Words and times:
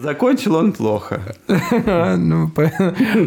Закончил 0.00 0.56
он 0.56 0.72
плохо. 0.72 1.20
Ну, 2.16 2.50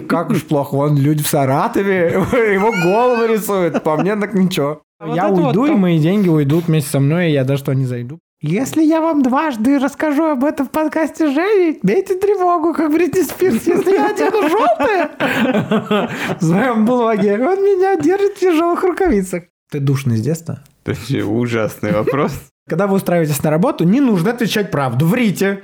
как 0.08 0.31
уж 0.31 0.43
плохо, 0.43 0.75
вон 0.75 0.97
люди 0.97 1.23
в 1.23 1.27
Саратове, 1.27 2.09
его 2.53 2.71
голову 2.71 3.31
рисуют, 3.31 3.83
по 3.83 3.97
мне 3.97 4.15
так 4.15 4.34
ничего. 4.34 4.81
Вот 4.99 5.15
Я 5.15 5.29
уйду, 5.29 5.65
и 5.65 5.71
мои 5.71 5.99
деньги 5.99 6.29
уйдут 6.29 6.65
вместе 6.65 6.89
со 6.89 6.99
мной, 6.99 7.29
и 7.29 7.33
я 7.33 7.44
даже 7.44 7.63
что 7.63 7.73
не 7.73 7.86
зайду. 7.86 8.20
Если 8.41 8.83
я 8.83 9.01
вам 9.01 9.21
дважды 9.21 9.79
расскажу 9.79 10.23
об 10.25 10.44
этом 10.44 10.67
в 10.67 10.70
подкасте 10.70 11.28
Жени, 11.28 11.79
бейте 11.83 12.16
тревогу, 12.16 12.74
как 12.74 12.92
Бритни 12.92 13.21
Спирс, 13.21 13.68
если 13.68 13.92
я 13.92 14.10
одену 14.10 14.50
желтое 14.50 15.12
в 16.40 16.44
своем 16.44 16.86
блоге, 16.86 17.36
он 17.36 17.64
меня 17.64 17.96
держит 17.98 18.34
в 18.34 18.40
тяжелых 18.40 18.84
рукавицах. 18.84 19.44
Ты 19.71 19.80
душный 19.80 20.18
с 20.18 20.21
детства? 20.21 20.62
Это 20.84 20.96
вообще 20.96 21.24
ужасный 21.24 21.94
вопрос. 21.94 22.34
Когда 22.68 22.88
вы 22.88 22.96
устраиваетесь 22.96 23.44
на 23.44 23.50
работу, 23.50 23.84
не 23.84 24.02
нужно 24.02 24.32
отвечать 24.32 24.71
правду. 24.71 25.05
Врите. 25.05 25.62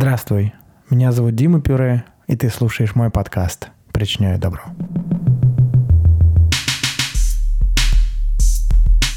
Здравствуй. 0.00 0.54
Меня 0.90 1.10
зовут 1.10 1.34
Дима 1.34 1.60
Пюре, 1.60 2.04
и 2.28 2.36
ты 2.36 2.50
слушаешь 2.50 2.94
мой 2.94 3.10
подкаст 3.10 3.70
«Причиняю 3.90 4.38
добро». 4.38 4.60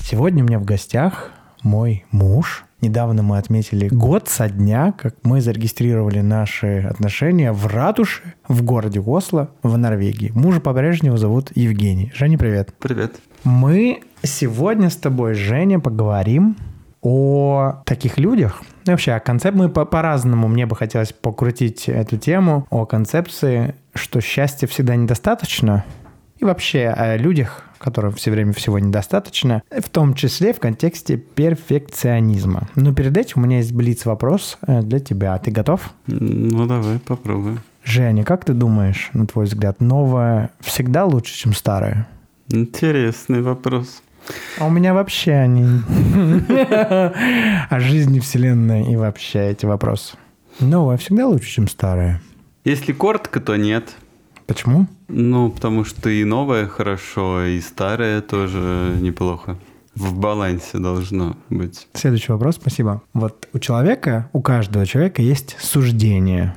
Сегодня 0.03 0.43
у 0.43 0.47
меня 0.47 0.57
в 0.57 0.65
гостях 0.65 1.29
мой 1.61 2.03
муж. 2.09 2.65
Недавно 2.81 3.21
мы 3.21 3.37
отметили 3.37 3.89
год 3.89 4.27
со 4.27 4.49
дня, 4.49 4.91
как 4.91 5.13
мы 5.21 5.39
зарегистрировали 5.39 6.21
наши 6.21 6.79
отношения 6.89 7.51
в 7.51 7.67
ратуше 7.67 8.33
в 8.47 8.63
городе 8.63 8.99
Осло 8.99 9.51
в 9.61 9.77
Норвегии. 9.77 10.31
Мужа 10.33 10.61
по-прежнему 10.61 11.15
зовут 11.17 11.51
Евгений. 11.53 12.11
Женя, 12.15 12.39
привет. 12.39 12.73
Привет. 12.79 13.17
Мы 13.43 14.01
сегодня 14.23 14.89
с 14.89 14.95
тобой, 14.95 15.35
Женя, 15.35 15.79
поговорим 15.79 16.55
о 17.01 17.81
таких 17.85 18.17
людях. 18.17 18.61
Ну, 18.85 18.93
Вообще, 18.93 19.13
о 19.13 19.19
концепт 19.19 19.57
мы 19.57 19.69
по- 19.69 19.85
по-разному, 19.85 20.47
мне 20.47 20.65
бы 20.65 20.75
хотелось 20.75 21.13
покрутить 21.13 21.89
эту 21.89 22.17
тему, 22.17 22.67
о 22.69 22.85
концепции, 22.85 23.75
что 23.93 24.21
счастья 24.21 24.67
всегда 24.67 24.95
недостаточно, 24.95 25.83
и 26.39 26.45
вообще 26.45 26.87
о 26.87 27.17
людях, 27.17 27.63
которым 27.77 28.13
все 28.13 28.31
время 28.31 28.53
всего 28.53 28.79
недостаточно, 28.79 29.61
в 29.71 29.89
том 29.89 30.13
числе 30.15 30.53
в 30.53 30.59
контексте 30.59 31.17
перфекционизма. 31.17 32.67
Но 32.75 32.93
перед 32.93 33.17
этим 33.17 33.41
у 33.41 33.45
меня 33.45 33.57
есть 33.57 33.73
блиц-вопрос 33.73 34.57
э, 34.67 34.81
для 34.81 34.99
тебя. 34.99 35.37
Ты 35.37 35.51
готов? 35.51 35.91
Ну, 36.07 36.65
давай 36.67 36.99
попробуем. 36.99 37.59
Женя, 37.83 38.23
как 38.23 38.45
ты 38.45 38.53
думаешь, 38.53 39.09
на 39.13 39.25
твой 39.25 39.45
взгляд, 39.45 39.81
новое 39.81 40.51
всегда 40.59 41.05
лучше, 41.05 41.35
чем 41.35 41.53
старое? 41.53 42.07
Интересный 42.49 43.41
вопрос. 43.41 44.03
А 44.59 44.65
у 44.65 44.69
меня 44.69 44.93
вообще 44.93 45.33
они... 45.33 45.63
О 47.69 47.79
жизни 47.79 48.19
Вселенной 48.19 48.91
и 48.91 48.95
вообще 48.95 49.49
эти 49.51 49.65
вопросы. 49.65 50.17
Новое 50.59 50.97
всегда 50.97 51.27
лучше, 51.27 51.49
чем 51.49 51.67
старое. 51.67 52.21
Если 52.63 52.93
коротко, 52.93 53.39
то 53.39 53.55
нет. 53.55 53.95
Почему? 54.45 54.87
Ну, 55.07 55.49
потому 55.49 55.85
что 55.85 56.09
и 56.09 56.23
новое 56.23 56.67
хорошо, 56.67 57.43
и 57.43 57.59
старое 57.61 58.21
тоже 58.21 58.97
неплохо. 58.99 59.57
В 59.95 60.17
балансе 60.17 60.77
должно 60.77 61.35
быть. 61.49 61.87
Следующий 61.93 62.31
вопрос, 62.31 62.55
спасибо. 62.55 63.01
Вот 63.13 63.47
у 63.53 63.59
человека, 63.59 64.29
у 64.33 64.41
каждого 64.41 64.85
человека 64.85 65.21
есть 65.21 65.57
суждение. 65.59 66.55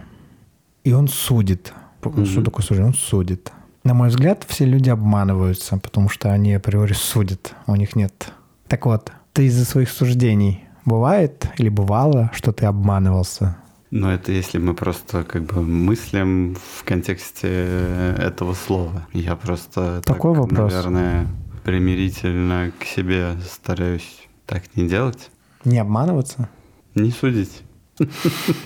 И 0.84 0.92
он 0.92 1.08
судит. 1.08 1.72
Что 2.00 2.42
такое 2.42 2.64
суждение? 2.64 2.88
Он 2.88 2.94
судит. 2.94 3.50
На 3.84 3.92
мой 3.92 4.08
взгляд, 4.08 4.46
все 4.48 4.64
люди 4.64 4.88
обманываются, 4.88 5.76
потому 5.76 6.08
что 6.08 6.32
они 6.32 6.54
априори 6.54 6.94
судят. 6.94 7.54
У 7.66 7.76
них 7.76 7.94
нет. 7.94 8.32
Так 8.66 8.86
вот, 8.86 9.12
ты 9.34 9.44
из-за 9.44 9.66
своих 9.66 9.90
суждений 9.90 10.64
бывает 10.86 11.46
или 11.58 11.68
бывало, 11.68 12.30
что 12.32 12.52
ты 12.52 12.64
обманывался? 12.64 13.58
Но 13.90 14.10
это 14.10 14.32
если 14.32 14.56
мы 14.56 14.72
просто 14.72 15.22
как 15.24 15.44
бы 15.44 15.60
мыслим 15.60 16.56
в 16.56 16.82
контексте 16.84 18.14
этого 18.18 18.54
слова. 18.54 19.06
Я 19.12 19.36
просто 19.36 20.00
Такой 20.02 20.32
так, 20.32 20.42
вопрос. 20.42 20.72
наверное, 20.72 21.26
примирительно 21.62 22.72
к 22.80 22.84
себе 22.84 23.36
стараюсь 23.46 24.26
так 24.46 24.62
не 24.76 24.88
делать. 24.88 25.30
Не 25.66 25.78
обманываться? 25.78 26.48
Не 26.94 27.10
судить, 27.10 27.63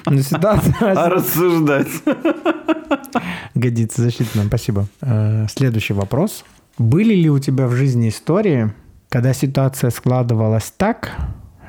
Ну, 0.06 0.18
ситуация 0.22 0.74
а 0.80 1.08
рассуждать. 1.08 1.88
годится 3.54 4.02
защитно. 4.02 4.44
Спасибо. 4.44 4.86
Э, 5.00 5.46
Следующий 5.48 5.92
вопрос. 5.94 6.44
Были 6.78 7.14
ли 7.14 7.28
у 7.30 7.38
тебя 7.38 7.66
в 7.66 7.72
жизни 7.72 8.08
истории, 8.08 8.72
когда 9.08 9.32
ситуация 9.32 9.90
складывалась 9.90 10.72
так, 10.76 11.12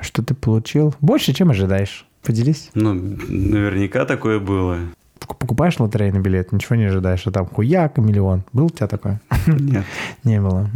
что 0.00 0.22
ты 0.22 0.34
получил 0.34 0.94
больше, 1.00 1.32
чем 1.32 1.50
ожидаешь? 1.50 2.06
Поделись. 2.22 2.70
Ну, 2.74 2.94
наверняка 2.94 4.04
такое 4.04 4.38
было. 4.38 4.78
Пок- 5.18 5.36
Покупаешь 5.38 5.78
лотерейный 5.80 6.20
билет, 6.20 6.52
ничего 6.52 6.76
не 6.76 6.84
ожидаешь, 6.84 7.26
а 7.26 7.30
там 7.30 7.46
хуяк 7.46 7.98
миллион. 7.98 8.44
Был 8.52 8.66
у 8.66 8.70
тебя 8.70 8.86
такое? 8.86 9.20
Нет. 9.46 9.84
Не 10.24 10.40
было. 10.40 10.68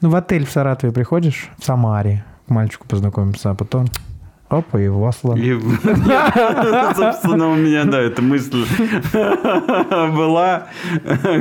Ну, 0.00 0.10
в 0.10 0.14
отель 0.14 0.46
в 0.46 0.50
Саратове 0.50 0.92
приходишь, 0.92 1.48
в 1.58 1.64
Самаре, 1.64 2.24
к 2.46 2.50
мальчику 2.50 2.86
познакомиться, 2.86 3.50
а 3.50 3.54
потом 3.54 3.86
опа, 4.48 4.80
и 4.80 4.88
в 4.88 5.02
Осло. 5.08 5.34
И, 5.36 5.52
собственно, 6.96 7.50
у 7.50 7.54
меня, 7.56 7.84
да, 7.84 8.00
эта 8.00 8.22
мысль 8.22 8.64
была, 9.12 10.66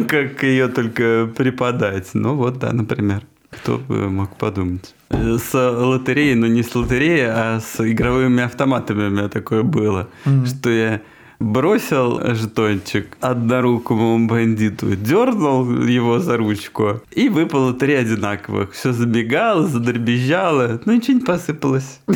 как 0.07 0.43
ее 0.43 0.67
только 0.67 1.29
преподать. 1.35 2.09
Ну 2.13 2.35
вот, 2.35 2.59
да, 2.59 2.71
например. 2.73 3.21
Кто 3.49 3.77
бы 3.77 4.09
мог 4.09 4.35
подумать. 4.35 4.93
Э, 5.09 5.37
С 5.37 5.53
лотереей, 5.53 6.35
но 6.35 6.47
не 6.47 6.63
с 6.63 6.75
лотереей, 6.75 7.27
а 7.29 7.59
с 7.61 7.79
игровыми 7.79 8.43
автоматами 8.43 9.07
у 9.07 9.09
меня 9.09 9.29
такое 9.29 9.63
было. 9.63 10.09
Что 10.45 10.69
я 10.69 11.01
бросил 11.39 12.19
жетончик 12.35 13.17
однорукому 13.21 14.27
бандиту, 14.27 14.95
дернул 14.95 15.69
его 15.83 16.19
за 16.19 16.37
ручку, 16.37 17.01
и 17.11 17.29
выпало 17.29 17.73
три 17.73 17.93
одинаковых. 17.93 18.71
Все 18.73 18.91
забегало, 18.93 19.67
задребезжало, 19.67 20.79
но 20.85 20.93
ничего 20.93 21.17
не 21.19 21.23
посыпалось. 21.23 21.99
Ты 22.07 22.15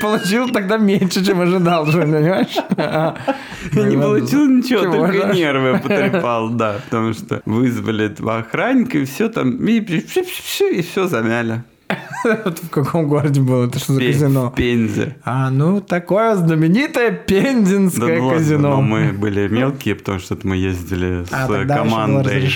получил 0.00 0.48
тогда 0.50 0.76
меньше, 0.76 1.24
чем 1.24 1.40
ожидал, 1.40 1.86
понимаешь? 1.86 2.56
Я 2.76 3.16
Ну, 3.72 3.84
не 3.84 3.96
получил 3.96 4.46
ничего, 4.46 4.82
Чего 4.82 4.92
только 4.92 5.32
нервы 5.34 5.78
потрепал, 5.78 6.50
да, 6.50 6.80
потому 6.84 7.12
что 7.14 7.40
вызвали 7.46 8.08
два 8.08 8.38
охранника, 8.38 8.98
и 8.98 9.04
все 9.04 9.28
там, 9.28 9.56
и, 9.66 9.78
и 9.80 10.82
все 10.82 11.06
замяли. 11.06 11.62
В 12.62 12.70
каком 12.70 13.08
городе 13.08 13.40
было? 13.40 13.66
Это 13.66 13.78
что 13.78 13.94
за 13.94 14.00
казино? 14.00 14.52
Пензе. 14.56 15.16
А, 15.24 15.50
ну, 15.50 15.80
такое 15.80 16.34
знаменитое 16.36 17.12
пензенское 17.12 18.20
ну 18.20 18.30
казино. 18.30 18.68
но 18.70 18.82
мы 18.82 19.12
были 19.12 19.46
мелкие, 19.52 19.94
потому 19.94 20.18
что 20.18 20.38
мы 20.42 20.56
ездили 20.56 21.24
с 21.24 21.32
А, 21.32 21.46
было 21.46 21.64
командой. 21.64 22.48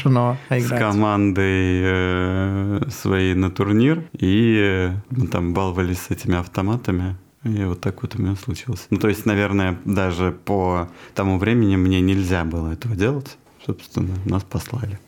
С 0.51 0.69
командой 0.69 1.83
э, 1.85 2.81
своей 2.91 3.35
на 3.35 3.51
турнир, 3.51 4.05
и 4.13 4.57
э, 4.59 4.93
мы 5.11 5.27
там 5.27 5.53
баловались 5.53 6.01
с 6.01 6.11
этими 6.11 6.39
автоматами. 6.39 7.17
И 7.45 7.65
вот 7.65 7.81
так 7.81 8.03
вот 8.03 8.17
у 8.17 8.23
меня 8.23 8.35
случилось. 8.37 8.87
Ну, 8.91 8.99
то 8.99 9.09
есть, 9.09 9.27
наверное, 9.27 9.79
даже 9.85 10.33
по 10.33 10.89
тому 11.15 11.39
времени 11.39 11.77
мне 11.77 12.01
нельзя 12.01 12.45
было 12.45 12.73
этого 12.73 12.97
делать. 12.97 13.39
Собственно, 13.65 14.15
нас 14.25 14.43
послали. 14.43 14.99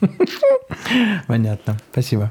Понятно. 1.26 1.78
Спасибо. 1.90 2.30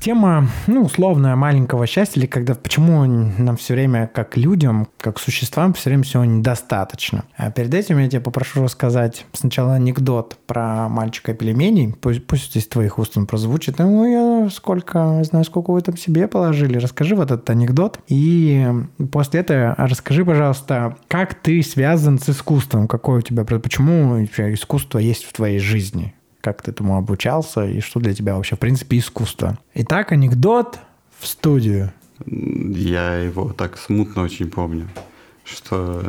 Тема, 0.00 0.48
ну, 0.68 0.82
условная 0.82 1.34
маленького 1.34 1.86
счастья, 1.88 2.20
или 2.20 2.26
когда 2.26 2.54
почему 2.54 3.04
нам 3.04 3.56
все 3.56 3.74
время, 3.74 4.06
как 4.06 4.36
людям, 4.36 4.86
как 5.00 5.18
существам, 5.18 5.74
все 5.74 5.90
время 5.90 6.04
всего 6.04 6.24
недостаточно. 6.24 7.24
А 7.36 7.50
перед 7.50 7.74
этим 7.74 7.98
я 7.98 8.08
тебя 8.08 8.20
попрошу 8.20 8.62
рассказать 8.62 9.26
сначала 9.32 9.74
анекдот 9.74 10.38
про 10.46 10.88
мальчика 10.88 11.34
пельменей. 11.34 11.94
Пусть, 12.00 12.24
пусть 12.26 12.56
из 12.56 12.68
твоих 12.68 13.00
уст 13.00 13.18
он 13.18 13.26
прозвучит. 13.26 13.80
Ну, 13.80 14.06
я 14.06 14.48
сколько, 14.50 15.20
знаю, 15.24 15.44
сколько 15.44 15.72
вы 15.72 15.80
там 15.80 15.96
себе 15.96 16.28
положили. 16.28 16.78
Расскажи 16.78 17.16
вот 17.16 17.32
этот 17.32 17.50
анекдот. 17.50 17.98
И 18.06 18.68
после 19.10 19.40
этого 19.40 19.74
расскажи, 19.78 20.24
пожалуйста, 20.24 20.96
как 21.08 21.34
ты 21.34 21.60
связан 21.62 22.20
с 22.20 22.28
искусством? 22.28 22.86
Какое 22.86 23.18
у 23.18 23.22
тебя, 23.22 23.44
почему 23.44 24.22
искусство 24.22 25.00
есть 25.00 25.24
в 25.24 25.32
твоей 25.32 25.58
жизни? 25.58 26.14
Как 26.40 26.62
ты 26.62 26.70
этому 26.70 26.96
обучался 26.96 27.64
и 27.66 27.80
что 27.80 28.00
для 28.00 28.14
тебя 28.14 28.36
вообще, 28.36 28.56
в 28.56 28.58
принципе, 28.58 28.98
искусство? 28.98 29.58
Итак, 29.74 30.12
анекдот 30.12 30.78
в 31.18 31.26
студию. 31.26 31.92
Я 32.26 33.16
его 33.16 33.52
так 33.52 33.78
смутно 33.78 34.22
очень 34.22 34.50
помню. 34.50 34.88
Что 35.50 36.02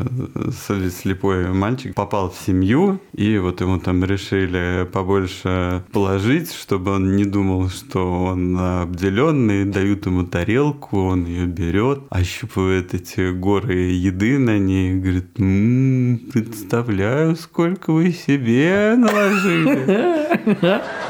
с- 0.52 0.92
слепой 0.92 1.48
мальчик 1.54 1.96
попал 1.96 2.30
в 2.30 2.46
семью, 2.46 3.00
и 3.14 3.38
вот 3.38 3.62
ему 3.62 3.80
там 3.80 4.04
решили 4.04 4.88
побольше 4.92 5.84
положить, 5.92 6.52
чтобы 6.54 6.92
он 6.92 7.16
не 7.16 7.26
думал, 7.26 7.70
что 7.70 8.24
он 8.26 8.58
обделенный, 8.60 9.66
дают 9.66 10.06
ему 10.06 10.24
тарелку, 10.26 11.02
он 11.06 11.26
ее 11.26 11.46
берет, 11.46 12.02
ощупывает 12.10 12.94
эти 12.94 13.32
горы 13.32 13.76
еды 13.92 14.38
на 14.38 14.58
ней, 14.60 14.94
и 14.94 15.00
говорит, 15.00 15.40
«М, 15.40 16.20
представляю, 16.34 17.36
сколько 17.36 17.92
вы 17.94 18.12
себе 18.12 18.96
наложили. 18.98 20.60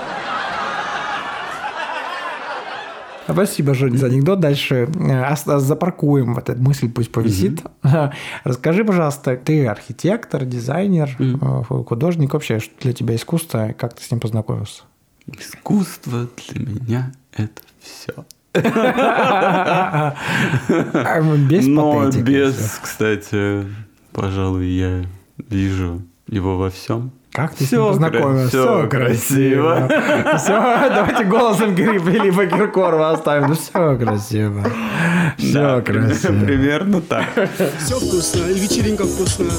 Спасибо, 3.32 3.74
Жень, 3.74 3.98
за 3.98 4.08
анекдот. 4.08 4.40
Дальше 4.40 4.90
э, 4.96 5.36
запаркуем 5.60 6.34
вот 6.34 6.50
эту 6.50 6.62
мысль, 6.62 6.90
пусть 6.90 7.12
повисит. 7.12 7.62
Расскажи, 8.44 8.84
пожалуйста, 8.84 9.38
ты 9.38 9.68
архитектор, 9.68 10.46
дизайнер, 10.46 11.16
э, 11.20 11.64
художник. 11.86 12.34
Вообще, 12.34 12.60
что 12.60 12.74
для 12.82 12.94
тебя 12.94 13.16
искусство? 13.16 13.74
Как 13.78 13.94
ты 13.94 14.04
с 14.04 14.12
ним 14.12 14.20
познакомился? 14.20 14.84
Искусство 15.28 16.28
для 16.48 16.66
меня 16.66 17.12
это 17.34 17.62
все. 17.82 18.26
Без 21.50 21.68
Но 21.68 22.10
без, 22.10 22.80
кстати, 22.82 23.66
пожалуй, 24.12 24.68
я 24.68 25.06
вижу 25.38 26.02
его 26.28 26.58
во 26.58 26.70
всем. 26.72 27.12
Как 27.32 27.54
ты 27.54 27.64
с 27.64 27.68
Всё 27.68 27.78
ним 27.84 27.88
познакомился? 27.90 28.50
кра- 28.52 28.76
всё 28.84 28.88
красиво. 28.90 29.88
Все, 30.38 30.90
давайте 30.90 31.24
голосом 31.26 31.76
Филиппа 31.76 32.46
Киркорова 32.48 33.12
оставим. 33.12 33.50
Ну, 33.50 33.54
все 33.56 33.98
красиво. 33.98 34.64
Все 35.38 35.54
Да, 35.54 35.82
красиво. 35.82 36.44
Примерно 36.46 37.02
так. 37.02 37.26
Все 37.78 37.96
вкусно, 38.00 38.46
и 38.50 38.54
вечеринка 38.60 39.04
вкусная. 39.06 39.52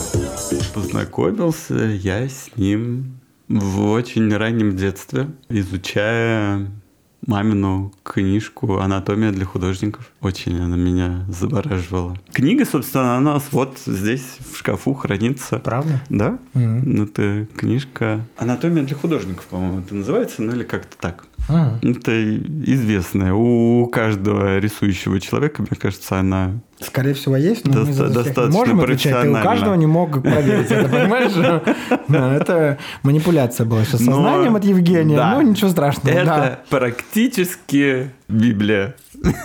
Познакомился 0.74 1.74
я 1.74 2.28
с 2.28 2.50
ним 2.56 3.20
в 3.48 3.90
очень 3.90 4.34
раннем 4.36 4.76
детстве, 4.76 5.28
изучая 5.48 6.66
мамину 7.26 7.92
книжку 8.02 8.78
«Анатомия 8.78 9.30
для 9.30 9.44
художников». 9.44 10.10
Очень 10.20 10.60
она 10.60 10.76
меня 10.76 11.24
завораживала. 11.28 12.16
Книга, 12.32 12.64
собственно, 12.64 13.16
она 13.16 13.30
у 13.32 13.34
нас 13.34 13.48
вот 13.52 13.78
здесь 13.86 14.38
в 14.52 14.56
шкафу 14.56 14.94
хранится. 14.94 15.58
Правда? 15.58 16.02
Да? 16.08 16.38
Мгм. 16.54 17.02
Это 17.04 17.46
книжка 17.56 18.26
«Анатомия 18.36 18.82
для 18.84 18.96
художников», 18.96 19.44
по-моему, 19.46 19.80
это 19.80 19.94
называется, 19.94 20.42
ну 20.42 20.52
или 20.52 20.64
как-то 20.64 20.96
так. 20.98 21.24
М. 21.48 21.78
Это 21.82 22.38
известная. 22.38 23.32
У 23.32 23.86
каждого 23.86 24.58
рисующего 24.58 25.20
человека, 25.20 25.62
мне 25.62 25.78
кажется, 25.78 26.18
она... 26.18 26.60
Скорее 26.80 27.12
всего, 27.14 27.36
есть, 27.36 27.66
но 27.66 27.72
мы 27.72 27.86
Доста- 27.86 27.92
за 27.92 28.04
всех 28.10 28.24
достаточно 28.24 28.58
можем 28.58 28.80
отвечать. 28.80 29.22
Ты 29.22 29.30
у 29.30 29.34
каждого 29.34 29.74
не 29.74 29.86
мог 29.86 30.22
проверить 30.22 30.70
это, 30.70 30.88
понимаешь? 30.88 31.32
Это 32.40 32.78
манипуляция 33.02 33.66
была 33.66 33.84
сейчас 33.84 34.00
Но- 34.00 34.12
сознанием 34.12 34.56
от 34.56 34.64
Евгения. 34.64 35.16
Ну, 35.34 35.42
ничего 35.42 35.68
страшного. 35.70 36.14
Это 36.14 36.60
практически 36.70 38.10
Библия 38.28 38.94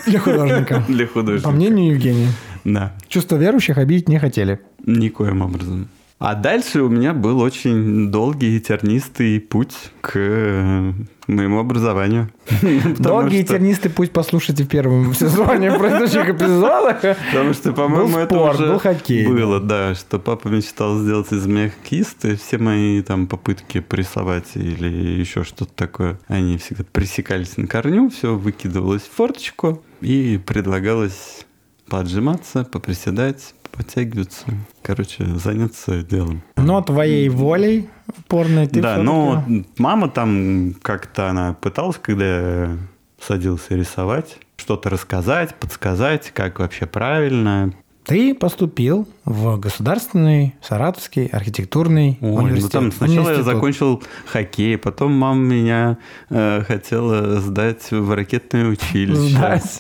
Для 0.06 0.20
художника. 0.20 0.84
для 0.88 1.08
художника. 1.08 1.44
По 1.50 1.52
мнению 1.52 1.92
Евгения. 1.94 2.30
Да, 2.64 2.94
Чувство 3.10 3.36
верующих 3.36 3.78
обидеть 3.78 4.08
не 4.10 4.18
хотели. 4.18 4.60
никоим 4.86 5.42
образом. 5.42 5.90
А 6.18 6.34
дальше 6.34 6.82
у 6.82 6.88
меня 6.88 7.14
был 7.14 7.42
очень 7.42 8.10
долгий 8.10 8.56
и 8.56 8.60
тернистый 8.62 9.42
путь 9.42 9.76
к 10.00 10.14
э, 10.16 10.94
моему 11.28 11.60
образованию. 11.60 12.30
Долгий 13.00 13.42
и 13.42 13.44
тернистый 13.44 13.92
путь 13.92 14.12
послушайте 14.12 14.64
в 14.64 14.70
первом 14.70 15.14
сезоне 15.14 15.72
в 15.72 15.78
предыдущих 15.78 16.30
эпизодах. 16.30 17.02
Потому 17.02 17.54
что, 17.54 17.74
по-моему, 17.74 18.18
это 18.18 18.40
уже 18.40 18.68
был 18.68 18.80
хоккей. 18.80 19.28
было, 19.28 19.60
да, 19.60 19.94
что 19.94 20.18
папа 20.18 20.48
мечтал 20.48 21.00
сделать 21.00 21.34
из 21.34 21.46
меня 21.48 21.70
хоккеист, 21.70 22.24
и 22.26 22.36
все 22.36 22.60
мои 22.60 23.02
там 23.02 23.28
попытки 23.28 23.82
порисовать 23.82 24.56
или 24.56 25.20
еще 25.20 25.44
что-то 25.44 25.74
такое, 25.74 26.18
они 26.28 26.58
всегда 26.58 26.86
пресекались 26.94 27.58
на 27.58 27.68
корню, 27.68 28.10
все 28.10 28.36
выкидывалось 28.36 29.02
в 29.02 29.14
форточку 29.16 29.84
и 30.00 30.40
предлагалось 30.46 31.46
поотжиматься, 31.90 32.64
поприседать, 32.64 33.54
подтягиваться, 33.76 34.46
короче, 34.82 35.26
заняться 35.36 36.04
делом. 36.04 36.44
Но 36.56 36.82
твоей 36.82 37.30
волей 37.30 37.90
упорной 38.08 38.68
ты 38.68 38.82
да, 38.82 38.98
но 38.98 39.44
мама 39.78 40.10
там 40.10 40.76
как-то 40.82 41.30
она 41.30 41.54
пыталась, 41.54 41.98
когда 42.02 42.26
я 42.26 42.78
садился 43.20 43.76
рисовать, 43.76 44.38
что-то 44.58 44.90
рассказать, 44.90 45.56
подсказать, 45.56 46.32
как 46.34 46.60
вообще 46.60 46.86
правильно, 46.86 47.74
Ты 48.06 48.36
поступил 48.36 49.08
в 49.26 49.58
Государственный 49.60 50.54
Саратовский 50.62 51.26
архитектурный 51.26 52.20
Ой, 52.22 52.30
ну 52.30 52.36
университет. 52.36 52.72
там 52.72 52.92
сначала 52.92 53.30
я 53.30 53.36
Институт. 53.38 53.46
закончил 53.46 54.04
хоккей, 54.28 54.78
потом 54.78 55.14
мама 55.14 55.40
меня 55.40 55.98
э, 56.30 56.62
хотела 56.68 57.40
сдать 57.40 57.90
в 57.92 58.14
ракетное 58.14 58.68
училище. 58.68 59.36
Сдать. 59.36 59.78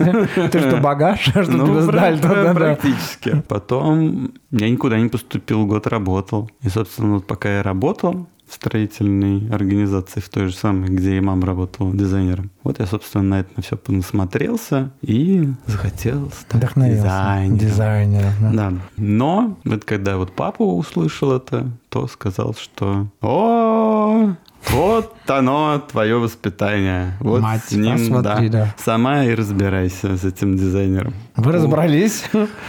Ты 0.51 0.59
что, 0.59 0.77
багаж? 0.77 1.19
Что 1.25 1.43
Ну, 1.43 1.67
тебя 1.67 1.81
сдали? 1.83 2.19
да? 2.19 2.53
практически. 2.55 3.43
Потом 3.47 4.33
я 4.49 4.69
никуда 4.69 4.97
не 4.99 5.09
поступил, 5.09 5.67
год 5.67 5.85
работал. 5.85 6.49
И, 6.63 6.69
собственно, 6.69 7.15
вот 7.15 7.27
пока 7.27 7.57
я 7.57 7.63
работал 7.63 8.27
строительной 8.49 9.49
организации, 9.49 10.19
в 10.19 10.29
той 10.29 10.47
же 10.47 10.55
самой, 10.55 10.89
где 10.89 11.17
и 11.17 11.19
мама 11.19 11.45
работала 11.47 11.93
дизайнером. 11.93 12.51
Вот 12.63 12.79
я, 12.79 12.85
собственно, 12.85 13.23
на 13.23 13.39
это 13.41 13.61
все 13.61 13.75
понасмотрелся 13.75 14.91
и 15.01 15.49
захотел 15.65 16.29
стать 16.31 16.55
Вдохновился. 16.61 17.03
дизайнером. 17.03 17.57
Дизайнером, 17.57 18.33
да. 18.41 18.51
Да. 18.51 18.73
Но 18.97 19.57
вот 19.65 19.83
когда 19.85 20.17
вот 20.17 20.33
папа 20.33 20.63
услышал 20.63 21.31
это, 21.31 21.69
то 21.89 22.07
сказал, 22.07 22.53
что 22.55 23.07
«О, 23.21 24.35
вот 24.71 25.15
оно, 25.27 25.79
твое 25.91 26.17
воспитание. 26.17 27.17
Вот 27.19 27.41
Мать, 27.41 27.63
с 27.67 27.71
ним, 27.71 27.97
посмотри, 27.97 28.49
да. 28.49 28.65
да. 28.65 28.75
Сама 28.77 29.25
и 29.25 29.33
разбирайся 29.33 30.17
с 30.17 30.23
этим 30.23 30.57
дизайнером». 30.57 31.13
Вы 31.35 31.51
разобрались? 31.51 32.23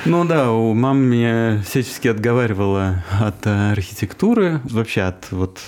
Ну 0.05 0.25
да, 0.25 0.53
у 0.53 0.75
мамы 0.75 1.01
меня 1.01 1.63
всячески 1.63 2.09
отговаривала 2.09 3.05
от 3.21 3.47
архитектуры, 3.47 4.61
вообще 4.65 5.03
от 5.03 5.31
вот 5.31 5.59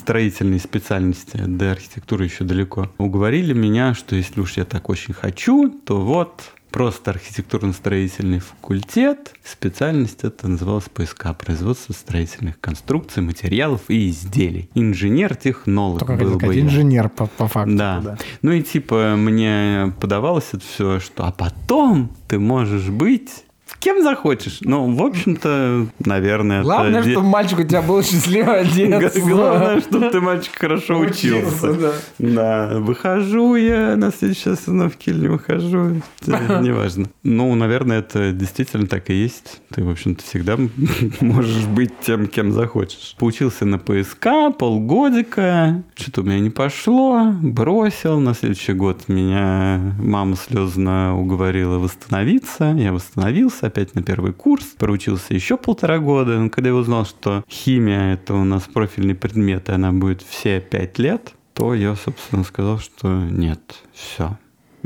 строительной 0.00 0.58
специальности, 0.58 1.36
до 1.36 1.72
архитектуры 1.72 2.24
еще 2.24 2.44
далеко. 2.44 2.90
Уговорили 2.98 3.52
меня, 3.52 3.94
что 3.94 4.16
если 4.16 4.40
уж 4.40 4.56
я 4.56 4.64
так 4.64 4.88
очень 4.88 5.14
хочу, 5.14 5.70
то 5.70 6.00
вот 6.00 6.42
просто 6.70 7.10
архитектурно-строительный 7.10 8.40
факультет. 8.40 9.34
Специальность 9.44 10.24
это 10.24 10.48
называлась 10.48 10.88
ПСК, 10.92 11.28
производство 11.36 11.92
строительных 11.92 12.60
конструкций, 12.60 13.22
материалов 13.22 13.82
и 13.88 14.10
изделий. 14.10 14.70
Инженер-технолог 14.74 16.00
Только 16.00 16.14
был 16.14 16.38
бы 16.38 16.58
инженер 16.58 17.08
по, 17.08 17.26
по 17.26 17.48
факту. 17.48 17.76
Да. 17.76 18.16
Ну 18.42 18.52
и 18.52 18.62
типа 18.62 19.14
мне 19.16 19.92
подавалось 20.00 20.48
это 20.52 20.64
все, 20.64 21.00
что 21.00 21.26
а 21.26 21.32
потом 21.32 22.10
ты 22.28 22.38
можешь 22.38 22.88
быть 22.88 23.44
кем 23.80 24.02
захочешь. 24.02 24.58
Ну, 24.60 24.94
в 24.94 25.02
общем-то, 25.02 25.86
наверное, 26.04 26.62
Главное, 26.62 27.00
это... 27.00 27.10
чтобы 27.10 27.26
мальчик 27.26 27.58
у 27.58 27.62
тебя 27.64 27.82
был 27.82 28.02
счастливый 28.02 28.60
отец. 28.60 29.16
Главное, 29.18 29.80
чтобы 29.80 30.10
ты, 30.10 30.20
мальчик, 30.20 30.52
хорошо 30.56 30.98
учился. 30.98 31.70
Учился, 31.70 31.92
Да, 32.18 32.78
выхожу 32.78 33.56
я 33.56 33.96
на 33.96 34.12
следующей 34.12 34.50
остановке 34.50 35.10
или 35.10 35.20
не 35.20 35.28
выхожу, 35.28 36.02
неважно. 36.26 37.08
Ну, 37.22 37.54
наверное, 37.54 38.00
это 38.00 38.32
действительно 38.32 38.86
так 38.86 39.08
и 39.10 39.14
есть. 39.14 39.62
Ты, 39.74 39.82
в 39.82 39.90
общем-то, 39.90 40.22
всегда 40.22 40.58
можешь 41.20 41.64
быть 41.64 41.92
тем, 42.00 42.26
кем 42.26 42.52
захочешь. 42.52 43.16
Поучился 43.18 43.64
на 43.64 43.78
ПСК 43.78 44.56
полгодика, 44.58 45.82
что-то 45.96 46.20
у 46.20 46.24
меня 46.24 46.38
не 46.38 46.50
пошло, 46.50 47.32
бросил. 47.42 48.20
На 48.20 48.34
следующий 48.34 48.74
год 48.74 49.08
меня 49.08 49.94
мама 49.98 50.36
слезно 50.36 51.18
уговорила 51.18 51.78
восстановиться. 51.78 52.74
Я 52.76 52.92
восстановился 52.92 53.69
опять 53.70 53.94
на 53.94 54.02
первый 54.02 54.32
курс, 54.32 54.64
проучился 54.76 55.32
еще 55.32 55.56
полтора 55.56 55.98
года. 55.98 56.38
Но 56.38 56.50
когда 56.50 56.70
я 56.70 56.74
узнал, 56.74 57.06
что 57.06 57.42
химия 57.48 58.14
это 58.14 58.34
у 58.34 58.44
нас 58.44 58.64
профильный 58.64 59.14
предмет, 59.14 59.68
и 59.68 59.72
она 59.72 59.92
будет 59.92 60.22
все 60.22 60.60
пять 60.60 60.98
лет, 60.98 61.32
то 61.54 61.74
я, 61.74 61.94
собственно, 61.94 62.44
сказал, 62.44 62.78
что 62.78 63.08
нет, 63.08 63.60
все. 63.94 64.36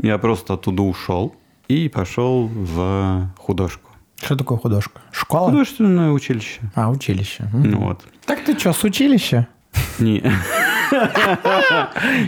Я 0.01 0.17
просто 0.17 0.53
оттуда 0.53 0.83
ушел 0.83 1.35
и 1.67 1.89
пошел 1.89 2.47
в 2.47 3.29
художку. 3.37 3.91
Что 4.21 4.35
такое 4.35 4.57
художка? 4.57 5.01
Школа? 5.11 5.49
Художественное 5.49 6.11
училище. 6.11 6.61
А, 6.75 6.89
училище. 6.89 7.49
Ну 7.53 7.79
Вот. 7.79 8.01
Так 8.25 8.43
ты 8.45 8.57
что, 8.57 8.71
с 8.73 8.83
училища? 8.83 9.47
Не, 9.99 10.23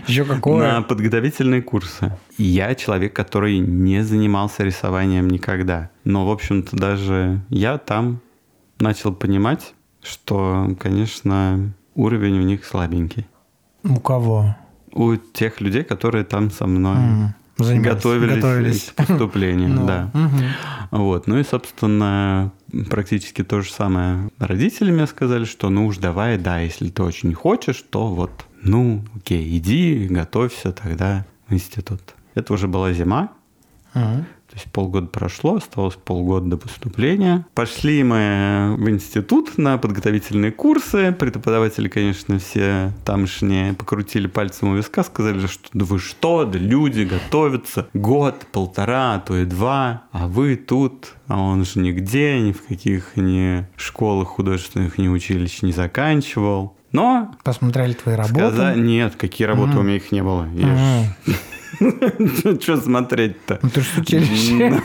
Еще 0.08 0.24
на 0.24 0.36
какое? 0.36 0.82
подготовительные 0.82 1.62
курсы. 1.62 2.12
Я 2.38 2.76
человек, 2.76 3.14
который 3.14 3.60
не 3.60 4.04
занимался 4.04 4.64
рисованием 4.64 5.30
никогда. 5.30 5.90
Но, 6.04 6.26
в 6.28 6.32
общем-то, 6.32 6.76
даже 6.76 7.42
я 7.50 7.78
там 7.78 8.20
начал 8.80 9.14
понимать, 9.14 9.74
что, 10.04 10.76
конечно, 10.80 11.74
уровень 11.96 12.40
у 12.40 12.44
них 12.44 12.66
слабенький. 12.66 13.26
У 13.84 14.00
кого? 14.00 14.56
У 14.92 15.16
тех 15.16 15.62
людей, 15.62 15.84
которые 15.84 16.24
там 16.24 16.50
со 16.52 16.66
мной 16.68 16.98
занимались, 17.58 17.96
готовились, 17.96 18.36
готовились. 18.36 18.84
к 18.84 18.96
поступлению, 18.96 19.70
Ну, 19.74 19.86
да. 19.88 20.12
Вот. 20.92 21.28
Ну 21.28 21.38
и, 21.40 21.44
собственно, 21.44 22.52
практически 22.90 23.44
то 23.44 23.62
же 23.62 23.72
самое. 23.72 24.30
Родители 24.40 24.92
мне 24.92 25.08
сказали, 25.08 25.46
что 25.46 25.70
ну 25.70 25.88
уж 25.88 25.98
давай, 25.98 26.38
да, 26.38 26.60
если 26.60 26.90
ты 26.90 27.04
очень 27.04 27.34
хочешь, 27.34 27.84
то 27.90 28.08
вот, 28.08 28.46
ну, 28.62 29.04
окей, 29.16 29.58
иди, 29.58 30.08
готовься 30.08 30.72
тогда 30.72 31.26
в 31.48 31.54
институт. 31.54 32.02
Это 32.36 32.54
уже 32.54 32.68
была 32.68 32.94
зима, 32.94 33.32
Мгм. 33.94 34.26
То 34.50 34.54
есть 34.56 34.66
полгода 34.72 35.08
прошло, 35.08 35.56
осталось 35.58 35.96
полгода 35.96 36.46
до 36.52 36.58
поступления. 36.58 37.46
Пошли 37.54 38.02
мы 38.04 38.76
в 38.78 38.90
институт 38.90 39.58
на 39.58 39.78
подготовительные 39.78 40.54
курсы. 40.54 41.12
Преподаватели, 41.12 41.90
конечно, 41.90 42.40
все 42.40 42.94
тамошние 43.04 43.74
покрутили 43.74 44.28
пальцем 44.28 44.70
у 44.70 44.76
виска, 44.78 45.04
сказали, 45.04 45.46
что 45.48 45.68
да 45.74 45.84
вы 45.84 46.00
что, 46.00 46.46
да 46.46 46.58
люди 46.58 47.02
готовятся 47.02 47.88
год, 47.94 48.46
полтора, 48.54 49.16
а 49.16 49.20
то 49.20 49.36
и 49.38 49.44
два, 49.44 50.04
а 50.14 50.28
вы 50.28 50.56
тут, 50.56 51.14
а 51.28 51.42
он 51.42 51.66
же 51.66 51.80
нигде, 51.82 52.40
ни 52.40 52.54
в 52.54 52.66
каких 52.66 53.18
ни 53.18 53.68
школах 53.76 54.30
художественных, 54.30 54.98
ни 54.98 55.10
училищ 55.10 55.62
не 55.62 55.74
заканчивал. 55.74 56.78
Но 56.94 57.36
Посмотрели 57.44 57.92
твои 57.94 58.16
работы. 58.16 58.34
сказа- 58.40 58.76
нет, 58.76 59.16
какие 59.18 59.46
работы 59.46 59.72
Мгм. 59.72 59.80
у 59.80 59.84
меня 59.84 59.98
их 59.98 60.10
не 60.14 60.24
было. 60.24 60.44
Мгм. 60.44 61.36
Что 62.62 62.78
смотреть-то? 62.78 63.60
Ну, 63.62 63.70
ты 63.70 63.82
же 63.82 63.88
с 63.88 63.98
училища. 63.98 64.82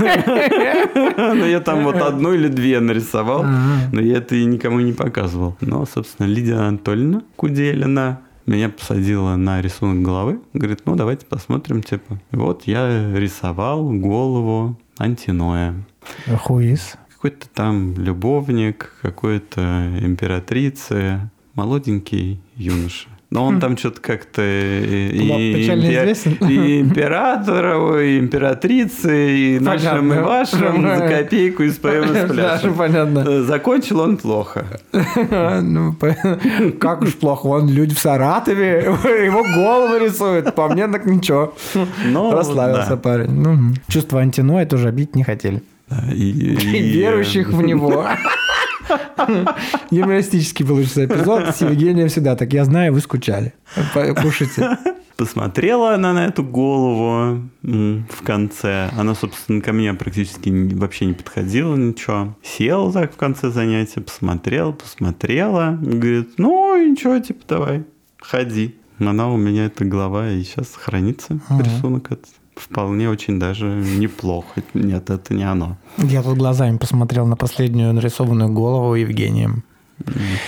Ну, 1.34 1.46
я 1.46 1.60
там 1.60 1.84
вот 1.84 1.96
одну 1.96 2.34
или 2.34 2.48
две 2.48 2.80
нарисовал, 2.80 3.44
но 3.92 4.00
я 4.00 4.18
это 4.18 4.34
и 4.34 4.44
никому 4.44 4.80
не 4.80 4.92
показывал. 4.92 5.56
Но, 5.60 5.86
собственно, 5.86 6.26
Лидия 6.26 6.56
Анатольевна 6.56 7.22
Куделина 7.36 8.20
меня 8.46 8.68
посадила 8.68 9.36
на 9.36 9.60
рисунок 9.60 10.02
головы. 10.02 10.40
Говорит, 10.52 10.80
ну, 10.84 10.96
давайте 10.96 11.26
посмотрим, 11.26 11.82
типа. 11.82 12.20
Вот 12.32 12.64
я 12.64 13.16
рисовал 13.16 13.88
голову 13.90 14.76
антиноя. 14.98 15.74
Хуис. 16.26 16.96
Какой-то 17.14 17.48
там 17.54 17.94
любовник, 17.94 18.92
какой-то 19.00 19.88
императрицы, 20.00 21.30
молоденький 21.54 22.40
юноша. 22.56 23.08
Но 23.32 23.44
он 23.46 23.60
там 23.60 23.78
что-то 23.78 24.00
как-то 24.02 24.42
и, 24.42 25.08
и 25.08 25.54
печально 25.54 25.84
импе- 25.86 26.02
известен. 26.02 26.32
и 26.48 26.80
императору, 26.82 27.98
и 27.98 28.18
императрице, 28.18 29.30
и 29.36 29.58
нашим, 29.58 30.12
и 30.12 30.18
вашим 30.18 30.82
за 30.82 31.08
копейку 31.08 31.62
из 31.62 31.76
поэма 31.76 32.14
с 32.14 32.30
пляжем. 32.30 32.74
Понятно. 32.74 33.24
Э, 33.26 33.40
Закончил 33.42 34.00
он 34.00 34.16
плохо. 34.18 34.66
Ну, 35.62 35.94
как 36.78 37.02
уж 37.02 37.14
плохо. 37.14 37.46
Вон 37.46 37.68
люди 37.70 37.94
в 37.94 37.98
Саратове, 37.98 38.80
его 39.24 39.42
голову 39.54 39.96
рисуют. 40.04 40.54
По 40.54 40.68
мне 40.68 40.86
так 40.88 41.06
ничего. 41.06 41.54
Но, 42.04 42.32
Расслабился 42.32 42.90
да. 42.90 42.96
парень. 42.96 43.30
Ну, 43.30 43.74
Чувство 43.88 44.20
антиноя 44.20 44.66
тоже 44.66 44.88
обидеть 44.88 45.16
не 45.16 45.24
хотели. 45.24 45.62
Да, 45.88 46.04
и- 46.12 46.30
и- 46.30 46.76
И 46.78 46.90
верующих 46.98 47.48
в 47.48 47.62
него. 47.62 48.04
Юмористический 49.90 50.66
получился 50.66 51.04
эпизод. 51.04 51.54
С 51.54 51.61
Евгением 51.61 52.08
всегда 52.08 52.37
так. 52.37 52.52
Я 52.52 52.64
знаю, 52.64 52.92
вы 52.92 53.00
скучали. 53.00 53.54
Кушайте. 54.22 54.78
Посмотрела 55.16 55.94
она 55.94 56.12
на 56.12 56.26
эту 56.26 56.42
голову 56.42 57.49
в 57.62 58.22
конце. 58.25 58.90
Она, 58.96 59.14
собственно, 59.14 59.61
ко 59.61 59.72
мне 59.72 59.92
практически 59.94 60.50
вообще 60.75 61.06
не 61.06 61.12
подходила, 61.12 61.76
ничего. 61.76 62.37
Села 62.42 62.92
так 62.92 63.12
в 63.12 63.16
конце 63.16 63.50
занятия, 63.50 64.00
посмотрела, 64.00 64.72
посмотрела. 64.72 65.78
Говорит, 65.80 66.34
ну, 66.38 66.76
ничего, 66.76 67.18
типа, 67.18 67.44
давай, 67.46 67.84
ходи. 68.20 68.75
Она 68.99 69.28
у 69.28 69.37
меня, 69.37 69.66
эта 69.66 69.84
голова, 69.84 70.30
и 70.30 70.42
сейчас 70.42 70.75
хранится. 70.75 71.38
Ага. 71.49 71.64
Рисунок 71.64 72.12
этот 72.12 72.28
вполне 72.56 73.09
очень 73.09 73.38
даже 73.38 73.66
неплохо. 73.66 74.62
Нет, 74.75 75.11
это 75.11 75.35
не 75.35 75.44
оно. 75.44 75.76
Я 75.99 76.23
тут 76.23 76.37
глазами 76.38 76.76
посмотрел 76.76 77.26
на 77.26 77.37
последнюю 77.37 77.92
нарисованную 77.92 78.50
голову 78.52 78.94
Евгением. 78.94 79.64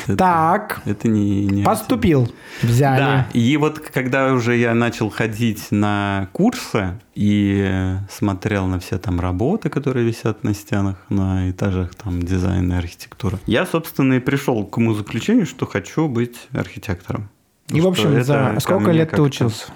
Это- 0.06 0.16
Так, 0.16 0.82
Это 0.84 1.06
не, 1.06 1.44
не 1.46 1.62
поступил. 1.62 2.32
Взяли. 2.62 2.98
Да, 2.98 3.28
и 3.34 3.56
вот 3.56 3.78
когда 3.78 4.32
уже 4.32 4.56
я 4.56 4.74
начал 4.74 5.10
ходить 5.10 5.68
на 5.70 6.28
курсы 6.32 6.98
и 7.14 7.94
смотрел 8.10 8.66
на 8.66 8.80
все 8.80 8.98
там 8.98 9.20
работы, 9.20 9.68
которые 9.68 10.04
висят 10.06 10.42
на 10.42 10.54
стенах, 10.54 10.96
на 11.08 11.50
этажах 11.50 11.94
там 11.94 12.20
дизайна 12.22 12.74
и 12.74 12.76
архитектуры, 12.78 13.38
я, 13.46 13.64
собственно, 13.64 14.14
и 14.14 14.18
пришел 14.18 14.64
к 14.64 14.76
заключению, 14.94 15.46
что 15.46 15.66
хочу 15.66 16.08
быть 16.08 16.48
архитектором. 16.52 17.28
И, 17.68 17.80
в 17.80 17.86
общем, 17.86 18.10
это 18.12 18.24
за 18.24 18.50
ко 18.54 18.60
сколько 18.60 18.90
лет 18.90 19.10
ты 19.10 19.22
учился? 19.22 19.66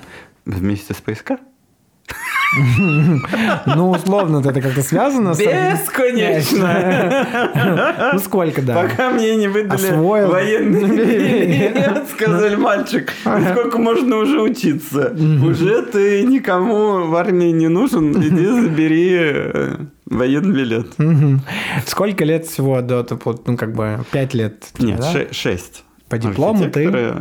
Вместе 0.45 0.93
с 0.93 0.97
ПСК? 0.97 1.33
Ну, 3.67 3.91
условно, 3.91 4.39
это 4.39 4.61
как-то 4.61 4.83
связано 4.83 5.35
с... 5.35 5.39
Бесконечно! 5.39 7.27
Ну, 8.15 8.19
сколько, 8.21 8.63
да. 8.63 8.75
Пока 8.75 9.11
мне 9.11 9.37
не 9.37 9.49
выдали 9.49 9.91
военный 9.93 10.85
билет, 10.89 12.09
сказали, 12.11 12.57
мальчик, 12.57 13.13
сколько 13.51 13.79
можно 13.79 14.17
уже 14.17 14.41
учиться? 14.41 15.15
Уже 15.45 15.83
ты 15.83 16.23
никому 16.25 17.07
в 17.07 17.15
армии 17.17 17.51
не 17.51 17.69
нужен, 17.69 18.13
иди 18.13 18.47
забери 18.47 19.17
э, 19.21 19.77
военный 20.07 20.55
билет. 20.55 20.87
Сколько 21.87 22.25
лет 22.25 22.47
всего 22.47 22.81
до, 22.81 23.07
ну, 23.47 23.57
как 23.57 23.75
бы, 23.75 24.01
пять 24.11 24.35
лет? 24.35 24.69
Нет, 24.79 25.05
шесть. 25.33 25.85
По 26.09 26.17
диплому 26.19 26.71
ты 26.71 27.15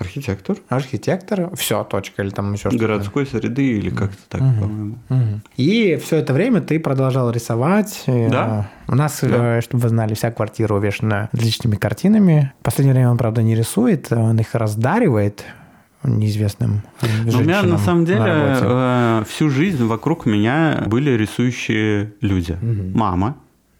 Архитектор 0.00 0.56
архитектор, 0.68 1.50
все, 1.56 1.84
точка, 1.84 2.22
или 2.22 2.30
там 2.30 2.52
еще 2.54 2.70
что-то. 2.70 2.78
городской 2.78 3.26
среды 3.26 3.64
или 3.78 3.90
как-то 3.90 4.16
так, 4.28 4.40
Мгм. 4.40 4.60
по-моему. 4.60 4.98
Мгм. 5.10 5.42
И 5.56 5.96
все 6.02 6.16
это 6.16 6.32
время 6.32 6.60
ты 6.62 6.80
продолжал 6.80 7.30
рисовать. 7.30 8.04
И, 8.06 8.28
Да. 8.28 8.70
э, 8.88 8.92
У 8.92 8.96
нас, 8.96 9.20
Да. 9.22 9.58
э, 9.58 9.60
чтобы 9.60 9.82
вы 9.84 9.88
знали, 9.90 10.14
вся 10.14 10.30
квартира 10.32 10.74
увешана 10.74 11.28
различными 11.32 11.76
картинами. 11.76 12.52
В 12.60 12.64
последнее 12.64 12.94
время 12.94 13.10
он, 13.10 13.18
правда, 13.18 13.42
не 13.42 13.54
рисует, 13.54 14.10
он 14.10 14.38
их 14.40 14.54
раздаривает 14.54 15.44
неизвестным 16.02 16.82
э, 17.02 17.06
Но 17.26 17.38
у 17.38 17.42
меня 17.42 17.62
на 17.62 17.78
самом 17.78 18.04
деле 18.06 18.24
работе. 18.24 18.64
э, 18.64 19.24
всю 19.28 19.50
жизнь 19.50 19.84
вокруг 19.84 20.24
меня 20.26 20.82
были 20.86 21.10
рисующие 21.10 22.14
люди. 22.22 22.56
Мгм. 22.60 22.92
Мама, 22.98 23.36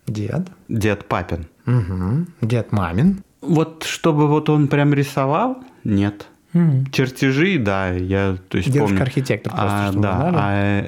Дед. 0.06 0.48
дед 0.68 1.06
папин. 1.08 1.46
Мгм. 1.64 2.28
Дед 2.42 2.72
мамин. 2.72 3.22
Вот 3.40 3.84
чтобы 3.84 4.28
вот 4.28 4.50
он 4.50 4.68
прям 4.68 4.92
рисовал, 4.92 5.56
нет. 5.84 6.26
Мгм. 6.52 6.86
Чертежи, 6.90 7.58
да, 7.58 7.90
я 7.90 8.36
то 8.48 8.58
есть 8.58 8.68
помню. 8.72 8.86
Девушка-архитектор 8.88 9.52
просто, 9.52 9.86
А, 9.86 9.92
чтобы 9.92 9.98
вы 9.98 10.02
да, 10.02 10.18
знали. 10.30 10.36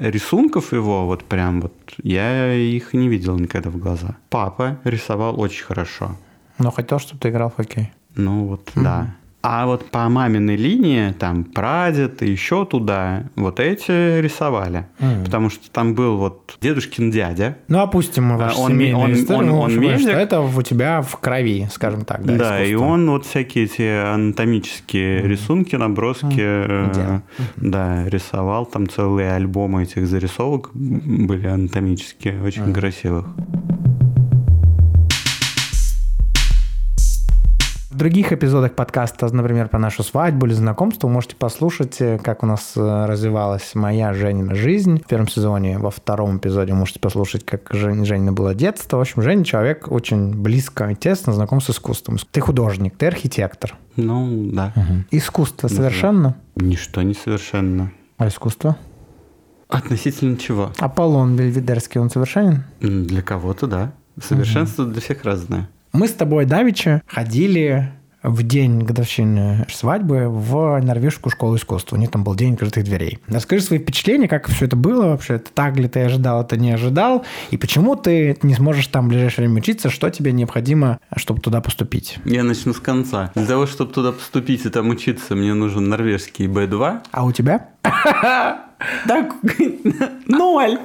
а 0.01 0.09
рисунков 0.11 0.73
его 0.73 1.05
вот 1.05 1.23
прям 1.23 1.61
вот 1.61 1.73
я 2.03 2.53
их 2.53 2.93
не 2.93 3.07
видел 3.07 3.37
никогда 3.39 3.69
в 3.69 3.77
глаза. 3.77 4.17
Папа 4.29 4.77
рисовал 4.83 5.39
очень 5.39 5.63
хорошо. 5.63 6.17
Но 6.59 6.69
хотел, 6.69 6.99
чтобы 6.99 7.19
ты 7.21 7.29
играл 7.29 7.49
в 7.49 7.55
хоккей. 7.55 7.91
Ну 8.15 8.45
вот, 8.45 8.69
да. 8.75 9.15
А 9.45 9.65
вот 9.65 9.91
по 9.91 10.07
маминой 10.07 10.55
линии, 10.55 11.11
там, 11.11 11.43
прадед 11.43 12.23
и 12.23 12.31
еще 12.31 12.65
туда, 12.65 13.23
вот 13.35 13.59
эти 13.59 14.21
рисовали. 14.21 14.85
Мгм. 14.99 15.25
Потому 15.25 15.49
что 15.49 15.69
там 15.69 15.95
был 15.95 16.15
вот 16.17 16.57
дедушкин 16.61 17.11
дядя. 17.11 17.57
Ну, 17.67 17.79
опустим 17.79 18.23
мы 18.23 18.41
А, 18.41 18.53
он 18.57 18.71
семейную 18.71 18.97
ме- 18.99 19.03
он- 19.03 19.13
историю. 19.13 19.43
он- 19.43 19.47
ну, 19.49 19.59
он 19.59 19.65
общем, 19.65 19.81
медик. 19.81 19.99
что 19.99 20.11
это 20.11 20.39
у 20.39 20.61
тебя 20.61 21.01
в 21.01 21.17
крови, 21.19 21.67
скажем 21.69 22.05
так. 22.05 22.23
Да, 22.23 22.37
Да, 22.37 22.63
и 22.63 22.73
он 22.75 23.09
вот 23.09 23.25
всякие 23.25 23.65
эти 23.65 23.81
анатомические 24.13 25.23
рисунки, 25.27 25.75
наброски, 25.75 26.39
э, 26.39 26.89
Идеально. 26.93 27.23
да, 27.57 28.07
рисовал. 28.07 28.65
Там 28.65 28.87
целые 28.87 29.33
альбомы 29.33 29.83
этих 29.83 30.07
зарисовок 30.07 30.69
были 30.73 31.47
анатомические, 31.47 32.41
очень 32.41 32.73
красивых. 32.73 33.25
В 37.93 37.95
других 37.95 38.33
эпизодах 38.33 38.73
подкаста, 38.73 39.31
например, 39.31 39.69
про 39.69 39.77
нашу 39.77 40.01
свадьбу 40.01 40.47
или 40.47 40.53
знакомство, 40.53 41.07
можете 41.07 41.35
послушать, 41.35 42.01
э, 42.01 42.17
как 42.17 42.41
у 42.41 42.47
нас 42.47 42.73
э, 42.75 43.05
развивалась 43.05 43.75
моя 43.75 44.15
Женина 44.15 44.55
жизнь 44.55 44.99
в 44.99 45.05
первом 45.05 45.27
сезоне. 45.27 45.77
Во 45.77 45.91
втором 45.91 46.37
эпизоде 46.39 46.73
можете 46.73 46.99
послушать, 46.99 47.45
как 47.45 47.69
Жень, 47.71 48.03
Женина 48.03 48.33
было 48.33 48.55
детство. 48.55 48.97
В 48.97 49.01
общем, 49.01 49.21
Женя 49.21 49.45
человек 49.45 49.91
очень 49.91 50.33
близко 50.33 50.89
и 50.89 50.95
тесно 50.95 51.33
знаком 51.33 51.61
с 51.61 51.69
искусством. 51.69 52.17
Ты 52.31 52.41
художник, 52.41 52.97
ты 52.97 53.05
архитектор. 53.05 53.75
Ну, 53.95 54.49
да. 54.51 54.73
Искусство 55.11 55.69
Да. 55.69 55.75
совершенно. 55.75 56.35
Ничто 56.55 57.03
не 57.03 57.13
совершенно. 57.13 57.91
А 58.17 58.27
искусство? 58.27 58.75
Относительно 59.69 60.37
чего? 60.37 60.71
Аполлон 60.79 61.35
Бельведерский, 61.35 62.01
он 62.01 62.09
совершенен? 62.09 62.63
Для 62.79 63.21
кого-то, 63.21 63.67
да. 63.67 63.93
Совершенство 64.19 64.83
для 64.83 64.99
всех 64.99 65.23
разное. 65.23 65.69
Мы 65.93 66.07
с 66.07 66.13
тобой, 66.13 66.45
Давича, 66.45 67.03
ходили 67.05 67.91
в 68.23 68.41
день 68.41 68.79
годовщины 68.79 69.67
свадьбы 69.69 70.27
в 70.27 70.81
норвежскую 70.81 71.31
школу 71.31 71.55
искусства. 71.57 71.97
У 71.97 71.99
них 71.99 72.09
там 72.09 72.23
был 72.23 72.33
день 72.33 72.53
открытых 72.53 72.83
дверей. 72.83 73.19
Расскажи 73.27 73.61
свои 73.61 73.77
впечатления, 73.77 74.27
как 74.27 74.47
все 74.47 74.65
это 74.65 74.75
было 74.75 75.09
вообще. 75.09 75.35
Это 75.35 75.51
так 75.51 75.77
ли 75.77 75.87
ты 75.87 75.99
ожидал, 75.99 76.41
это 76.41 76.57
не 76.57 76.71
ожидал? 76.71 77.25
И 77.51 77.57
почему 77.57 77.95
ты 77.95 78.35
не 78.41 78.55
сможешь 78.55 78.87
там 78.87 79.05
в 79.05 79.09
ближайшее 79.09 79.45
время 79.45 79.61
учиться? 79.61 79.91
Что 79.91 80.09
тебе 80.09 80.31
необходимо, 80.31 80.97
чтобы 81.15 81.41
туда 81.41 81.61
поступить? 81.61 82.17
Я 82.25 82.43
начну 82.43 82.73
с 82.73 82.79
конца. 82.79 83.31
Для 83.35 83.45
того, 83.45 83.67
чтобы 83.67 83.93
туда 83.93 84.13
поступить 84.13 84.65
и 84.65 84.69
там 84.69 84.89
учиться, 84.89 85.35
мне 85.35 85.53
нужен 85.53 85.89
норвежский 85.89 86.47
B2. 86.47 87.01
А 87.11 87.23
у 87.23 87.31
тебя? 87.31 87.69
Так, 89.07 89.33
ноль. 90.27 90.77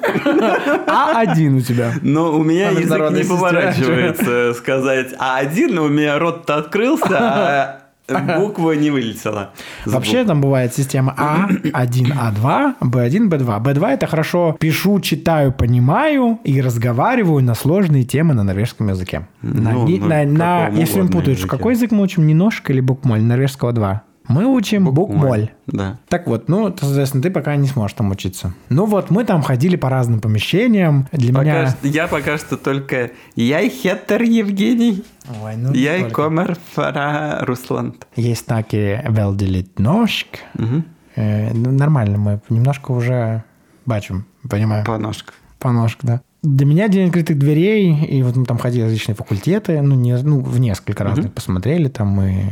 А 0.86 1.20
один 1.20 1.56
у 1.56 1.60
тебя. 1.60 1.92
Но 2.02 2.32
у 2.36 2.42
меня 2.42 2.68
А 2.68 2.72
язык 2.72 3.10
не 3.12 3.24
поворачивается 3.24 4.54
сказать 4.54 5.12
А1, 5.18 5.72
но 5.72 5.84
у 5.84 5.88
меня 5.88 6.18
рот-то 6.18 6.56
открылся, 6.56 7.80
а 8.08 8.38
буква 8.38 8.72
не 8.72 8.90
вылетела. 8.90 9.50
Вообще 9.84 10.24
там 10.24 10.40
бывает 10.40 10.74
система 10.74 11.14
А1, 11.18 12.12
А2, 12.14 12.74
Б1, 12.80 13.28
Б2. 13.28 13.62
Б2 13.62 13.88
это 13.90 14.06
хорошо 14.06 14.56
пишу, 14.58 15.00
читаю, 15.00 15.52
понимаю 15.52 16.38
и 16.44 16.60
разговариваю 16.62 17.42
на 17.44 17.54
сложные 17.54 18.04
темы 18.04 18.32
на 18.34 18.44
норвежском 18.44 18.88
языке. 18.88 19.28
На, 19.42 19.72
Ну, 19.72 19.86
не- 19.86 19.98
на 20.00 20.24
на- 20.24 20.68
если 20.68 21.00
он 21.00 21.08
путает, 21.08 21.38
языке. 21.38 21.50
какой 21.50 21.74
язык 21.74 21.90
мы 21.90 22.02
учим, 22.02 22.26
немножко 22.26 22.72
или 22.72 22.80
букмоль, 22.80 23.20
норвежского 23.22 23.72
2? 23.72 24.02
Мы 24.28 24.44
учим 24.46 24.84
букмоль. 24.92 25.50
Да. 25.66 25.98
Так 26.08 26.26
вот, 26.26 26.48
ну, 26.48 26.74
соответственно, 26.78 27.22
ты 27.22 27.30
пока 27.30 27.56
не 27.56 27.66
сможешь 27.66 27.94
там 27.96 28.10
учиться. 28.10 28.52
Ну 28.68 28.84
вот, 28.84 29.10
мы 29.10 29.24
там 29.24 29.42
ходили 29.42 29.76
по 29.76 29.88
разным 29.88 30.20
помещениям. 30.20 31.08
Для 31.12 31.32
Пока 31.32 31.42
меня... 31.44 31.70
что- 31.70 31.88
я 31.88 32.06
пока 32.06 32.36
что 32.38 32.56
только 32.56 33.10
я 33.36 33.68
хеттер 33.68 34.22
Евгений, 34.22 35.04
Ой, 35.42 35.56
ну, 35.56 35.72
я 35.72 35.96
и 35.96 36.10
комер 36.10 36.56
фара 36.74 37.38
Русланд. 37.42 38.06
Есть 38.16 38.46
таки 38.46 39.00
велделит 39.08 39.78
ножк. 39.78 40.28
Мгм. 40.54 40.84
Э, 41.16 41.52
ну, 41.52 41.72
нормально, 41.72 42.18
мы 42.18 42.40
немножко 42.48 42.92
уже 42.92 43.42
бачим, 43.86 44.26
понимаю. 44.48 44.84
По 44.84 44.98
ножкам. 44.98 45.34
По 45.58 45.72
ножку, 45.72 46.06
да. 46.06 46.20
Для 46.42 46.66
меня 46.66 46.86
день 46.88 47.08
открытых 47.08 47.36
дверей, 47.36 48.04
и 48.04 48.22
вот 48.22 48.36
мы 48.36 48.44
там 48.44 48.58
ходили 48.58 48.82
различные 48.82 49.16
факультеты, 49.16 49.82
ну, 49.82 49.96
не, 49.96 50.16
ну 50.18 50.40
в 50.40 50.60
несколько 50.60 51.02
разных 51.02 51.32
посмотрели, 51.32 51.88
там 51.88 52.20
и 52.22 52.42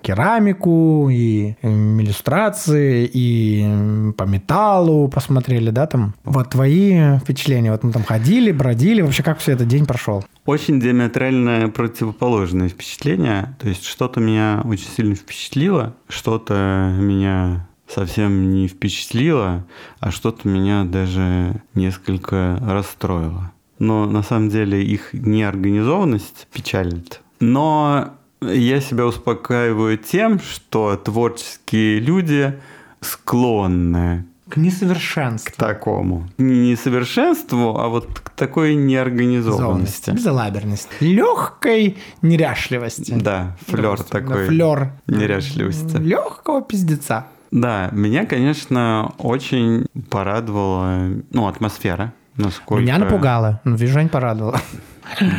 керамику, 0.00 1.10
и 1.10 1.54
м, 1.60 2.00
иллюстрации, 2.00 3.08
и 3.12 4.12
по 4.16 4.24
металлу 4.24 5.08
посмотрели, 5.08 5.70
да, 5.70 5.86
там. 5.86 6.14
Вот 6.24 6.50
твои 6.50 7.18
впечатления, 7.18 7.72
вот 7.72 7.82
мы 7.82 7.92
там 7.92 8.04
ходили, 8.04 8.52
бродили, 8.52 9.02
вообще 9.02 9.22
как 9.22 9.38
все 9.38 9.52
этот 9.52 9.68
день 9.68 9.84
прошел? 9.84 10.24
Очень 10.46 10.80
диаметрально 10.80 11.68
противоположные 11.68 12.70
впечатления. 12.70 13.54
То 13.60 13.68
есть 13.68 13.84
что-то 13.84 14.20
меня 14.20 14.62
очень 14.64 14.88
сильно 14.88 15.14
впечатлило, 15.14 15.94
что-то 16.08 16.96
меня 16.98 17.66
совсем 17.88 18.52
не 18.52 18.68
впечатлило, 18.68 19.64
а 20.00 20.10
что-то 20.10 20.48
меня 20.48 20.84
даже 20.84 21.62
несколько 21.74 22.58
расстроило. 22.62 23.52
Но 23.78 24.06
на 24.06 24.22
самом 24.22 24.48
деле 24.48 24.82
их 24.82 25.12
неорганизованность 25.12 26.48
печалит. 26.52 27.20
Но 27.40 28.14
я 28.40 28.80
себя 28.80 29.06
успокаиваю 29.06 29.98
тем, 29.98 30.40
что 30.40 30.96
творческие 30.96 32.00
люди 32.00 32.58
склонны 33.00 34.26
К 34.48 34.56
несовершенству. 34.56 35.52
к 35.52 35.56
такому. 35.56 36.28
Не 36.38 36.70
несовершенству, 36.70 37.78
а 37.78 37.88
вот 37.88 38.20
к 38.20 38.30
такой 38.30 38.74
неорганизованности. 38.74 40.10
Безалаберность. 40.10 40.88
Легкой 41.00 41.98
неряшливости. 42.22 43.12
Да, 43.12 43.56
флер 43.66 44.02
такой. 44.02 44.46
Флер. 44.46 44.92
неряшливости. 45.06 45.96
Легкого 45.98 46.62
пиздеца. 46.62 47.26
Да, 47.56 47.88
меня, 47.92 48.26
конечно, 48.26 49.14
очень 49.16 49.86
порадовала 50.10 51.08
ну, 51.30 51.48
атмосфера. 51.48 52.12
Насколько... 52.36 52.82
Меня 52.82 52.98
напугало. 52.98 53.62
Ну, 53.64 53.76
вижу, 53.76 53.94
Жень 53.94 54.10
порадовала. 54.10 54.60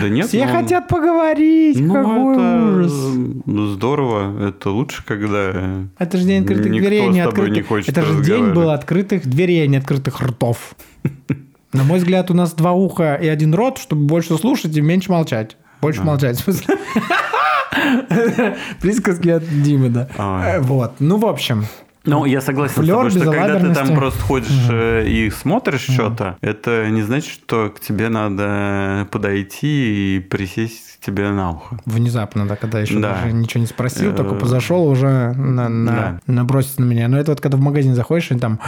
Да 0.02 0.10
нет, 0.10 0.26
Все 0.26 0.48
ну, 0.48 0.52
хотят 0.52 0.88
поговорить. 0.88 1.80
ну, 1.80 1.94
Какой 1.94 2.34
это 2.34 2.72
ужас. 2.80 3.74
здорово. 3.74 4.48
Это 4.48 4.72
лучше, 4.72 5.06
когда 5.06 5.86
Это 6.00 6.18
же 6.18 6.24
день 6.24 6.42
открытых 6.42 6.72
никто 6.72 6.88
дверей, 6.88 7.02
с 7.02 7.14
не 7.14 7.24
тобой 7.24 7.52
не 7.52 7.60
открытых. 7.60 7.68
хочет 7.68 7.90
Это 7.90 8.02
же 8.04 8.24
день 8.24 8.46
был 8.52 8.72
открытых 8.72 9.28
дверей, 9.28 9.66
а 9.66 9.68
не 9.68 9.78
открытых 9.78 10.20
ртов. 10.20 10.74
На 11.74 11.84
мой 11.84 12.00
взгляд, 12.00 12.32
у 12.32 12.34
нас 12.34 12.54
два 12.54 12.72
уха 12.72 13.14
и 13.14 13.28
один 13.28 13.54
рот, 13.54 13.78
чтобы 13.78 14.08
больше 14.08 14.36
слушать 14.38 14.76
и 14.76 14.82
меньше 14.82 15.12
молчать. 15.12 15.56
Больше 15.82 16.02
молчать, 16.02 16.40
в 16.40 16.44
смысле. 16.44 16.78
Присказки 18.82 19.30
от 19.30 19.44
Димы, 19.62 19.90
да. 19.90 20.58
Вот. 20.62 20.96
Ну, 21.00 21.18
в 21.18 21.26
общем, 21.28 21.66
Ну, 22.08 22.24
я 22.26 22.40
согласен 22.40 22.76
Флёр 22.76 23.12
с 23.12 23.14
тобой, 23.14 23.28
что 23.28 23.32
когда 23.32 23.60
ты 23.60 23.74
там 23.74 23.96
просто 23.96 24.20
ходишь 24.22 24.68
э, 24.70 25.06
и 25.08 25.30
смотришь 25.30 25.82
что-то, 25.82 26.38
это 26.42 26.90
не 26.90 27.02
значит, 27.02 27.32
что 27.32 27.70
к 27.70 27.82
тебе 27.82 28.08
надо 28.08 29.08
подойти 29.12 30.16
и 30.16 30.20
присесть 30.20 30.87
тебе 31.00 31.30
на 31.30 31.52
ухо. 31.52 31.78
внезапно, 31.86 32.48
да, 32.48 32.56
когда 32.56 32.80
еще 32.80 33.00
Да. 33.00 33.14
даже 33.22 33.34
ничего 33.34 33.62
не 33.62 33.68
спросил, 33.68 34.14
только 34.14 34.36
Э, 34.36 34.40
позашел 34.40 34.86
уже 34.88 35.34
на, 35.34 35.70
на- 35.70 35.92
да. 35.92 36.20
наброситься 36.28 36.82
на 36.82 36.86
меня. 36.86 37.08
Но 37.08 37.18
это 37.18 37.32
вот 37.32 37.40
когда 37.42 37.58
в 37.58 37.62
магазин 37.62 37.96
заходишь, 37.96 38.32
и 38.32 38.36
там, 38.38 38.60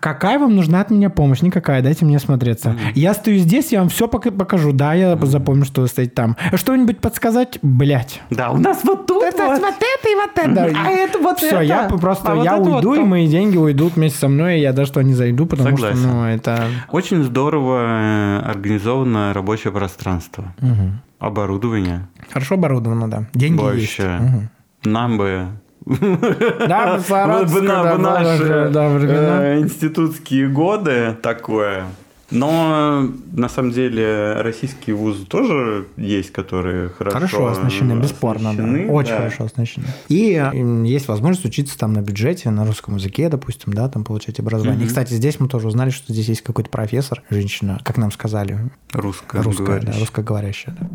какая 0.00 0.38
вам 0.38 0.54
нужна 0.56 0.80
от 0.80 0.90
меня 0.90 1.10
помощь? 1.10 1.42
Никакая, 1.42 1.82
дайте 1.82 2.04
мне 2.04 2.18
смотреться. 2.18 2.76
Я 2.94 3.14
стою 3.14 3.38
здесь, 3.38 3.72
я 3.72 3.80
вам 3.80 3.88
все 3.88 4.08
покажу. 4.08 4.72
Да, 4.72 4.94
я 4.94 5.16
запомню, 5.22 5.64
что 5.64 5.82
вы 5.82 5.88
стоите 5.88 6.12
там. 6.12 6.36
Что-нибудь 6.54 6.98
подсказать? 6.98 7.58
Блять. 7.62 8.20
Да, 8.30 8.50
у 8.50 8.56
нас 8.58 8.80
вот 8.82 9.06
тут 9.06 9.22
Это 9.22 9.44
вот. 9.46 9.60
вот 9.60 9.74
это 9.74 10.08
и 10.08 10.14
вот 10.14 10.30
это. 10.36 10.78
А 10.84 10.90
это 10.90 11.18
вот 11.18 11.38
Все, 11.38 11.46
это. 11.48 11.60
я 11.62 11.84
просто, 11.88 12.32
А 12.32 12.34
вот 12.34 12.44
я 12.44 12.54
это 12.56 12.62
вот 12.64 12.84
уйду, 12.84 13.02
и 13.02 13.04
мои 13.04 13.26
деньги 13.28 13.56
уйдут 13.56 13.96
вместе 13.96 14.18
со 14.18 14.28
мной, 14.28 14.58
и 14.58 14.60
я 14.62 14.72
даже 14.72 14.90
туда 14.92 15.02
не 15.04 15.14
зайду, 15.14 15.46
потому 15.46 15.70
Согласен. 15.76 15.98
что, 15.98 16.06
ну, 16.08 16.24
это... 16.24 16.64
Очень 16.90 17.22
здорово 17.22 17.78
э, 17.82 18.38
организовано 18.50 19.32
рабочее 19.34 19.72
пространство. 19.72 20.44
Мгм. 20.60 21.00
Оборудование. 21.18 22.08
Хорошо 22.30 22.54
оборудовано, 22.54 23.08
да. 23.10 23.26
Деньги 23.32 23.62
есть. 23.74 23.98
Вообще. 23.98 24.18
Мгм. 24.18 24.50
Нам 24.84 25.18
бы 25.18 25.48
Да, 25.86 26.98
в 26.98 27.08
в 27.08 27.66
да, 27.66 27.94
в 27.94 27.98
наши 28.00 28.42
э, 28.42 29.60
институтские 29.60 30.48
годы 30.48 31.16
такое. 31.22 31.84
Но 32.30 33.08
на 33.32 33.48
самом 33.48 33.70
деле 33.70 34.40
российские 34.42 34.96
вузы 34.96 35.24
тоже 35.26 35.86
есть, 35.96 36.32
которые 36.32 36.88
хорошо, 36.88 37.14
Хорошо 37.18 37.46
оснащены, 37.46 38.00
бесспорно, 38.00 38.52
да. 38.54 38.64
оснащены, 38.64 38.90
Очень 38.90 39.10
да. 39.10 39.16
хорошо 39.18 39.44
оснащены. 39.44 39.86
И 40.08 40.42
есть 40.84 41.06
возможность 41.06 41.46
учиться 41.46 41.78
там 41.78 41.92
на 41.92 42.00
бюджете, 42.02 42.50
на 42.50 42.66
русском 42.66 42.96
языке, 42.96 43.28
допустим, 43.28 43.72
да, 43.72 43.88
там 43.88 44.02
получать 44.02 44.40
образование. 44.40 44.78
И, 44.80 44.84
Мгм. 44.84 44.88
кстати, 44.88 45.14
здесь 45.14 45.38
мы 45.38 45.48
тоже 45.48 45.68
узнали, 45.68 45.90
что 45.90 46.12
здесь 46.12 46.28
есть 46.28 46.42
какой-то 46.42 46.68
профессор, 46.68 47.22
женщина, 47.30 47.80
как 47.84 47.96
нам 47.96 48.10
сказали, 48.10 48.58
Русская, 48.92 49.42
русская, 49.42 49.64
да, 49.64 49.72
говорящая. 49.72 50.00
русскоговорящая. 50.00 50.76
Да. 50.80 50.88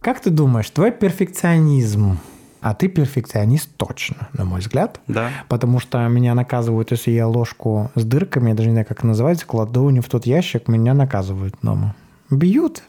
Как 0.00 0.20
ты 0.20 0.30
думаешь, 0.30 0.68
твой 0.70 0.90
перфекционизм, 0.90 2.18
а 2.62 2.74
ты 2.74 2.88
перфекционист 2.88 3.76
точно, 3.76 4.28
на 4.32 4.44
мой 4.44 4.60
взгляд, 4.60 5.00
Да. 5.08 5.30
Потому 5.48 5.80
что 5.80 6.06
меня 6.08 6.34
наказывают, 6.34 6.92
если 6.92 7.10
я 7.10 7.26
ложку 7.26 7.90
с 7.94 8.04
дырками, 8.04 8.50
я 8.50 8.54
даже 8.54 8.68
не 8.68 8.74
знаю, 8.74 8.86
как 8.86 9.02
называется, 9.02 9.44
кладу 9.46 9.90
не 9.90 10.00
в 10.00 10.08
тот 10.08 10.26
ящик, 10.26 10.68
меня 10.68 10.94
наказывают 10.94 11.56
дома. 11.60 11.94
Бьют. 12.30 12.82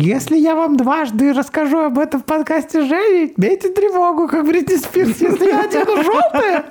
Если 0.00 0.36
я 0.36 0.54
вам 0.54 0.76
дважды 0.76 1.32
расскажу 1.32 1.78
об 1.78 1.98
этом 1.98 2.20
в 2.20 2.24
подкасте 2.24 2.82
Жени, 2.82 3.32
бейте 3.36 3.68
тревогу, 3.68 4.28
как 4.28 4.46
Бритни 4.46 4.76
Спирс, 4.76 5.20
если 5.20 5.46
я 5.46 5.64
одену 5.64 6.04
желтое 6.04 6.64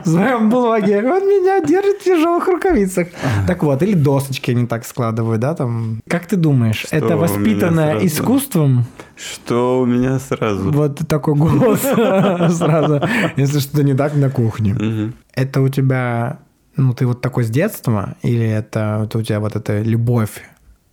в 0.02 0.08
своем 0.08 0.48
блоге, 0.48 1.00
он 1.00 1.28
меня 1.28 1.60
держит 1.60 1.98
в 2.00 2.04
тяжелых 2.04 2.48
рукавицах. 2.48 3.08
Так 3.46 3.62
вот, 3.62 3.82
или 3.82 3.92
досочки 3.92 4.52
не 4.52 4.66
так 4.66 4.86
складываю, 4.86 5.38
да, 5.38 5.54
там. 5.54 6.00
Как 6.08 6.24
ты 6.24 6.36
думаешь, 6.36 6.86
Что 6.86 6.96
это 6.96 7.18
воспитанное 7.18 7.90
сразу? 7.90 8.06
искусством? 8.06 8.84
Что 9.14 9.80
у 9.80 9.84
меня 9.84 10.18
сразу? 10.18 10.72
Вот 10.72 11.06
такой 11.06 11.34
голос 11.34 11.82
сразу, 12.56 13.02
если 13.36 13.58
что-то 13.58 13.82
не 13.82 13.92
так 13.92 14.14
на 14.14 14.30
кухне. 14.30 15.12
Это 15.34 15.60
у 15.60 15.68
тебя, 15.68 16.38
ну, 16.74 16.94
ты 16.94 17.06
вот 17.06 17.20
такой 17.20 17.44
с 17.44 17.50
детства, 17.50 18.16
или 18.22 18.46
это, 18.48 19.02
это 19.04 19.18
у 19.18 19.22
тебя 19.22 19.40
вот 19.40 19.56
эта 19.56 19.82
любовь 19.82 20.42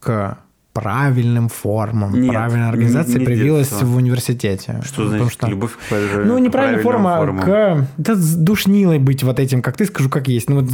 к 0.01 0.39
правильным 0.76 1.48
формам, 1.50 2.14
Нет, 2.22 2.30
правильной 2.32 2.68
организации 2.70 3.14
не- 3.14 3.20
не 3.20 3.26
появилась 3.26 3.70
детство. 3.70 3.86
в 3.86 3.96
университете? 3.96 4.82
Что 4.84 4.96
Потому 5.04 5.18
значит 5.18 5.32
что- 5.34 5.48
любовь 5.48 5.72
к 5.72 5.80
Ну, 6.26 6.38
неправильная 6.38 6.84
форма, 6.84 7.18
формам? 7.18 7.46
к... 7.46 7.88
Да, 7.98 8.14
душнилой 8.16 9.00
быть 9.00 9.24
вот 9.24 9.40
этим, 9.40 9.62
как 9.62 9.78
ты 9.78 9.86
скажу, 9.86 10.10
как 10.10 10.28
есть. 10.28 10.50
Ну, 10.50 10.56
вот 10.60 10.66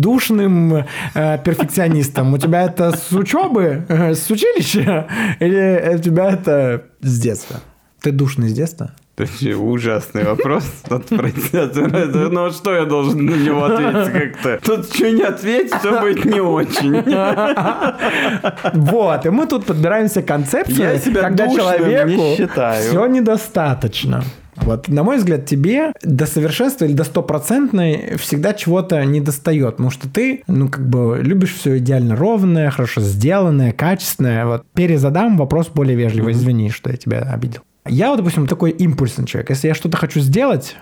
душным 0.00 0.84
э, 1.14 1.38
перфекционистом. 1.44 2.34
У 2.34 2.38
тебя 2.38 2.64
это 2.64 2.90
с 2.96 3.12
учебы, 3.12 3.86
э, 3.88 4.14
с 4.14 4.28
училища, 4.30 5.06
или 5.40 5.94
у 5.94 5.98
тебя 5.98 6.30
это 6.32 6.82
с 7.00 7.18
детства? 7.20 7.60
Ты 8.02 8.10
душный 8.10 8.48
с 8.48 8.52
детства? 8.52 8.90
Вообще 9.16 9.54
ужасный 9.54 10.24
вопрос. 10.24 10.64
Ну, 10.90 12.50
что 12.50 12.74
я 12.74 12.84
должен 12.84 13.24
на 13.24 13.34
него 13.34 13.64
ответить 13.64 14.12
как-то? 14.12 14.58
Тут 14.62 14.94
что 14.94 15.10
не 15.10 15.22
ответить, 15.22 15.74
то 15.82 16.00
будет 16.00 16.24
не 16.24 16.40
очень. 16.40 17.02
Вот, 18.74 19.26
и 19.26 19.30
мы 19.30 19.46
тут 19.46 19.64
подбираемся 19.64 20.22
к 20.22 20.26
концепции, 20.26 20.82
Я 20.82 20.98
себя 20.98 21.22
когда 21.22 21.48
человеку 21.48 22.08
не 22.08 22.36
считаю. 22.36 22.82
все 22.82 23.06
недостаточно. 23.06 24.22
Вот, 24.56 24.88
на 24.88 25.02
мой 25.02 25.18
взгляд, 25.18 25.44
тебе 25.46 25.92
до 26.02 26.26
совершенства 26.26 26.86
или 26.86 26.92
до 26.94 27.04
стопроцентной 27.04 28.16
всегда 28.16 28.54
чего-то 28.54 29.04
не 29.04 29.20
достает, 29.20 29.72
потому 29.72 29.90
что 29.90 30.08
ты, 30.08 30.42
ну, 30.46 30.68
как 30.68 30.88
бы, 30.88 31.20
любишь 31.22 31.54
все 31.54 31.76
идеально 31.78 32.16
ровное, 32.16 32.70
хорошо 32.70 33.00
сделанное, 33.02 33.72
качественное. 33.72 34.46
Вот, 34.46 34.64
перезадам 34.74 35.36
вопрос 35.36 35.68
более 35.68 35.96
вежливо, 35.96 36.32
извини, 36.32 36.70
что 36.70 36.90
я 36.90 36.96
тебя 36.96 37.20
обидел. 37.20 37.62
Я, 37.88 38.10
вот, 38.10 38.16
допустим, 38.16 38.46
такой 38.46 38.70
импульсный 38.70 39.26
человек. 39.26 39.50
Если 39.50 39.68
я 39.68 39.74
что-то 39.74 39.96
хочу 39.96 40.20
сделать, 40.20 40.76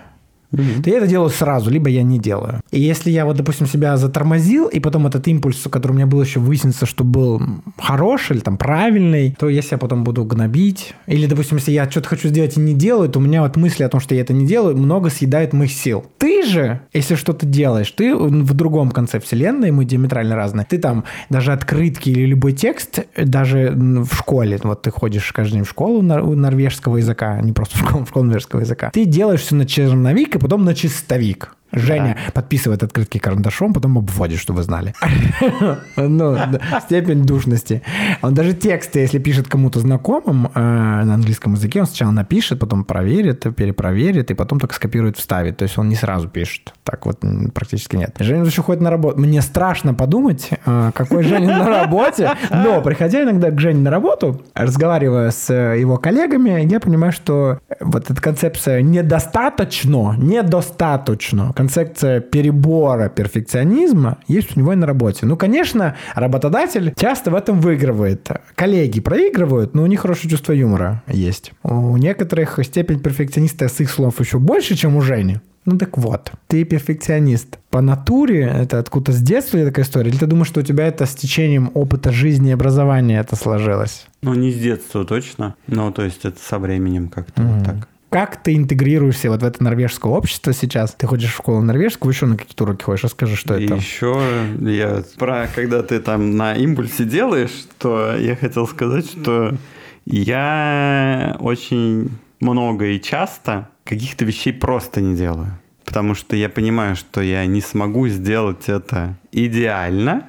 то 0.55 0.89
я 0.89 0.97
это 0.97 1.07
делаю 1.07 1.29
сразу, 1.29 1.69
либо 1.69 1.89
я 1.89 2.03
не 2.03 2.19
делаю. 2.19 2.61
И 2.71 2.79
если 2.79 3.11
я 3.11 3.25
вот, 3.25 3.37
допустим, 3.37 3.67
себя 3.67 3.97
затормозил, 3.97 4.67
и 4.67 4.79
потом 4.79 5.07
этот 5.07 5.27
импульс, 5.27 5.63
который 5.69 5.93
у 5.93 5.95
меня 5.95 6.07
был 6.07 6.21
еще 6.21 6.39
выяснится, 6.39 6.85
что 6.85 7.03
был 7.03 7.41
хороший 7.77 8.35
или 8.37 8.41
там 8.41 8.57
правильный, 8.57 9.35
то 9.37 9.49
я 9.49 9.61
себя 9.61 9.77
потом 9.77 10.03
буду 10.03 10.23
гнобить. 10.25 10.93
Или, 11.07 11.25
допустим, 11.25 11.57
если 11.57 11.71
я 11.71 11.89
что-то 11.89 12.09
хочу 12.09 12.29
сделать 12.29 12.57
и 12.57 12.59
не 12.59 12.73
делаю, 12.73 13.09
то 13.09 13.19
у 13.19 13.21
меня 13.21 13.41
вот 13.41 13.55
мысли 13.55 13.83
о 13.83 13.89
том, 13.89 13.99
что 13.99 14.15
я 14.15 14.21
это 14.21 14.33
не 14.33 14.45
делаю, 14.45 14.77
много 14.77 15.09
съедает 15.09 15.53
моих 15.53 15.71
сил. 15.71 16.05
Ты 16.17 16.45
же, 16.45 16.81
если 16.93 17.15
что-то 17.15 17.45
делаешь, 17.45 17.91
ты 17.91 18.15
в 18.15 18.53
другом 18.53 18.91
конце 18.91 19.19
вселенной, 19.19 19.71
мы 19.71 19.85
диаметрально 19.85 20.35
разные. 20.35 20.65
Ты 20.65 20.77
там 20.77 21.03
даже 21.29 21.51
открытки 21.51 22.09
или 22.09 22.25
любой 22.25 22.53
текст, 22.53 23.05
даже 23.17 23.73
в 23.75 24.13
школе, 24.15 24.59
вот 24.63 24.81
ты 24.81 24.91
ходишь 24.91 25.31
каждый 25.31 25.53
день 25.53 25.63
в 25.63 25.69
школу 25.69 26.01
норвежского 26.01 26.97
языка, 26.97 27.41
не 27.41 27.51
просто 27.51 27.77
в 27.77 27.81
школу, 27.81 28.05
в 28.05 28.09
школу 28.09 28.25
норвежского 28.25 28.61
языка, 28.61 28.89
ты 28.93 29.05
делаешь 29.05 29.41
все 29.41 29.55
на 29.55 29.65
черновик 29.65 30.35
и 30.35 30.39
потом 30.45 30.63
на 30.63 30.75
чистовик. 30.75 31.55
Женя 31.75 32.17
да. 32.25 32.31
подписывает 32.33 32.83
открытки 32.83 33.17
карандашом, 33.17 33.73
потом 33.73 33.97
обводит, 33.97 34.39
чтобы 34.39 34.57
вы 34.57 34.63
знали. 34.63 34.93
Ну, 35.97 36.37
степень 36.85 37.23
душности. 37.23 37.81
Он 38.21 38.33
даже 38.33 38.53
тексты, 38.53 38.99
если 38.99 39.19
пишет 39.19 39.47
кому-то 39.47 39.79
знакомым 39.79 40.47
э, 40.53 40.59
на 40.59 41.13
английском 41.13 41.53
языке, 41.53 41.81
он 41.81 41.87
сначала 41.87 42.11
напишет, 42.11 42.59
потом 42.59 42.83
проверит, 42.83 43.45
перепроверит, 43.55 44.31
и 44.31 44.33
потом 44.33 44.59
только 44.59 44.75
скопирует, 44.75 45.17
вставит. 45.17 45.57
То 45.57 45.63
есть 45.63 45.77
он 45.77 45.89
не 45.89 45.95
сразу 45.95 46.27
пишет. 46.27 46.73
Так 46.83 47.05
вот 47.05 47.19
практически 47.53 47.95
нет. 47.95 48.15
Женя 48.19 48.43
еще 48.45 48.61
ходит 48.61 48.81
на 48.81 48.89
работу. 48.89 49.19
Мне 49.19 49.41
страшно 49.41 49.93
подумать, 49.93 50.49
э, 50.65 50.91
какой 50.93 51.23
Женя 51.23 51.57
на 51.57 51.69
работе. 51.69 52.31
Но, 52.51 52.81
приходя 52.81 53.23
иногда 53.23 53.51
к 53.51 53.59
Жене 53.59 53.81
на 53.81 53.91
работу, 53.91 54.41
разговаривая 54.53 55.31
с 55.31 55.51
его 55.53 55.97
коллегами, 55.97 56.65
я 56.69 56.79
понимаю, 56.79 57.11
что 57.11 57.59
вот 57.79 58.09
эта 58.09 58.21
концепция 58.21 58.81
недостаточно, 58.81 60.15
недостаточно, 60.17 61.53
концепция 61.65 62.19
перебора 62.19 63.09
перфекционизма 63.09 64.19
есть 64.27 64.55
у 64.55 64.59
него 64.59 64.73
и 64.73 64.75
на 64.75 64.85
работе. 64.85 65.25
Ну, 65.25 65.35
конечно, 65.35 65.95
работодатель 66.13 66.93
часто 66.95 67.31
в 67.31 67.35
этом 67.35 67.59
выигрывает. 67.59 68.29
Коллеги 68.53 69.01
проигрывают, 69.01 69.73
но 69.73 69.81
у 69.81 69.87
них 69.87 70.01
хорошее 70.01 70.29
чувство 70.29 70.53
юмора 70.53 71.01
есть. 71.07 71.53
У 71.63 71.97
некоторых 71.97 72.59
степень 72.63 72.99
перфекциониста 72.99 73.67
с 73.67 73.79
их 73.79 73.89
слов 73.89 74.19
еще 74.19 74.37
больше, 74.37 74.75
чем 74.75 74.95
у 74.95 75.01
Жени. 75.01 75.39
Ну 75.65 75.79
так 75.79 75.97
вот, 75.97 76.31
ты 76.47 76.63
перфекционист. 76.65 77.57
По 77.71 77.81
натуре, 77.81 78.43
это 78.43 78.77
откуда 78.77 79.11
с 79.11 79.19
детства 79.19 79.65
такая 79.65 79.83
история? 79.83 80.11
Или 80.11 80.17
ты 80.17 80.27
думаешь, 80.27 80.47
что 80.47 80.59
у 80.59 80.63
тебя 80.63 80.85
это 80.85 81.07
с 81.07 81.15
течением 81.15 81.71
опыта 81.73 82.11
жизни 82.11 82.49
и 82.49 82.53
образования 82.53 83.19
это 83.19 83.35
сложилось? 83.35 84.05
Ну, 84.21 84.35
не 84.35 84.51
с 84.51 84.55
детства 84.55 85.03
точно. 85.03 85.55
Ну, 85.65 85.91
то 85.91 86.03
есть 86.03 86.25
это 86.25 86.37
со 86.39 86.59
временем 86.59 87.09
как-то 87.09 87.41
mm-hmm. 87.41 87.55
вот 87.55 87.65
так. 87.65 87.87
Как 88.15 88.41
ты 88.41 88.55
интегрируешься 88.55 89.29
вот 89.29 89.41
в 89.41 89.43
это 89.43 89.61
норвежское 89.61 90.09
общество 90.09 90.53
сейчас? 90.53 90.93
Ты 90.93 91.05
ходишь 91.05 91.33
в 91.33 91.35
школу 91.35 91.59
норвежскую, 91.59 92.13
еще 92.13 92.25
на 92.25 92.37
какие-то 92.37 92.63
уроки 92.63 92.83
ходишь? 92.83 93.03
Расскажи, 93.03 93.35
что 93.35 93.55
это. 93.55 93.75
Еще 93.75 94.17
я 94.61 95.03
про 95.17 95.49
когда 95.53 95.83
ты 95.83 95.99
там 95.99 96.37
на 96.37 96.53
импульсе 96.53 97.03
делаешь, 97.03 97.65
то 97.77 98.15
я 98.15 98.37
хотел 98.37 98.69
сказать, 98.69 99.05
что 99.05 99.57
я 100.05 101.35
очень 101.41 102.09
много 102.39 102.85
и 102.85 103.01
часто 103.01 103.67
каких-то 103.83 104.23
вещей 104.23 104.53
просто 104.53 105.01
не 105.01 105.17
делаю. 105.17 105.51
Потому 105.83 106.15
что 106.15 106.37
я 106.37 106.47
понимаю, 106.47 106.95
что 106.95 107.19
я 107.19 107.45
не 107.45 107.59
смогу 107.59 108.07
сделать 108.07 108.69
это 108.69 109.17
идеально, 109.33 110.25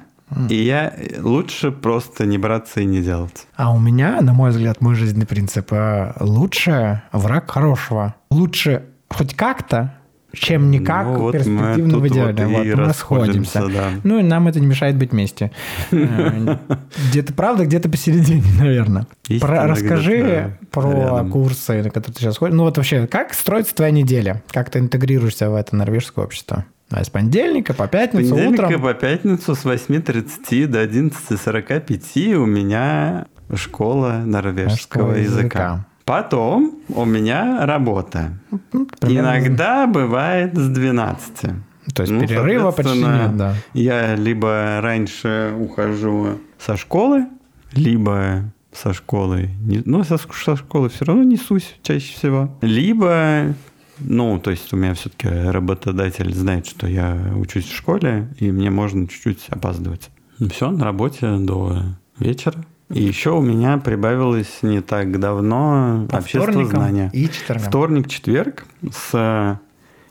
и 0.49 0.55
я 0.55 0.93
лучше 1.19 1.71
просто 1.71 2.25
не 2.25 2.37
браться 2.37 2.81
и 2.81 2.85
не 2.85 3.01
делать. 3.01 3.47
А 3.55 3.73
у 3.73 3.79
меня, 3.79 4.19
на 4.21 4.33
мой 4.33 4.49
взгляд, 4.51 4.81
мой 4.81 4.95
жизненный 4.95 5.25
принцип 5.25 5.71
э, 5.71 6.13
лучше 6.19 7.03
враг 7.11 7.49
хорошего. 7.49 8.15
Лучше 8.29 8.83
хоть 9.09 9.35
как-то, 9.35 9.93
чем 10.33 10.69
никак 10.69 11.07
ну, 11.07 11.19
вот 11.19 11.31
перспективно 11.31 11.97
в 11.99 12.07
идеале. 12.09 12.45
Вот, 12.45 12.67
вот 12.67 12.87
мы 12.87 12.93
сходимся. 12.93 13.67
Да. 13.67 13.91
Ну 14.03 14.19
и 14.19 14.23
нам 14.23 14.47
это 14.47 14.59
не 14.59 14.67
мешает 14.67 14.97
быть 14.97 15.11
вместе. 15.11 15.51
Э, 15.91 16.57
где-то 17.09 17.33
правда, 17.33 17.65
где-то 17.65 17.89
посередине, 17.89 18.43
наверное. 18.59 19.07
Про, 19.39 19.67
расскажи 19.67 20.57
про 20.71 20.91
рядом. 20.91 21.31
курсы, 21.31 21.81
на 21.81 21.89
которые 21.89 22.13
ты 22.13 22.21
сейчас 22.21 22.37
ходишь. 22.37 22.55
Ну 22.55 22.63
вот 22.63 22.77
вообще, 22.77 23.07
как 23.07 23.33
строится 23.33 23.73
твоя 23.73 23.91
неделя? 23.91 24.43
Как 24.51 24.69
ты 24.69 24.79
интегрируешься 24.79 25.49
в 25.49 25.55
это 25.55 25.75
норвежское 25.75 26.25
общество? 26.25 26.65
А 26.89 27.03
с 27.03 27.09
понедельника 27.09 27.73
по 27.73 27.87
пятницу 27.87 28.33
понедельника 28.33 28.65
утром? 28.65 28.81
по 28.81 28.93
пятницу 28.93 29.55
с 29.55 29.65
8.30 29.65 30.67
до 30.67 30.83
11.45 30.83 32.33
у 32.35 32.45
меня 32.45 33.27
школа 33.55 34.21
норвежского 34.25 35.15
языка. 35.15 35.41
языка. 35.41 35.85
Потом 36.05 36.79
у 36.87 37.03
меня 37.03 37.65
работа. 37.65 38.39
Ну, 38.71 38.87
Иногда 39.01 39.87
бывает 39.87 40.55
с 40.55 40.69
12. 40.69 41.33
То 41.93 42.03
есть 42.03 42.13
ну, 42.13 42.21
перерыва 42.21 42.71
почти 42.71 42.99
нет, 42.99 43.35
да. 43.35 43.55
Я 43.73 44.15
либо 44.15 44.79
раньше 44.81 45.53
ухожу 45.57 46.39
со 46.57 46.77
школы, 46.77 47.27
либо 47.73 48.43
со 48.71 48.93
школы, 48.93 49.49
ну, 49.85 50.03
со 50.03 50.17
школы 50.55 50.89
все 50.89 51.05
равно 51.05 51.23
несусь 51.23 51.75
чаще 51.81 52.13
всего, 52.13 52.51
либо 52.61 53.53
ну, 53.99 54.39
то 54.39 54.51
есть 54.51 54.73
у 54.73 54.77
меня 54.77 54.93
все-таки 54.93 55.27
работодатель 55.27 56.33
знает, 56.33 56.67
что 56.67 56.87
я 56.87 57.33
учусь 57.35 57.65
в 57.65 57.75
школе, 57.75 58.27
и 58.39 58.51
мне 58.51 58.69
можно 58.69 59.07
чуть-чуть 59.07 59.45
опаздывать. 59.49 60.09
Все, 60.51 60.71
на 60.71 60.85
работе 60.85 61.37
до 61.37 61.83
вечера. 62.19 62.63
И 62.89 63.03
еще 63.03 63.31
у 63.31 63.41
меня 63.41 63.77
прибавилось 63.77 64.59
не 64.61 64.81
так 64.81 65.19
давно 65.19 66.07
По 66.09 66.17
общество 66.17 66.65
знания. 66.65 67.09
И 67.13 67.27
четвергам. 67.27 67.67
Вторник, 67.67 68.07
четверг 68.07 68.65
с 68.91 69.59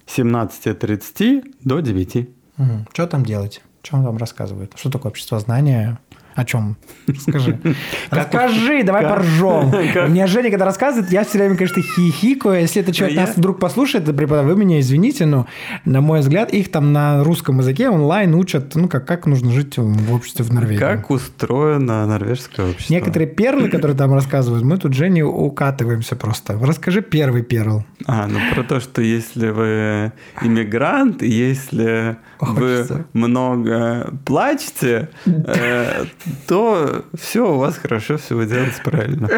17.30 0.07 1.55
до 1.65 1.81
9. 1.81 2.29
Угу. 2.59 2.67
Что 2.93 3.07
там 3.07 3.25
делать? 3.25 3.63
Что 3.83 3.97
он 3.97 4.03
вам 4.03 4.17
рассказывает? 4.19 4.73
Что 4.77 4.91
такое 4.91 5.11
общество 5.11 5.39
знания? 5.39 5.99
О 6.37 6.45
чем? 6.45 6.77
Скажи. 7.19 7.59
Расскажи, 8.11 8.83
давай 8.83 9.05
поржем. 9.05 9.71
Мне 10.11 10.27
Женя, 10.27 10.51
когда 10.51 10.67
рассказывает, 10.67 11.11
я 11.11 11.25
все 11.25 11.39
время, 11.39 11.57
конечно, 11.57 11.83
хихикаю. 11.83 12.61
Если 12.61 12.83
это 12.83 12.93
человек 12.93 13.17
нас 13.17 13.37
вдруг 13.37 13.59
послушает, 13.59 14.07
вы 14.07 14.57
меня 14.57 14.79
извините, 14.81 15.25
но, 15.25 15.47
на 15.87 16.03
мой 16.03 16.21
взгляд, 16.21 16.53
их 16.53 16.71
там 16.71 16.93
на 16.93 17.25
русском 17.25 17.59
языке 17.59 17.89
онлайн 17.89 18.35
учат, 18.35 18.75
ну, 18.75 18.87
как, 18.87 19.07
как 19.07 19.25
нужно 19.27 19.51
жить 19.51 19.79
в 19.79 20.13
обществе 20.15 20.45
в 20.45 20.53
Норвегии. 20.53 20.79
Как 20.79 21.11
устроено 21.11 22.07
норвежское 22.07 22.71
общество. 22.71 22.93
Некоторые 22.93 23.29
перлы, 23.29 23.71
которые 23.71 23.97
там 23.97 24.13
рассказывают, 24.13 24.63
мы 24.63 24.77
тут 24.77 24.93
Жене 24.93 25.25
укатываемся 25.25 26.17
просто. 26.17 26.59
Расскажи 26.61 27.01
первый 27.01 27.43
перл. 27.43 27.83
А, 28.05 28.27
ну 28.27 28.39
про 28.55 28.63
то, 28.63 28.81
что 28.81 29.01
если 29.01 29.49
вы 29.49 30.13
иммигрант, 30.43 31.23
если 31.23 32.19
вы 32.41 32.87
много 33.15 34.13
плачете, 34.27 35.09
э, 35.25 36.05
то 36.47 37.05
все 37.19 37.53
у 37.53 37.59
вас 37.59 37.77
хорошо, 37.77 38.19
все 38.19 38.35
вы 38.35 38.47
делаете 38.47 38.81
правильно. 38.85 39.29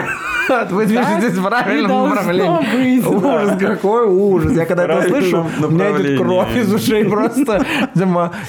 Вы 0.71 0.87
движетесь 0.87 1.37
в 1.37 1.43
правильном 1.43 2.09
направлении. 2.09 3.01
Ужас, 3.01 3.59
какой 3.59 4.07
ужас. 4.07 4.53
Я 4.53 4.65
когда 4.65 4.85
это 4.85 5.09
слышу, 5.09 5.47
у 5.63 5.71
меня 5.71 5.91
идет 5.91 6.19
кровь 6.19 6.57
из 6.57 6.73
ушей 6.73 7.05
просто. 7.05 7.65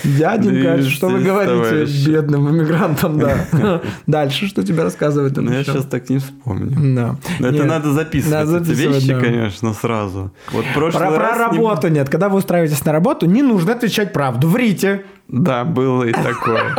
Дяденька, 0.03 0.81
что 0.83 1.09
вы 1.09 1.19
говорите 1.19 2.09
бедным 2.09 2.49
иммигрантам, 2.49 3.19
да. 3.19 3.81
Дальше, 4.07 4.47
что 4.47 4.63
тебе 4.63 4.83
рассказывают? 4.83 5.35
Ну, 5.35 5.51
я 5.51 5.63
сейчас 5.63 5.85
так 5.85 6.09
не 6.09 6.19
вспомню. 6.19 6.95
Да. 6.95 7.15
Это 7.39 7.65
надо 7.65 7.91
записывать 7.91 8.61
эти 8.61 8.71
вещи, 8.71 9.19
конечно, 9.19 9.73
сразу. 9.73 10.31
Вот 10.51 10.65
Про 10.73 11.37
работу 11.37 11.87
нет. 11.89 12.09
Когда 12.09 12.29
вы 12.29 12.37
устраиваетесь 12.37 12.83
на 12.85 12.91
работу, 12.91 13.25
не 13.25 13.41
нужно 13.41 13.73
отвечать 13.73 14.13
правду. 14.13 14.47
Врите. 14.47 15.03
Да, 15.31 15.63
было 15.63 16.05
и 16.05 16.11
такое. 16.11 16.71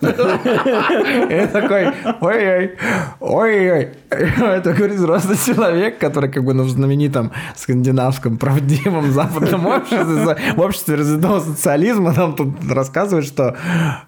И 0.00 1.46
такой, 1.48 1.88
ой-ой, 2.20 2.76
ой-ой. 3.18 3.88
Это 4.08 4.72
говорит 4.72 4.96
взрослый 4.96 5.36
человек, 5.36 5.98
который 5.98 6.30
как 6.30 6.44
бы 6.44 6.54
ну, 6.54 6.62
в 6.62 6.70
знаменитом 6.70 7.32
скандинавском 7.56 8.38
правдивом 8.38 9.10
западном 9.10 9.66
обществе, 9.66 10.36
в 10.56 10.60
обществе 10.60 10.94
развитого 10.94 11.40
социализма 11.40 12.12
нам 12.12 12.36
тут 12.36 12.50
рассказывает, 12.70 13.26
что 13.26 13.56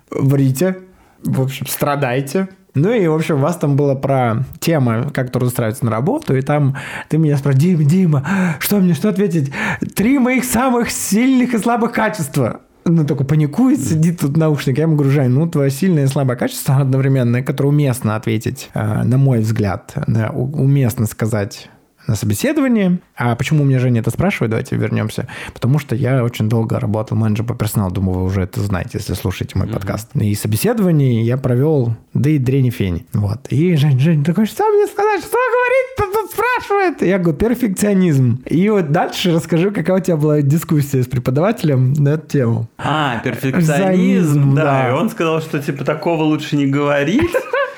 врите, 0.09 0.79
в 1.25 1.43
общем, 1.43 1.67
страдайте, 1.67 2.49
ну 2.75 2.93
и, 2.93 3.07
в 3.09 3.15
общем, 3.15 3.37
у 3.37 3.39
вас 3.39 3.57
там 3.57 3.77
было 3.77 3.95
про 3.95 4.45
тема, 4.61 5.11
как 5.13 5.31
трудно 5.31 5.49
устраиваться 5.49 5.85
на 5.85 5.91
работу, 5.91 6.37
и 6.37 6.43
там 6.43 6.77
ты 7.09 7.19
меня 7.19 7.37
спросил, 7.37 7.61
Дима, 7.61 7.85
Дима, 7.85 8.27
что 8.59 8.77
мне, 8.77 8.95
что 8.95 9.09
ответить? 9.09 9.53
Три 9.95 10.19
моих 10.19 10.45
самых 10.45 10.91
сильных 10.91 11.55
и 11.55 11.59
слабых 11.59 11.93
качества 11.93 12.61
ну, 12.85 13.07
только 13.07 13.25
паникует, 13.25 13.81
сидит 13.81 14.21
тут 14.21 14.37
наушник. 14.37 14.79
Я 14.79 14.85
ему 14.85 14.97
говорю, 14.97 15.11
Жень, 15.11 15.31
ну, 15.31 15.49
твое 15.49 15.71
сильное 15.71 16.05
и 16.05 16.09
слабое 16.09 16.37
качество 16.37 16.77
одновременно, 16.77 17.43
которое 17.43 17.71
уместно 17.71 18.17
ответить, 18.17 18.71
э, 18.75 19.03
на 19.03 19.17
мой 19.17 19.41
взгляд, 19.41 19.95
уместно 20.33 21.07
сказать 21.07 21.71
на 22.07 22.17
собеседовании. 22.17 22.99
А 23.17 23.35
почему 23.37 23.65
мне 23.65 23.79
Женя 23.79 24.01
это 24.01 24.11
спрашивает? 24.11 24.51
Давайте 24.51 24.77
вернемся. 24.77 25.29
Потому 25.53 25.79
что 25.79 25.95
я 25.95 26.25
очень 26.25 26.49
долго 26.49 26.79
работал 26.81 27.17
менеджером 27.17 27.49
по 27.49 27.55
персоналу. 27.55 27.93
Думаю, 27.93 28.19
вы 28.19 28.25
уже 28.25 28.43
это 28.43 28.61
знаете, 28.61 28.91
если 28.95 29.15
слушаете 29.15 29.59
мой 29.59 29.69
подкаст. 29.69 30.11
И 30.15 30.35
собеседование 30.35 31.23
я 31.23 31.37
провел, 31.37 31.95
да 32.13 32.31
и 32.31 32.39
дрени 32.39 32.71
фени. 32.71 33.07
Вот. 33.13 33.47
И 33.51 33.77
Жень, 33.77 33.99
Жень 33.99 34.25
такой, 34.25 34.47
что 34.47 34.65
мне 34.71 34.87
сказать, 34.87 35.21
что 35.21 35.37
говорить? 35.37 35.97
Тут, 35.97 36.13
тут 36.13 36.31
спрашивает. 36.31 37.03
Я 37.03 37.19
говорю, 37.19 37.39
перфекционизм. 37.39 38.43
И 38.47 38.69
вот 38.69 38.93
дальше 38.93 39.33
расскажу, 39.33 39.71
какая 39.73 39.99
у 39.99 40.01
тебя 40.01 40.17
была 40.17 40.43
дискуссия 40.43 41.03
с 41.03 41.07
преподавателем 41.07 41.93
на 41.95 42.11
эту 42.11 42.27
тему. 42.27 42.69
А, 42.79 43.21
перфекционизм, 43.25 43.59
Перфекционизм, 43.61 44.55
да. 44.55 44.65
да. 44.65 44.89
И 44.89 44.93
он 44.93 45.11
сказал, 45.11 45.41
что 45.41 45.59
типа 45.61 45.85
такого 45.85 46.23
лучше 46.25 46.57
не 46.57 46.67
говорить. 46.67 47.31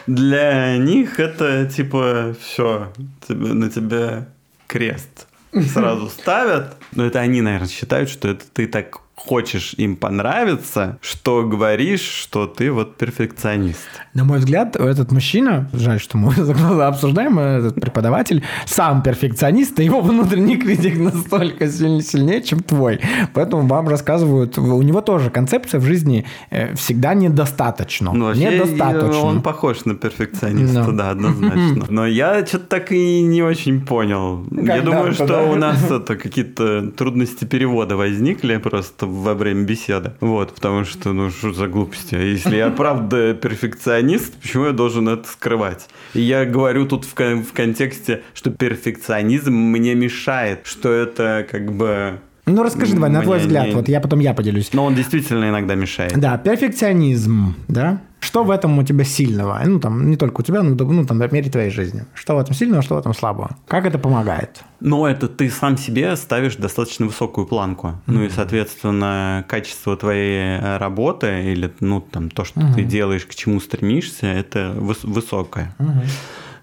Для 0.06 0.76
них 0.76 1.18
это 1.18 1.66
типа 1.66 2.34
все, 2.40 2.92
на 3.28 3.70
тебя 3.70 4.28
крест 4.66 5.26
сразу 5.72 6.08
ставят. 6.08 6.76
Но 6.92 7.06
это 7.06 7.20
они, 7.20 7.40
наверное, 7.40 7.68
считают, 7.68 8.08
что 8.08 8.28
это 8.28 8.44
ты 8.52 8.66
так 8.66 9.00
хочешь 9.16 9.74
им 9.78 9.96
понравиться, 9.96 10.98
что 11.00 11.42
говоришь, 11.42 12.02
что 12.02 12.46
ты 12.46 12.70
вот 12.70 12.96
перфекционист. 12.96 13.80
На 14.14 14.24
мой 14.24 14.38
взгляд, 14.38 14.76
этот 14.76 15.10
мужчина, 15.10 15.68
жаль, 15.72 15.98
что 15.98 16.18
мы 16.18 16.32
обсуждаем, 16.84 17.38
этот 17.38 17.80
преподаватель, 17.80 18.44
сам 18.66 19.02
перфекционист, 19.02 19.80
и 19.80 19.84
его 19.84 20.00
внутренний 20.02 20.56
критик 20.62 20.98
настолько 20.98 21.66
сильнее, 21.68 22.02
сильнее, 22.02 22.42
чем 22.42 22.60
твой. 22.60 23.00
Поэтому 23.34 23.66
вам 23.66 23.88
рассказывают, 23.88 24.58
у 24.58 24.82
него 24.82 25.00
тоже 25.00 25.30
концепция 25.30 25.80
в 25.80 25.84
жизни 25.84 26.26
э, 26.50 26.74
всегда 26.76 27.14
недостаточно. 27.14 28.12
Ну, 28.12 28.26
вообще, 28.26 28.50
недостаточно. 28.54 29.20
он 29.22 29.42
похож 29.42 29.84
на 29.86 29.94
перфекциониста, 29.94 30.84
Да. 30.84 30.92
да, 30.92 31.10
однозначно. 31.10 31.86
Но 31.88 32.06
я 32.06 32.44
что-то 32.46 32.66
так 32.66 32.92
и 32.92 33.22
не 33.22 33.42
очень 33.42 33.84
понял. 33.84 34.46
Я 34.50 34.76
Как 34.76 34.84
думаю, 34.84 35.12
что 35.14 35.26
да. 35.26 35.42
у 35.44 35.54
нас 35.56 35.90
это 35.90 36.16
какие-то 36.16 36.90
трудности 36.90 37.44
перевода 37.44 37.96
возникли 37.96 38.58
просто 38.58 39.05
во 39.06 39.34
время 39.34 39.64
беседы. 39.64 40.12
Вот, 40.20 40.54
потому 40.54 40.84
что, 40.84 41.12
ну, 41.12 41.30
что 41.30 41.52
за 41.52 41.66
глупости? 41.68 42.14
Если 42.14 42.56
я 42.56 42.70
правда 42.70 43.34
перфекционист, 43.34 44.34
почему 44.34 44.66
я 44.66 44.72
должен 44.72 45.08
это 45.08 45.26
скрывать? 45.28 45.88
И 46.14 46.20
я 46.20 46.44
говорю 46.44 46.86
тут 46.86 47.04
в, 47.04 47.14
кон- 47.14 47.42
в 47.42 47.52
контексте, 47.52 48.22
что 48.34 48.50
перфекционизм 48.50 49.52
мне 49.52 49.94
мешает, 49.94 50.60
что 50.64 50.92
это 50.92 51.46
как 51.50 51.72
бы... 51.72 52.18
Ну, 52.48 52.62
расскажи 52.62 52.94
давай, 52.94 53.10
на 53.10 53.22
твой 53.22 53.40
взгляд, 53.40 53.66
не- 53.66 53.74
вот 53.74 53.88
я 53.88 54.00
потом 54.00 54.20
я 54.20 54.32
поделюсь. 54.32 54.72
Но 54.72 54.84
он 54.84 54.94
действительно 54.94 55.48
иногда 55.50 55.74
мешает. 55.74 56.16
Да, 56.16 56.38
перфекционизм, 56.38 57.56
да? 57.66 58.00
Что 58.20 58.44
в 58.44 58.50
этом 58.52 58.78
у 58.78 58.84
тебя 58.84 59.04
сильного? 59.04 59.60
Ну, 59.64 59.80
там, 59.80 60.08
не 60.10 60.16
только 60.16 60.40
у 60.40 60.44
тебя, 60.44 60.62
но 60.62 60.76
ну, 60.76 61.04
там, 61.04 61.18
в 61.18 61.32
мере 61.32 61.50
твоей 61.50 61.70
жизни. 61.70 62.04
Что 62.14 62.36
в 62.36 62.38
этом 62.38 62.54
сильного, 62.54 62.82
что 62.82 62.94
в 62.94 62.98
этом 62.98 63.14
слабого? 63.14 63.56
Как 63.66 63.84
это 63.84 63.98
помогает? 63.98 64.62
Но 64.78 65.08
это 65.08 65.26
ты 65.28 65.50
сам 65.50 65.76
себе 65.76 66.14
ставишь 66.16 66.54
достаточно 66.56 67.06
высокую 67.06 67.46
планку. 67.48 68.00
Ну 68.06 68.22
и, 68.22 68.28
соответственно, 68.30 69.44
качество 69.48 69.96
твоей 69.96 70.58
э, 70.60 70.76
работы 70.78 71.52
или, 71.52 71.72
ну, 71.80 72.00
там, 72.00 72.30
то, 72.30 72.44
что 72.44 72.60
ты 72.74 72.84
делаешь, 72.84 73.26
к 73.26 73.34
чему 73.34 73.58
стремишься, 73.60 74.26
это 74.26 74.72
выс- 74.76 75.04
высокое. 75.06 75.74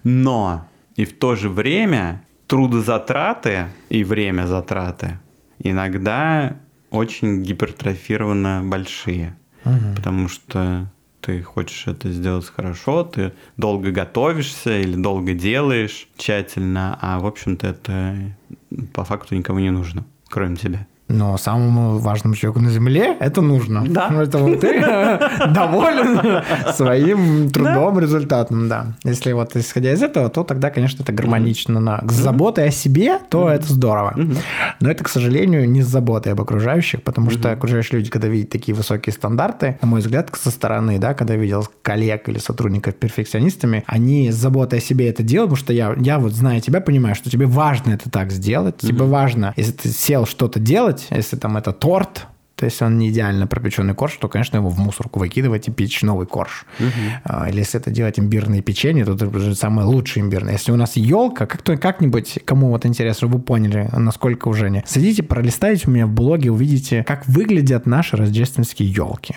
Но 0.02 0.66
и 0.96 1.04
в 1.04 1.18
то 1.18 1.34
же 1.34 1.48
время 1.50 2.22
трудозатраты 2.46 3.66
и 3.88 4.04
время 4.04 4.46
затраты 4.46 5.18
иногда 5.58 6.56
очень 6.90 7.42
гипертрофированно 7.42 8.62
большие. 8.64 9.36
Потому 9.96 10.28
что 10.28 10.90
ты 11.20 11.42
хочешь 11.42 11.86
это 11.86 12.10
сделать 12.10 12.46
хорошо, 12.46 13.02
ты 13.02 13.32
долго 13.56 13.90
готовишься 13.90 14.78
или 14.78 14.94
долго 14.94 15.32
делаешь 15.32 16.06
тщательно, 16.18 16.98
а 17.00 17.18
в 17.18 17.26
общем-то 17.26 17.66
это 17.66 18.16
по 18.92 19.04
факту 19.04 19.34
никому 19.34 19.60
не 19.60 19.70
нужно, 19.70 20.04
кроме 20.28 20.56
тебя. 20.56 20.86
Но 21.08 21.36
самому 21.36 21.98
важному 21.98 22.34
человеку 22.34 22.60
на 22.60 22.70
Земле 22.70 23.16
это 23.20 23.42
нужно. 23.42 23.84
Да. 23.86 24.08
Ну, 24.10 24.22
Это 24.22 24.38
вот 24.38 24.60
ты 24.60 24.80
доволен 25.54 26.42
своим 26.72 27.50
трудом, 27.50 27.98
результатом, 27.98 28.68
да. 28.68 28.94
Если 29.04 29.32
вот 29.32 29.54
исходя 29.56 29.92
из 29.92 30.02
этого, 30.02 30.30
то 30.30 30.44
тогда, 30.44 30.70
конечно, 30.70 31.02
это 31.02 31.12
гармонично. 31.12 31.80
На... 31.80 32.02
С 32.08 32.14
заботой 32.14 32.68
о 32.68 32.70
себе, 32.70 33.18
то 33.28 33.48
это 33.48 33.70
здорово. 33.72 34.14
Но 34.80 34.90
это, 34.90 35.04
к 35.04 35.08
сожалению, 35.08 35.68
не 35.68 35.82
с 35.82 35.86
заботой 35.86 36.32
об 36.32 36.40
окружающих, 36.40 37.02
потому 37.02 37.30
что 37.30 37.52
окружающие 37.52 37.98
люди, 37.98 38.10
когда 38.10 38.28
видят 38.28 38.50
такие 38.50 38.74
высокие 38.74 39.12
стандарты, 39.12 39.78
на 39.82 39.88
мой 39.88 40.00
взгляд, 40.00 40.30
со 40.34 40.50
стороны, 40.50 40.98
да, 40.98 41.14
когда 41.14 41.36
видел 41.36 41.68
коллег 41.82 42.28
или 42.28 42.38
сотрудников 42.38 42.94
перфекционистами, 42.94 43.84
они 43.86 44.30
с 44.30 44.36
заботой 44.36 44.78
о 44.78 44.82
себе 44.82 45.08
это 45.08 45.22
делают, 45.22 45.50
потому 45.50 45.64
что 45.64 45.72
я, 45.72 45.94
я 45.98 46.18
вот, 46.18 46.32
зная 46.32 46.60
тебя, 46.60 46.80
понимаю, 46.80 47.14
что 47.14 47.30
тебе 47.30 47.46
важно 47.46 47.92
это 47.92 48.10
так 48.10 48.30
сделать, 48.30 48.78
тебе 48.78 49.04
важно, 49.04 49.52
если 49.56 49.72
ты 49.72 49.88
сел 49.88 50.26
что-то 50.26 50.60
делать, 50.60 50.93
если 51.10 51.36
там 51.36 51.56
это 51.56 51.72
торт, 51.72 52.26
то 52.56 52.66
есть 52.66 52.80
он 52.82 52.98
не 52.98 53.10
идеально 53.10 53.46
пропеченный 53.46 53.94
корж, 53.94 54.16
то, 54.16 54.28
конечно, 54.28 54.56
его 54.58 54.68
в 54.68 54.78
мусорку 54.78 55.18
выкидывать 55.18 55.66
и 55.68 55.72
печь 55.72 56.02
новый 56.02 56.26
корж. 56.26 56.66
А, 57.24 57.48
Или 57.48 57.58
если 57.58 57.80
это 57.80 57.90
делать 57.90 58.18
имбирное 58.18 58.62
печенье, 58.62 59.04
то 59.04 59.14
это 59.14 59.26
уже 59.26 59.54
самое 59.54 59.88
лучшее 59.88 60.22
имбирное. 60.22 60.52
Если 60.52 60.70
у 60.70 60.76
нас 60.76 60.96
елка, 60.96 61.46
как-то 61.46 61.76
как-нибудь, 61.76 62.38
кому 62.44 62.68
вот 62.68 62.86
интересно, 62.86 63.26
вы 63.26 63.40
поняли, 63.40 63.88
насколько 63.92 64.48
уже 64.48 64.70
не. 64.70 64.84
Садите, 64.86 65.22
пролистайте 65.24 65.88
у 65.88 65.90
меня 65.90 66.06
в 66.06 66.12
блоге, 66.12 66.52
увидите, 66.52 67.02
как 67.04 67.26
выглядят 67.26 67.86
наши 67.86 68.16
рождественские 68.16 68.88
елки. 68.88 69.34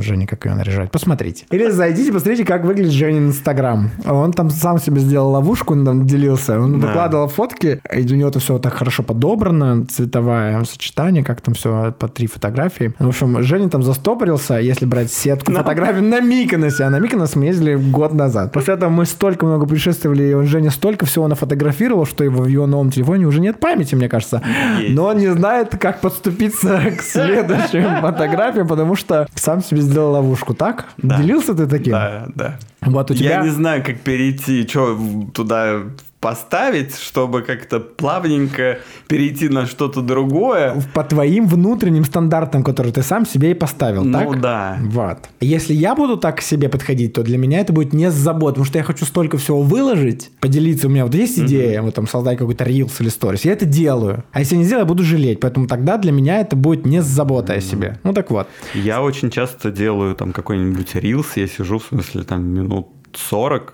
Женя, 0.00 0.26
как 0.26 0.44
ее 0.46 0.54
наряжать. 0.54 0.90
Посмотрите. 0.90 1.44
Или 1.50 1.70
зайдите, 1.70 2.12
посмотрите, 2.12 2.44
как 2.44 2.64
выглядит 2.64 2.92
Женин 2.92 3.28
Инстаграм. 3.28 3.90
Он 4.06 4.32
там 4.32 4.50
сам 4.50 4.78
себе 4.78 5.00
сделал 5.00 5.30
ловушку, 5.30 5.74
он 5.74 5.84
там 5.84 6.06
делился. 6.06 6.58
Он 6.60 6.80
Да. 6.80 6.88
выкладывал 6.88 7.28
фотки, 7.28 7.80
и 7.94 8.12
у 8.12 8.16
него 8.16 8.28
это 8.28 8.40
все 8.40 8.58
так 8.58 8.74
хорошо 8.74 9.02
подобрано, 9.02 9.84
цветовое 9.86 10.62
сочетание, 10.64 11.22
как 11.24 11.40
там 11.40 11.54
все 11.54 11.94
по 11.98 12.08
три 12.08 12.26
фотографии. 12.26 12.92
В 12.98 13.08
общем, 13.08 13.42
Женя 13.42 13.68
там 13.68 13.82
застопорился, 13.82 14.54
если 14.58 14.86
брать 14.86 15.12
сетку 15.12 15.52
фотографий 15.52 16.00
на 16.00 16.20
Миконосе. 16.20 16.84
А 16.84 16.90
на 16.90 16.98
Миконос 16.98 17.36
мы 17.36 17.46
ездили 17.46 17.74
год 17.76 18.12
назад. 18.12 18.52
После 18.52 18.74
этого 18.74 18.90
мы 18.90 19.04
столько 19.06 19.46
много 19.46 19.66
путешествовали, 19.66 20.24
и 20.24 20.32
он 20.34 20.46
Женя 20.46 20.70
столько 20.70 21.06
всего 21.06 21.28
нафотографировал, 21.28 22.06
что 22.06 22.24
его 22.24 22.42
в 22.42 22.46
его 22.48 22.66
новом 22.66 22.90
телефоне 22.90 23.26
уже 23.26 23.40
нет 23.40 23.60
памяти, 23.60 23.94
мне 23.94 24.08
кажется. 24.08 24.42
Есть. 24.80 24.94
Но 24.94 25.06
он 25.06 25.18
не 25.18 25.28
знает, 25.32 25.76
как 25.78 26.00
подступиться 26.00 26.80
к 26.96 27.02
следующим 27.02 27.84
фотографиям, 28.00 28.66
потому 28.66 28.96
что 28.96 29.26
сам 29.34 29.59
себе 29.62 29.80
сделал 29.80 30.12
ловушку, 30.12 30.54
так? 30.54 30.86
Да. 30.98 31.20
Делился 31.20 31.54
ты 31.54 31.66
таким? 31.66 31.92
Да, 31.92 32.26
да. 32.34 32.58
Вот 32.82 33.10
у 33.10 33.14
тебя... 33.14 33.36
Я 33.38 33.42
не 33.42 33.50
знаю, 33.50 33.82
как 33.84 34.00
перейти, 34.00 34.66
что 34.66 34.98
туда 35.34 35.82
поставить, 36.20 36.96
чтобы 36.96 37.40
как-то 37.42 37.80
плавненько 37.80 38.78
перейти 39.08 39.48
на 39.48 39.66
что-то 39.66 40.02
другое. 40.02 40.74
по 40.92 41.02
твоим 41.02 41.46
внутренним 41.46 42.04
стандартам, 42.04 42.62
которые 42.62 42.92
ты 42.92 43.02
сам 43.02 43.24
себе 43.26 43.52
и 43.52 43.54
поставил, 43.54 44.04
Ну 44.04 44.12
так? 44.12 44.40
да. 44.40 44.78
Вот. 44.82 45.18
Если 45.40 45.72
я 45.72 45.94
буду 45.94 46.18
так 46.18 46.36
к 46.38 46.40
себе 46.42 46.68
подходить, 46.68 47.14
то 47.14 47.22
для 47.22 47.38
меня 47.38 47.60
это 47.60 47.72
будет 47.72 47.94
не 47.94 48.10
с 48.10 48.14
забот, 48.14 48.50
потому 48.54 48.66
что 48.66 48.76
я 48.78 48.84
хочу 48.84 49.06
столько 49.06 49.38
всего 49.38 49.62
выложить, 49.62 50.30
поделиться. 50.40 50.88
У 50.88 50.90
меня 50.90 51.04
вот 51.04 51.14
есть 51.14 51.38
идея, 51.38 51.80
вот 51.80 51.94
там 51.94 52.06
создать 52.06 52.36
какой-то 52.38 52.64
рилс 52.64 53.00
или 53.00 53.08
сторис, 53.08 53.44
я 53.46 53.52
это 53.52 53.64
делаю. 53.64 54.24
А 54.32 54.40
если 54.40 54.56
не 54.56 54.64
сделаю, 54.64 54.82
я 54.82 54.88
буду 54.88 55.02
жалеть. 55.02 55.40
Поэтому 55.40 55.66
тогда 55.66 55.96
для 55.96 56.12
меня 56.12 56.40
это 56.40 56.54
будет 56.54 56.84
не 56.84 57.00
с 57.02 57.06
заботой 57.06 57.56
о 57.56 57.60
себе. 57.62 57.98
Ну 58.02 58.12
так 58.12 58.30
вот. 58.30 58.46
Я 58.74 59.00
очень 59.02 59.30
часто 59.30 59.70
делаю 59.70 60.14
там 60.14 60.32
какой-нибудь 60.32 60.94
рилс, 60.96 61.36
я 61.36 61.46
сижу, 61.46 61.78
в 61.78 61.84
смысле, 61.84 62.24
там 62.24 62.44
минут 62.44 62.88
40. 63.14 63.72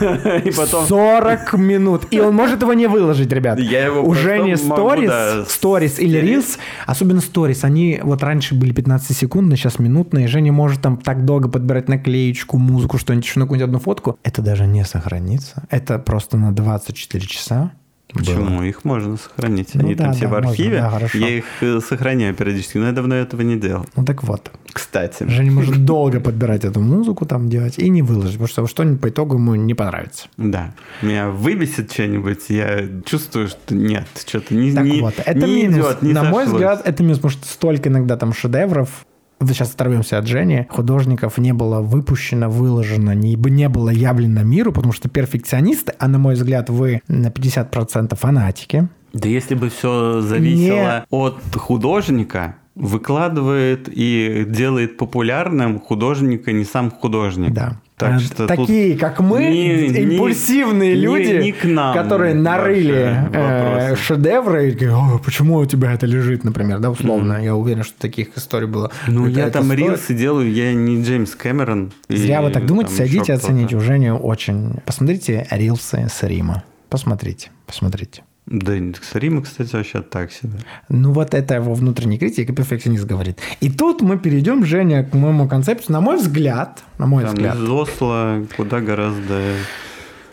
И 0.00 0.50
потом... 0.50 0.86
40 0.86 1.54
минут. 1.54 2.06
И 2.10 2.20
он 2.20 2.34
может 2.34 2.62
его 2.62 2.72
не 2.72 2.86
выложить, 2.86 3.32
ребят. 3.32 3.58
Я 3.58 3.86
его 3.86 4.00
У 4.00 4.12
просто 4.12 4.22
Жени 4.22 4.54
могу, 4.64 4.74
сторис, 4.74 5.08
да, 5.08 5.44
сторис 5.46 5.98
или 5.98 6.18
рилс, 6.18 6.58
особенно 6.86 7.20
сторис, 7.20 7.64
они 7.64 8.00
вот 8.02 8.22
раньше 8.22 8.54
были 8.54 8.72
15 8.72 9.16
секундные, 9.16 9.56
сейчас 9.56 9.78
минутные. 9.78 10.28
Женя 10.28 10.52
может 10.52 10.80
там 10.82 10.96
так 10.96 11.24
долго 11.24 11.48
подбирать 11.48 11.88
наклеечку, 11.88 12.58
музыку, 12.58 12.98
что-нибудь 12.98 13.26
еще 13.26 13.40
на 13.40 13.46
какую-нибудь 13.46 13.68
одну 13.68 13.78
фотку. 13.78 14.18
Это 14.22 14.42
даже 14.42 14.66
не 14.66 14.84
сохранится. 14.84 15.64
Это 15.70 15.98
просто 15.98 16.36
на 16.36 16.54
24 16.54 17.26
часа. 17.26 17.72
Почему? 18.14 18.62
Их 18.62 18.84
можно 18.84 19.16
сохранить. 19.16 19.70
Ну 19.74 19.80
Они 19.84 19.94
да, 19.94 20.04
там 20.04 20.12
все 20.14 20.22
да, 20.22 20.28
в 20.28 20.32
можно, 20.32 20.50
архиве. 20.50 20.76
да, 20.80 20.90
хорошо. 20.90 21.18
я 21.18 21.28
их 21.38 21.44
э, 21.60 21.80
сохраняю 21.80 22.34
периодически, 22.34 22.78
но 22.78 22.86
я 22.86 22.92
давно 22.92 23.14
этого 23.16 23.42
не 23.42 23.56
делал. 23.56 23.86
Ну 23.96 24.04
так 24.04 24.22
вот. 24.22 24.50
Кстати. 24.72 25.24
Женя 25.28 25.50
может 25.52 25.84
долго 25.84 26.20
подбирать 26.20 26.64
эту 26.64 26.80
музыку 26.80 27.26
там 27.26 27.48
делать 27.48 27.78
и 27.78 27.88
не 27.90 28.02
выложить, 28.02 28.32
потому 28.38 28.48
что 28.48 28.66
что-нибудь 28.66 29.00
по 29.00 29.08
итогу 29.08 29.36
ему 29.36 29.54
не 29.54 29.74
понравится. 29.74 30.26
Да. 30.36 30.74
Меня 31.02 31.28
выбесит 31.30 31.92
что-нибудь, 31.92 32.48
я 32.48 32.84
чувствую, 33.04 33.48
что 33.48 33.74
нет, 33.74 34.06
что-то 34.26 34.54
не, 34.54 34.72
Так 34.72 34.84
не, 34.84 35.00
вот, 35.00 35.14
это 35.24 35.46
не 35.46 35.64
минус. 35.64 35.76
идет, 35.78 36.02
не 36.02 36.12
На 36.12 36.22
мой 36.24 36.44
сошлось. 36.44 36.48
взгляд, 36.52 36.82
это 36.86 37.02
минус, 37.02 37.18
потому 37.18 37.30
что 37.32 37.46
столько 37.46 37.88
иногда 37.88 38.16
там 38.16 38.32
шедевров 38.32 39.06
сейчас 39.40 39.74
оторвемся 39.74 40.18
от 40.18 40.26
Жени, 40.26 40.66
художников 40.70 41.38
не 41.38 41.52
было 41.52 41.80
выпущено, 41.80 42.48
выложено, 42.48 43.14
не, 43.14 43.34
не 43.34 43.68
было 43.68 43.90
явлено 43.90 44.42
миру, 44.42 44.72
потому 44.72 44.92
что 44.92 45.08
перфекционисты, 45.08 45.92
а 45.98 46.08
на 46.08 46.18
мой 46.18 46.34
взгляд, 46.34 46.70
вы 46.70 47.02
на 47.08 47.28
50% 47.28 48.16
фанатики. 48.16 48.88
Да 49.12 49.28
если 49.28 49.54
бы 49.54 49.68
все 49.68 50.20
зависело 50.20 51.04
от 51.10 51.40
художника, 51.54 52.56
выкладывает 52.74 53.88
и 53.88 54.44
делает 54.48 54.96
популярным 54.96 55.78
художника 55.80 56.52
не 56.52 56.64
сам 56.64 56.90
художник. 56.90 57.52
Да. 57.52 57.80
Так 57.96 58.14
А, 58.14 58.18
что 58.18 58.46
Такие, 58.48 58.98
как 58.98 59.20
мы, 59.20 59.44
не- 59.44 59.86
импульсивные 59.86 60.96
не- 60.96 61.00
люди, 61.00 61.40
не 61.42 61.52
к 61.52 61.64
нам 61.64 61.94
которые 61.94 62.34
нарыли 62.34 63.28
э, 63.32 63.94
шедевры 63.94 64.70
и 64.72 64.86
«Ой, 64.88 65.18
почему 65.24 65.58
у 65.58 65.64
тебя 65.66 65.92
это 65.92 66.04
лежит, 66.04 66.42
например, 66.42 66.80
да, 66.80 66.90
условно. 66.90 67.40
Я 67.42 67.54
уверен, 67.54 67.84
что 67.84 67.94
таких 68.00 68.36
историй 68.36 68.66
было. 68.66 68.90
Ну, 69.06 69.28
Это- 69.28 69.38
я 69.38 69.44
это 69.46 69.52
там 69.60 69.66
стоит. 69.66 69.78
рилсы 69.78 70.12
делаю, 70.14 70.52
я 70.52 70.74
не 70.74 71.04
Джеймс 71.04 71.36
Кэмерон. 71.36 71.92
и 72.08 72.16
Зря 72.16 72.42
вы 72.42 72.50
так 72.50 72.66
думаете, 72.66 72.94
садите, 72.94 73.18
кто-то. 73.20 73.34
оцените. 73.34 73.76
Уже 73.76 73.96
не 74.00 74.12
очень. 74.12 74.74
Посмотрите 74.84 75.46
рилсы 75.52 76.08
с 76.12 76.22
Рима. 76.24 76.64
Посмотрите, 76.90 77.50
посмотрите. 77.66 78.22
Да, 78.46 78.74
Рима, 79.14 79.42
кстати, 79.42 79.74
вообще 79.74 80.02
так 80.02 80.30
себе. 80.30 80.58
Ну, 80.90 81.12
вот 81.12 81.32
это 81.32 81.54
его 81.54 81.72
внутренний 81.72 82.18
критик 82.18 82.50
и 82.50 82.52
перфекционист 82.52 83.06
говорит. 83.06 83.38
И 83.60 83.70
тут 83.70 84.02
мы 84.02 84.18
перейдем, 84.18 84.66
Женя, 84.66 85.02
к 85.02 85.14
моему 85.14 85.48
концепту. 85.48 85.90
На 85.92 86.02
мой 86.02 86.18
взгляд, 86.18 86.82
на 86.98 87.06
мой 87.06 87.24
Там 87.24 87.34
взгляд, 87.34 87.56
из 87.56 87.70
Осло 87.70 88.44
куда 88.56 88.80
гораздо 88.80 89.40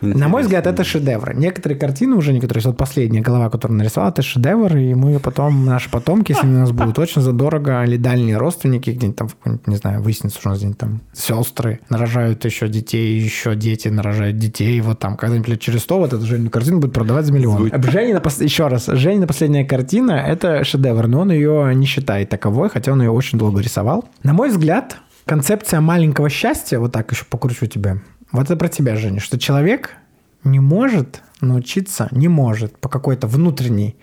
На 0.02 0.28
мой 0.28 0.42
взгляд, 0.42 0.66
это 0.66 0.84
шедевры. 0.84 1.34
Некоторые 1.34 1.78
картины 1.78 2.16
уже, 2.16 2.32
некоторые, 2.32 2.62
вот 2.64 2.76
последняя 2.76 3.20
голова, 3.20 3.48
которую 3.50 3.78
нарисовал, 3.78 4.10
это 4.10 4.22
шедевр, 4.22 4.76
и 4.76 4.94
мы 4.94 5.18
потом, 5.20 5.64
наши 5.64 5.88
потомки, 5.90 6.32
если 6.32 6.46
у 6.46 6.50
нас 6.50 6.72
будут 6.72 6.98
очень 6.98 7.22
задорого, 7.22 7.84
или 7.84 7.96
дальние 7.96 8.36
родственники, 8.36 8.90
где-нибудь 8.90 9.16
там, 9.16 9.28
не 9.66 9.76
знаю, 9.76 10.02
выяснится, 10.02 10.38
что 10.38 10.48
у 10.48 10.52
нас 10.52 10.58
где-нибудь 10.58 10.78
там 10.78 11.00
сестры 11.12 11.80
нарожают 11.88 12.44
еще 12.44 12.68
детей, 12.68 13.18
еще 13.18 13.54
дети 13.54 13.88
нарожают 13.88 14.38
детей, 14.38 14.80
вот 14.80 14.98
там 14.98 15.16
когда-нибудь 15.16 15.48
лет 15.48 15.60
через 15.60 15.82
сто 15.82 15.98
вот 15.98 16.12
эту 16.12 16.26
Женину 16.26 16.50
картину 16.50 16.80
будет 16.80 16.92
продавать 16.92 17.26
за 17.26 17.32
миллион. 17.32 17.58
Звучит. 17.58 17.84
Женина, 17.90 18.18
пос- 18.18 18.42
еще 18.42 18.66
раз, 18.66 18.86
Женина 18.86 19.26
последняя 19.26 19.64
картина– 19.64 20.12
это 20.26 20.64
шедевр, 20.64 21.06
но 21.06 21.20
он 21.20 21.30
ее 21.30 21.72
не 21.74 21.86
считает 21.86 22.28
таковой, 22.28 22.68
хотя 22.68 22.92
он 22.92 23.02
ее 23.02 23.10
очень 23.10 23.38
долго 23.38 23.60
рисовал. 23.60 24.04
На 24.22 24.32
мой 24.32 24.50
взгляд, 24.50 24.96
концепция 25.26 25.80
маленького 25.80 26.28
счастья, 26.28 26.78
вот 26.78 26.92
так 26.92 27.12
еще 27.12 27.24
покручу 27.24 27.66
тебя, 27.66 27.98
вот 28.32 28.44
это 28.46 28.56
про 28.56 28.68
тебя, 28.68 28.96
Женя, 28.96 29.20
что 29.20 29.38
человек 29.38 29.96
не 30.44 30.60
может 30.60 31.22
научиться, 31.40 32.08
не 32.12 32.28
может 32.28 32.78
по 32.78 32.88
какой-то 32.88 33.26
внутренней. 33.26 33.96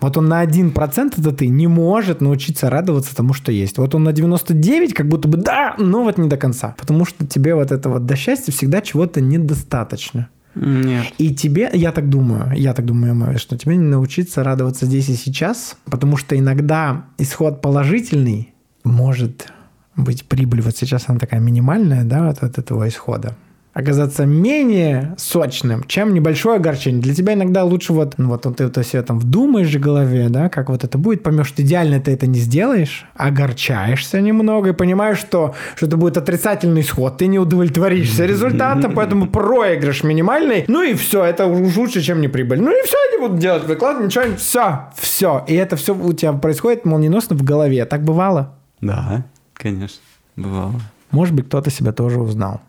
Вот 0.00 0.16
он 0.16 0.28
на 0.28 0.44
1% 0.44 1.20
это 1.20 1.32
ты 1.32 1.48
не 1.48 1.66
может 1.66 2.20
научиться 2.20 2.70
радоваться 2.70 3.14
тому, 3.14 3.34
что 3.34 3.52
есть. 3.52 3.78
Вот 3.78 3.94
он 3.94 4.04
на 4.04 4.12
99 4.12 4.94
как 4.94 5.08
будто 5.08 5.28
бы 5.28 5.38
да, 5.38 5.74
но 5.78 6.02
вот 6.02 6.18
не 6.18 6.28
до 6.28 6.36
конца. 6.36 6.74
Потому 6.78 7.04
что 7.04 7.26
тебе 7.26 7.54
вот 7.54 7.72
это 7.72 7.88
вот 7.88 8.06
до 8.06 8.16
счастья 8.16 8.52
всегда 8.52 8.80
чего-то 8.80 9.20
недостаточно. 9.20 10.28
Нет. 10.54 11.06
И 11.18 11.34
тебе, 11.34 11.70
я 11.72 11.92
так 11.92 12.08
думаю, 12.08 12.52
я 12.56 12.74
так 12.74 12.84
думаю, 12.84 13.38
что 13.38 13.56
тебе 13.56 13.76
не 13.76 13.84
научиться 13.84 14.42
радоваться 14.42 14.86
здесь 14.86 15.08
и 15.08 15.14
сейчас, 15.14 15.76
потому 15.84 16.16
что 16.16 16.36
иногда 16.36 17.04
исход 17.18 17.60
положительный 17.60 18.52
может 18.82 19.52
быть 19.94 20.24
прибыль. 20.24 20.62
Вот 20.62 20.76
сейчас 20.76 21.04
она 21.06 21.18
такая 21.18 21.40
минимальная, 21.40 22.04
да, 22.04 22.26
вот 22.26 22.42
от 22.42 22.58
этого 22.58 22.88
исхода 22.88 23.36
оказаться 23.78 24.26
менее 24.26 25.14
сочным, 25.18 25.84
чем 25.84 26.12
небольшое 26.12 26.56
огорчение. 26.56 27.00
Для 27.00 27.14
тебя 27.14 27.34
иногда 27.34 27.62
лучше 27.62 27.92
вот, 27.92 28.14
ну 28.18 28.30
вот, 28.30 28.44
вот 28.44 28.56
ты 28.56 28.64
это 28.64 28.82
все 28.82 29.02
там 29.02 29.20
вдумаешь 29.20 29.72
в 29.72 29.78
голове, 29.78 30.28
да, 30.30 30.48
как 30.48 30.68
вот 30.68 30.82
это 30.82 30.98
будет, 30.98 31.22
поймешь, 31.22 31.46
что 31.46 31.62
идеально 31.62 32.00
ты 32.00 32.10
это 32.10 32.26
не 32.26 32.40
сделаешь, 32.40 33.06
огорчаешься 33.14 34.20
немного 34.20 34.70
и 34.70 34.72
понимаешь, 34.72 35.18
что, 35.18 35.54
что 35.76 35.86
это 35.86 35.96
будет 35.96 36.16
отрицательный 36.16 36.80
исход, 36.80 37.18
ты 37.18 37.28
не 37.28 37.38
удовлетворишься 37.38 38.26
результатом, 38.26 38.94
поэтому 38.94 39.28
проигрыш 39.28 40.02
минимальный, 40.02 40.64
ну 40.66 40.82
и 40.82 40.94
все, 40.94 41.22
это 41.24 41.46
уж 41.46 41.76
лучше, 41.76 42.02
чем 42.02 42.20
не 42.20 42.26
прибыль. 42.26 42.60
Ну 42.60 42.72
и 42.72 42.84
все, 42.84 42.96
не 43.12 43.28
буду 43.28 43.40
делать 43.40 43.64
выклад, 43.64 44.00
ничего, 44.00 44.24
все, 44.36 44.88
все. 44.96 45.44
И 45.46 45.54
это 45.54 45.76
все 45.76 45.94
у 45.94 46.12
тебя 46.12 46.32
происходит 46.32 46.84
молниеносно 46.84 47.36
в 47.36 47.44
голове. 47.44 47.84
Так 47.84 48.02
бывало? 48.02 48.56
Да, 48.80 49.24
конечно, 49.52 50.00
бывало. 50.34 50.80
Может 51.12 51.34
быть, 51.34 51.46
кто-то 51.46 51.70
себя 51.70 51.92
тоже 51.92 52.20
узнал. 52.20 52.60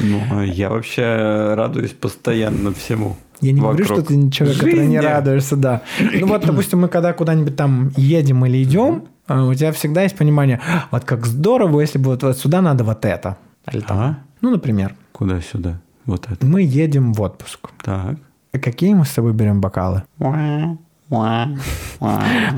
Ну, 0.00 0.42
я 0.42 0.70
вообще 0.70 1.54
радуюсь 1.54 1.92
постоянно 1.92 2.72
всему. 2.72 3.16
Я 3.40 3.52
не 3.52 3.60
говорю, 3.60 3.84
что 3.84 4.02
ты 4.02 4.30
человек, 4.30 4.58
который 4.58 4.86
не 4.86 5.00
радуешься, 5.00 5.56
да. 5.56 5.82
Ну 6.00 6.26
вот, 6.26 6.46
допустим, 6.46 6.80
мы 6.80 6.88
когда 6.88 7.12
куда-нибудь 7.12 7.56
там 7.56 7.90
едем 7.96 8.46
или 8.46 8.62
идем, 8.62 9.04
а, 9.26 9.44
у 9.46 9.54
тебя 9.54 9.72
всегда 9.72 10.02
есть 10.02 10.16
понимание, 10.16 10.60
«А, 10.66 10.88
вот 10.90 11.04
как 11.04 11.26
здорово, 11.26 11.80
если 11.80 11.98
бы 11.98 12.10
вот, 12.10 12.22
вот 12.22 12.38
сюда 12.38 12.60
надо 12.60 12.84
вот 12.84 13.04
это. 13.04 13.36
Или 13.72 13.80
там, 13.80 13.98
А? 13.98 14.18
Ну, 14.40 14.50
например, 14.50 14.94
Куда 15.12 15.40
сюда? 15.40 15.80
Вот 16.06 16.26
это. 16.30 16.44
мы 16.44 16.62
едем 16.62 17.12
в 17.12 17.20
отпуск. 17.20 17.70
Так. 17.82 18.16
А 18.52 18.58
Какие 18.58 18.94
мы 18.94 19.04
с 19.04 19.10
собой 19.10 19.32
берем 19.32 19.60
бокалы? 19.60 20.02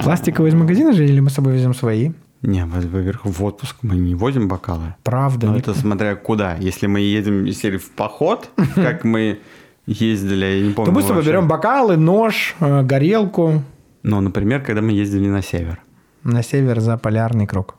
Пластиковые 0.03 0.51
из 0.51 0.55
магазина 0.55 0.93
же 0.93 1.05
или 1.05 1.21
мы 1.21 1.31
с 1.31 1.35
собой 1.35 1.55
везем 1.55 1.75
свои? 1.75 2.13
Не, 2.47 2.65
во- 2.67 2.81
во-первых, 2.81 3.25
в 3.25 3.43
отпуск 3.45 3.77
мы 3.83 3.97
не 3.97 4.15
возим 4.15 4.49
бокалы. 4.49 4.95
Правда. 5.03 5.47
Но 5.47 5.55
не- 5.55 5.61
это 5.61 5.75
смотря 5.75 6.15
куда. 6.15 6.57
Если 6.57 6.87
мы 6.87 7.01
едем 7.01 7.45
если 7.45 7.77
в 7.79 7.91
поход, 7.91 8.51
как 8.75 9.05
мы 9.05 9.39
ездили, 9.87 10.45
я 10.45 10.67
не 10.67 10.73
помню. 10.75 10.93
То 10.93 10.95
мы 10.95 11.03
с 11.03 11.09
вообще. 11.11 11.29
берем 11.31 11.49
бокалы, 11.49 11.97
нож, 11.97 12.55
э, 12.61 12.83
горелку 12.83 13.63
Ну, 14.03 14.21
например, 14.21 14.63
когда 14.63 14.83
мы 14.83 14.93
ездили 14.93 15.29
на 15.29 15.43
север. 15.43 15.81
на 16.23 16.43
север 16.43 16.81
за 16.81 16.97
полярный 16.99 17.47
круг. 17.47 17.77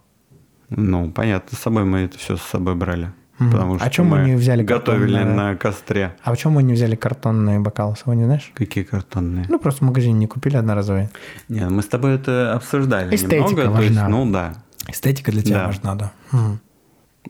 Ну, 0.69 1.11
понятно, 1.11 1.55
с 1.57 1.61
собой 1.61 1.83
мы 1.85 1.99
это 1.99 2.17
все 2.17 2.35
с 2.37 2.41
собой 2.41 2.73
брали. 2.75 3.11
Мгм. 3.39 3.51
Потому 3.51 3.75
А 3.75 3.79
что 3.79 3.89
чё 3.89 4.03
мы 4.05 4.19
не 4.25 4.35
взяли 4.35 4.63
готовили 4.63 5.15
картонное? 5.17 5.51
на 5.51 5.55
костре. 5.57 6.15
А 6.23 6.31
почему 6.31 6.53
мы 6.53 6.63
не 6.63 6.73
взяли 6.73 6.95
картонные 6.95 7.59
бокалы 7.59 7.95
собой, 7.97 8.15
не 8.15 8.23
знаешь? 8.25 8.51
Какие 8.53 8.83
картонные? 8.85 9.45
Ну, 9.49 9.59
просто 9.59 9.83
в 9.83 9.87
магазине 9.87 10.13
не 10.19 10.27
купили 10.27 10.55
одноразовые. 10.57 11.09
Не, 11.49 11.67
мы 11.67 11.81
с 11.81 11.87
тобой 11.87 12.15
это 12.15 12.53
обсуждали 12.53 13.13
Эстетика 13.13 13.35
немного. 13.35 13.61
то 13.77 13.81
есть, 13.81 13.95
важна. 13.95 14.07
ну 14.09 14.31
да. 14.31 14.53
Эстетика 14.87 15.31
для 15.31 15.41
тебя 15.41 15.57
Да. 15.59 15.67
важна, 15.67 15.95
да. 15.95 16.11
Мгм. 16.31 16.59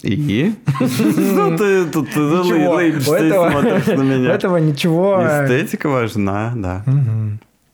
И? 0.04 0.54
Ну 0.80 1.58
ты 1.58 1.86
тут 1.86 2.16
у 2.18 2.80
и 2.80 3.00
смотришь 3.02 3.86
на 3.88 4.02
меня. 4.04 4.32
этого 4.36 4.58
ничего... 4.58 5.20
э, 5.22 5.46
Эстетика 5.46 5.88
важна, 5.90 6.54
да. 6.56 6.84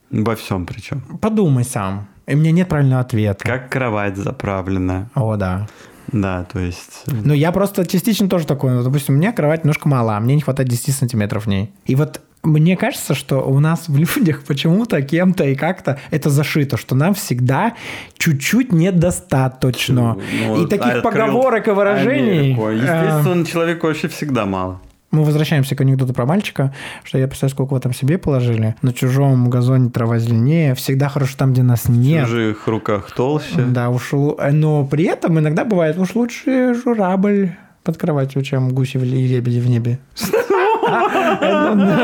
Во 0.09 0.35
всем 0.35 0.65
причем. 0.65 1.01
Подумай 1.19 1.63
сам. 1.63 2.07
И 2.27 2.35
мне 2.35 2.51
нет 2.51 2.69
правильного 2.69 3.01
ответа. 3.01 3.43
Как 3.43 3.69
кровать 3.69 4.15
заправлена. 4.17 5.09
О, 5.15 5.35
да. 5.35 5.67
Да, 6.11 6.45
то 6.51 6.59
есть... 6.59 7.03
э, 7.07 7.11
Ну, 7.23 7.33
я 7.33 7.51
просто 7.51 7.85
частично 7.85 8.27
тоже 8.29 8.45
такой. 8.47 8.71
Ну, 8.71 8.83
Допустим, 8.83 9.15
у 9.15 9.17
меня 9.17 9.31
кровать 9.31 9.63
немножко 9.63 9.87
мала, 9.87 10.17
а 10.17 10.19
мне 10.19 10.35
не 10.35 10.41
хватает 10.41 10.69
10 10.69 10.93
сантиметров 10.95 11.45
в 11.45 11.47
ней. 11.47 11.71
И 11.85 11.95
вот 11.95 12.21
мне 12.43 12.75
кажется, 12.75 13.13
что 13.13 13.41
у 13.41 13.59
нас 13.59 13.87
в 13.87 13.95
людях 13.95 14.43
почему-то 14.47 15.01
кем-то 15.01 15.43
и 15.45 15.55
как-то 15.55 15.99
это 16.09 16.29
зашито, 16.29 16.75
что 16.77 16.95
нам 16.95 17.13
всегда 17.13 17.73
чуть-чуть 18.17 18.71
недостаточно. 18.73 20.17
ну, 20.47 20.63
и 20.63 20.67
таких 20.67 20.87
открыл 20.95 21.01
поговорок 21.11 21.67
и 21.67 21.71
выражений... 21.71 22.39
Америку. 22.53 22.67
э, 22.69 22.75
Естественно, 22.75 23.45
человеку 23.45 23.87
вообще 23.87 24.07
всегда 24.07 24.45
мало. 24.45 24.81
Мы 25.11 25.23
возвращаемся 25.25 25.75
к 25.75 25.81
анекдоту 25.81 26.13
про 26.13 26.25
мальчика, 26.25 26.73
что 27.03 27.17
я 27.17 27.27
представляю, 27.27 27.51
сколько 27.53 27.73
вы 27.73 27.79
там 27.81 27.93
себе 27.93 28.17
положили. 28.17 28.75
На 28.81 28.93
чужом 28.93 29.49
газоне 29.49 29.89
трава 29.89 30.19
зеленее. 30.19 30.73
Всегда 30.75 31.09
хорошо 31.09 31.35
там, 31.37 31.51
где 31.51 31.63
нас 31.63 31.85
В 31.85 31.89
нет. 31.89 32.25
чужих 32.25 32.65
руках 32.67 33.11
толще. 33.13 33.61
Да, 33.67 33.89
уж, 33.89 34.11
но 34.13 34.85
при 34.85 35.03
этом 35.05 35.37
иногда 35.37 35.65
бывает, 35.65 35.97
уж 35.97 36.15
лучше 36.15 36.73
журавль 36.81 37.51
под 37.83 37.97
кроватью, 37.97 38.41
чем 38.43 38.69
гуси 38.69 38.97
в- 38.97 39.03
и 39.03 39.27
лебеди 39.27 39.59
в 39.59 39.67
небе. 39.69 39.99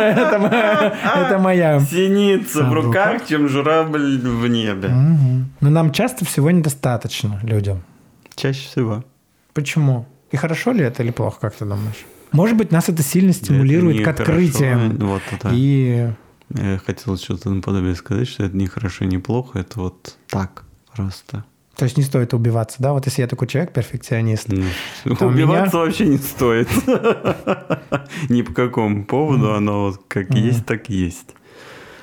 Это 0.07 1.37
моя-. 1.39 1.79
Синица 1.79 2.63
в 2.63 2.69
в 2.69 2.73
руках, 2.73 3.25
чем 3.27 3.47
журавль 3.47 4.19
в 4.19 4.47
небе. 4.47 4.89
Но 5.61 5.69
нам 5.69 5.91
часто 5.91 6.25
всего 6.25 6.51
недостаточно 6.51 7.39
людям. 7.43 7.83
Чаще 8.35 8.67
всего. 8.67 9.03
Почему? 9.53 10.05
И 10.31 10.37
хорошо 10.37 10.71
ли 10.71 10.83
это 10.83 11.03
или 11.03 11.11
плохо, 11.11 11.37
как 11.41 11.55
ты 11.55 11.65
думаешь? 11.65 12.05
Может 12.31 12.57
быть, 12.57 12.71
нас 12.71 12.89
это 12.89 13.01
сильно 13.03 13.33
стимулирует 13.33 14.01
Это 14.01 14.05
к 14.13 14.19
открытиям. 14.19 14.79
хорошо, 14.97 15.05
Вот 15.07 15.21
это. 15.31 15.49
И 15.53 16.11
Я 16.55 16.79
хотел 16.85 17.17
что-то 17.17 17.49
наподобие 17.49 17.95
сказать, 17.95 18.27
что 18.27 18.43
это 18.43 18.55
не 18.55 18.67
хорошо, 18.67 19.05
не 19.05 19.17
плохо, 19.17 19.59
это 19.59 19.79
вот 19.79 20.15
так 20.27 20.63
просто. 20.95 21.43
то 21.75 21.85
есть 21.85 21.97
не 21.97 22.03
стоит 22.03 22.33
убиваться, 22.33 22.77
да? 22.79 22.93
Вот 22.93 23.05
если 23.05 23.21
я 23.21 23.27
такой 23.27 23.47
человек, 23.47 23.73
перфекционист, 23.73 24.47
Ну, 24.49 24.63
Убиваться 25.19 25.77
вообще 25.77 26.05
не 26.07 26.17
стоит. 26.17 26.67
Ни 28.29 28.41
по 28.41 28.53
какому 28.53 29.05
поводу, 29.05 29.53
оно 29.53 29.85
вот 29.87 30.01
как 30.07 30.29
есть, 30.33 30.65
так 30.65 30.89
есть. 30.89 31.33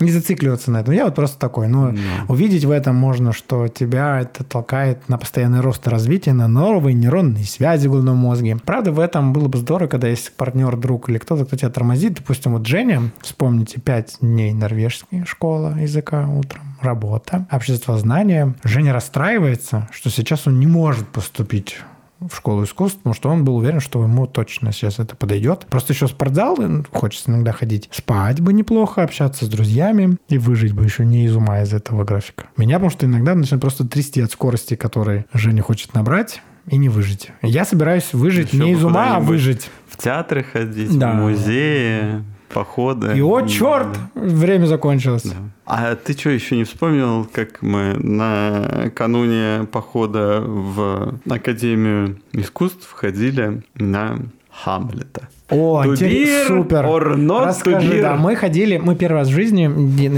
Не 0.01 0.11
зацикливаться 0.11 0.71
на 0.71 0.79
этом. 0.79 0.95
Я 0.95 1.05
вот 1.05 1.15
просто 1.15 1.39
такой. 1.39 1.69
Ну, 1.69 1.93
Да. 1.93 1.99
увидеть 2.29 2.65
в 2.65 2.71
этом 2.71 2.97
можно, 2.97 3.33
что 3.33 3.69
тебя 3.69 4.21
это 4.21 4.45
толкает 4.45 5.09
на 5.09 5.19
постоянный 5.19 5.61
рост 5.61 5.87
и 5.87 5.91
развитие, 5.91 6.35
на 6.35 6.49
новые 6.49 6.95
нейронные 6.95 7.45
связи 7.45 7.87
в 7.89 7.93
головном 7.93 8.17
мозге. 8.17 8.57
Правда, 8.65 8.93
в 8.93 8.99
этом 9.01 9.33
было 9.33 9.49
бы 9.49 9.59
здорово, 9.59 9.89
когда 9.89 10.09
есть 10.09 10.33
партнер, 10.37 10.77
друг 10.77 11.09
или 11.09 11.19
кто-то, 11.19 11.45
кто 11.45 11.57
тебя 11.57 11.71
тормозит. 11.71 12.15
Допустим, 12.15 12.53
вот 12.53 12.67
Женя, 12.67 13.11
вспомните, 13.21 13.81
пять 13.81 14.17
дней 14.21 14.53
норвежский, 14.53 15.25
школа 15.27 15.77
языка 15.79 16.27
утром, 16.29 16.63
работа, 16.81 17.47
общество 17.51 17.97
знания. 17.99 18.55
Женя 18.65 18.93
расстраивается, 18.93 19.89
что 19.93 20.11
сейчас 20.11 20.47
он 20.47 20.59
не 20.61 20.67
может 20.67 21.09
поступить 21.09 21.77
в 22.21 22.35
школу 22.37 22.65
искусств, 22.65 22.99
потому 22.99 23.15
что 23.15 23.29
он 23.29 23.45
был 23.45 23.57
уверен, 23.57 23.81
что 23.81 24.03
ему 24.03 24.27
точно 24.27 24.73
сейчас 24.73 24.99
это 24.99 25.15
подойдет. 25.17 25.67
Просто 25.69 25.93
еще 25.93 26.07
спортзал 26.09 26.57
э, 26.61 26.83
хочется 26.93 27.31
иногда 27.31 27.53
ходить. 27.53 27.89
Спать 27.93 28.41
бы 28.41 28.53
неплохо, 28.53 29.03
общаться 29.03 29.45
с 29.45 29.49
друзьями 29.49 30.17
и 30.29 30.39
выжить 30.39 30.73
бы 30.73 30.85
еще 30.85 31.05
не 31.05 31.25
из 31.27 31.37
ума 31.37 31.61
из 31.63 31.73
этого 31.73 32.05
графика. 32.05 32.47
Меня, 32.57 32.77
потому 32.77 32.91
что 32.91 33.07
иногда 33.07 33.35
начинает 33.35 33.61
просто 33.61 33.87
трясти 33.87 34.21
от 34.23 34.31
скорости, 34.33 34.75
которой 34.77 35.27
Женя 35.35 35.63
хочет 35.63 35.95
набрать. 35.95 36.41
и 36.67 36.79
не 36.79 36.89
выжить. 36.89 37.31
Я 37.43 37.67
собираюсь 37.67 38.15
выжить 38.15 38.55
Еще 38.55 38.65
не 38.65 38.73
из 38.73 38.83
ума, 38.83 39.17
а 39.17 39.21
выжить. 39.21 39.71
В 39.87 39.99
театры 39.99 40.43
ходить, 40.45 40.99
Да. 40.99 41.13
в 41.13 41.17
музеи, 41.17 42.25
походы. 42.55 43.17
И 43.17 43.21
о, 43.21 43.43
черт, 43.43 43.89
время 44.15 44.67
закончилось. 44.67 45.25
Да. 45.25 45.37
А 45.67 45.95
ты 45.97 46.13
что, 46.13 46.31
еще 46.31 46.57
не 46.57 46.65
вспомнил, 46.65 47.27
как 47.33 47.61
мы 47.63 47.95
накануне 47.95 49.67
похода 49.71 50.41
в 50.41 51.19
Академию 51.29 52.19
искусств 52.33 52.91
ходили 52.93 53.63
на 53.75 54.19
Хамлета? 54.51 55.29
О, 55.51 55.83
To 55.85 55.93
интерес- 55.93 56.13
be 56.13 56.47
супер. 56.47 56.85
or 56.87 57.17
not 57.17 57.45
Расскажи, 57.47 58.01
да, 58.01 58.17
мы 58.17 58.35
ходили, 58.35 58.79
мы 58.79 58.95
первый 58.97 59.17
раз 59.19 59.29
в 59.29 59.33
жизни, 59.33 59.69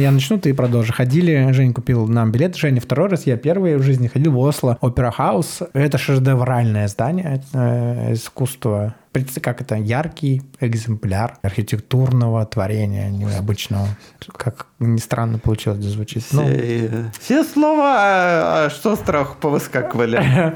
я 0.01 0.11
начну, 0.13 0.39
ты 0.39 0.55
продолжи. 0.55 0.93
Ходили, 0.93 1.51
Женя 1.53 1.73
купил 1.73 2.07
нам 2.07 2.31
билет, 2.31 2.55
Женя 2.57 2.81
второй 2.81 3.09
раз, 3.09 3.27
я 3.27 3.37
первый 3.37 3.77
в 3.77 3.83
жизни 3.83 4.07
ходил 4.09 4.33
в 4.33 4.39
Осло, 4.39 4.79
Опера 4.81 5.11
Хаус. 5.11 5.63
Это 5.73 5.99
шедевральное 5.99 6.87
здание 6.89 7.43
э, 7.53 8.13
искусства. 8.13 8.95
Как 9.43 9.61
это, 9.61 9.77
яркий 9.77 10.43
экземпляр 10.61 11.39
архитектурного 11.43 12.45
творения 12.47 13.09
необычного. 13.11 13.89
Как 14.37 14.67
ни 14.79 14.99
странно 14.99 15.39
получилось 15.39 15.79
это 15.81 15.89
звучит. 15.89 16.23
Все, 16.25 16.37
Ну, 16.37 16.43
э, 16.49 17.05
все 17.19 17.45
слова, 17.45 17.95
а, 17.99 18.67
а 18.67 18.71
что 18.71 18.95
страх 18.97 19.37
повыскакивали? 19.37 20.55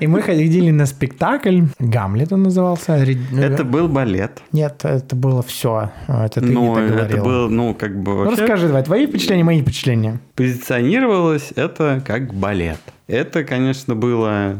и 0.00 0.06
мы 0.06 0.22
ходили 0.22 0.70
на 0.70 0.86
спектакль, 0.86 1.62
Гамлет 1.78 2.32
он 2.32 2.42
назывался. 2.42 3.04
Ре- 3.04 3.18
Это 3.38 3.64
был 3.64 3.88
балет. 3.88 4.42
Нет, 4.52 4.84
это 4.84 5.14
было 5.16 5.42
все. 5.42 5.90
Это 6.08 6.40
ты 6.40 6.46
Ну, 6.46 6.78
не 6.78 6.88
так 6.90 7.10
это 7.10 7.22
был, 7.22 7.48
ну, 7.50 7.74
как 7.74 8.00
бы 8.02 8.12
Ну, 8.12 8.24
вообще 8.24 8.42
расскажи, 8.42 8.66
давай, 8.66 8.82
твои 8.84 9.06
впечатления, 9.06 9.44
мои 9.44 9.62
впечатления. 9.62 10.18
позиционировалось 10.34 11.52
это 11.56 12.02
как 12.06 12.34
балет. 12.34 12.80
Это, 13.06 13.44
конечно, 13.44 13.94
было 13.94 14.56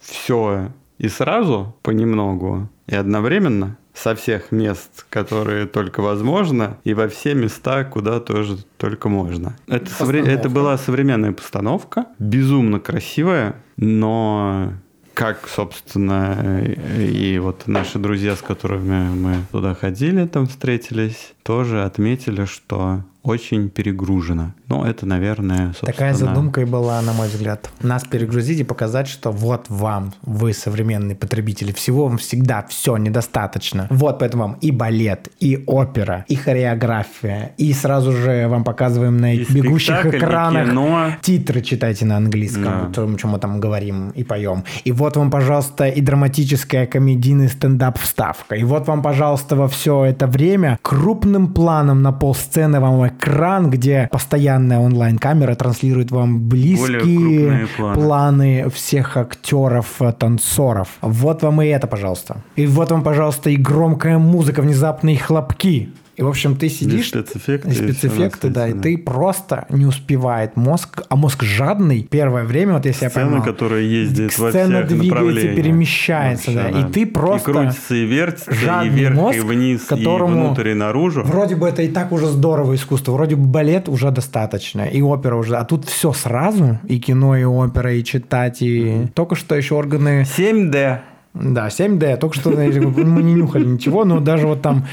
все 0.00 0.70
и 0.98 1.08
сразу 1.08 1.76
понемногу, 1.82 2.68
и 2.88 2.94
одновременно 2.94 3.76
со 3.94 4.14
всех 4.14 4.52
мест, 4.52 5.06
которые 5.10 5.66
только 5.66 6.00
возможно, 6.02 6.78
и 6.84 6.94
во 6.94 7.08
все 7.08 7.34
места, 7.34 7.84
куда 7.84 8.20
тоже 8.20 8.58
только 8.76 9.08
можно. 9.08 9.56
Это, 9.66 9.86
совре- 9.86 10.26
это 10.26 10.48
была 10.48 10.78
современная 10.78 11.32
постановка, 11.32 12.06
безумно 12.18 12.80
красивая, 12.80 13.56
но 13.76 14.72
как, 15.14 15.48
собственно, 15.48 16.62
и 16.96 17.40
вот 17.40 17.66
наши 17.66 17.98
друзья, 17.98 18.36
с 18.36 18.40
которыми 18.40 19.10
мы 19.10 19.34
туда 19.50 19.74
ходили, 19.74 20.26
там 20.26 20.46
встретились, 20.46 21.34
тоже 21.42 21.82
отметили, 21.82 22.44
что 22.44 23.02
очень 23.22 23.68
перегружено. 23.68 24.54
Ну, 24.68 24.84
это, 24.84 25.04
наверное, 25.06 25.68
собственно... 25.68 25.92
Такая 25.92 26.14
задумка 26.14 26.60
и 26.60 26.64
была, 26.64 27.00
на 27.02 27.12
мой 27.12 27.28
взгляд. 27.28 27.70
Нас 27.82 28.04
перегрузить 28.04 28.60
и 28.60 28.64
показать, 28.64 29.08
что 29.08 29.30
вот 29.30 29.66
вам, 29.68 30.12
вы 30.22 30.52
современные 30.52 31.16
потребители, 31.16 31.72
всего 31.72 32.06
вам 32.06 32.18
всегда 32.18 32.64
все 32.68 32.96
недостаточно. 32.96 33.86
Вот 33.90 34.18
поэтому 34.18 34.44
вам 34.44 34.52
и 34.60 34.70
балет, 34.70 35.28
и 35.40 35.62
опера, 35.66 36.24
и 36.28 36.36
хореография, 36.36 37.52
и 37.56 37.72
сразу 37.72 38.12
же 38.12 38.46
вам 38.48 38.64
показываем 38.64 39.16
на 39.18 39.34
И 39.34 39.44
бегущих 39.52 40.06
экранах 40.06 40.68
кино. 40.68 41.10
титры 41.22 41.60
читайте 41.62 42.04
на 42.06 42.16
английском, 42.16 42.92
Да. 42.92 43.02
о 43.02 43.16
чем 43.16 43.30
мы 43.30 43.38
там 43.38 43.60
говорим 43.60 44.10
и 44.10 44.24
поем. 44.24 44.64
И 44.84 44.92
вот 44.92 45.16
вам, 45.16 45.30
пожалуйста, 45.30 45.86
и 45.86 46.00
драматическая 46.00 46.86
комедийный 46.86 47.48
стендап 47.48 47.98
вставка. 47.98 48.54
И 48.54 48.64
вот 48.64 48.86
вам, 48.86 49.02
пожалуйста, 49.02 49.56
во 49.56 49.68
все 49.68 50.04
это 50.04 50.26
время 50.26 50.78
крупным 50.82 51.52
планом 51.52 52.02
на 52.02 52.12
полсцены 52.12 52.80
вам 52.80 53.07
экран, 53.08 53.70
где 53.70 54.08
постоянная 54.10 54.78
онлайн-камера 54.78 55.54
транслирует 55.54 56.10
вам 56.10 56.48
близкие 56.48 57.68
планы 57.94 58.68
всех 58.70 59.16
актеров, 59.16 60.00
э, 60.00 60.12
танцоров. 60.12 60.88
Вот 61.00 61.42
вам 61.42 61.62
и 61.62 61.66
это, 61.66 61.86
пожалуйста. 61.86 62.42
И 62.56 62.66
вот 62.66 62.90
вам, 62.90 63.02
пожалуйста, 63.02 63.50
и 63.50 63.56
громкая 63.56 64.18
музыка, 64.18 64.62
внезапные 64.62 65.18
хлопки. 65.18 65.90
И, 66.18 66.22
в 66.22 66.26
общем, 66.26 66.56
ты 66.56 66.68
сидишь... 66.68 67.10
спецэффекты, 67.10 67.68
И 67.68 67.70
и 67.70 67.74
всё 67.74 67.82
на 67.84 67.92
спецэффекты, 67.92 68.48
да, 68.48 68.68
и 68.68 68.72
ты 68.72 68.98
просто 68.98 69.66
не 69.68 69.86
успевает. 69.86 70.56
Мозг, 70.56 71.02
а 71.08 71.14
мозг 71.14 71.44
жадный 71.44 72.02
первое 72.10 72.42
время, 72.42 72.72
вот 72.72 72.86
если 72.86 73.04
я 73.04 73.10
Сцена, 73.10 73.26
поймал, 73.26 73.44
которая 73.44 73.82
ездит 73.82 74.36
во 74.36 74.50
сцена 74.50 74.84
всех 74.84 74.98
двигается, 74.98 75.48
перемещается, 75.48 76.50
да, 76.52 76.70
и 76.70 76.90
ты 76.90 77.06
просто 77.06 77.50
И 77.50 77.54
крутится, 77.54 77.94
и 77.94 78.04
вертится, 78.04 78.50
и 78.50 78.54
жадный 78.54 78.88
вверх, 78.88 79.14
мозг, 79.14 79.36
и 79.36 79.40
вниз, 79.40 79.84
которому 79.84 80.30
и 80.32 80.46
внутрь, 80.46 80.70
и 80.70 80.74
наружу. 80.74 81.22
Вроде 81.22 81.54
бы 81.54 81.68
это 81.68 81.82
и 81.82 81.88
так 81.88 82.10
уже 82.10 82.26
здорово 82.26 82.74
искусство, 82.74 83.12
вроде 83.12 83.36
бы 83.36 83.46
балет 83.46 83.88
уже 83.88 84.10
достаточно, 84.10 84.82
и 84.82 85.00
опера 85.00 85.36
уже, 85.36 85.56
а 85.56 85.64
тут 85.64 85.84
все 85.84 86.12
сразу, 86.12 86.80
и 86.88 86.98
кино, 86.98 87.36
и 87.36 87.44
опера, 87.44 87.94
и 87.94 88.02
читать, 88.02 88.60
и 88.60 89.06
только 89.14 89.36
что 89.36 89.54
еще 89.54 89.76
органы. 89.76 90.26
7D. 90.36 90.98
да, 91.34 91.68
7D, 91.68 92.16
только 92.16 92.34
что 92.34 92.50
мы 92.50 93.22
не 93.22 93.34
нюхали 93.34 93.64
ничего, 93.64 94.04
но 94.04 94.18
даже 94.18 94.48
вот 94.48 94.62
там 94.62 94.84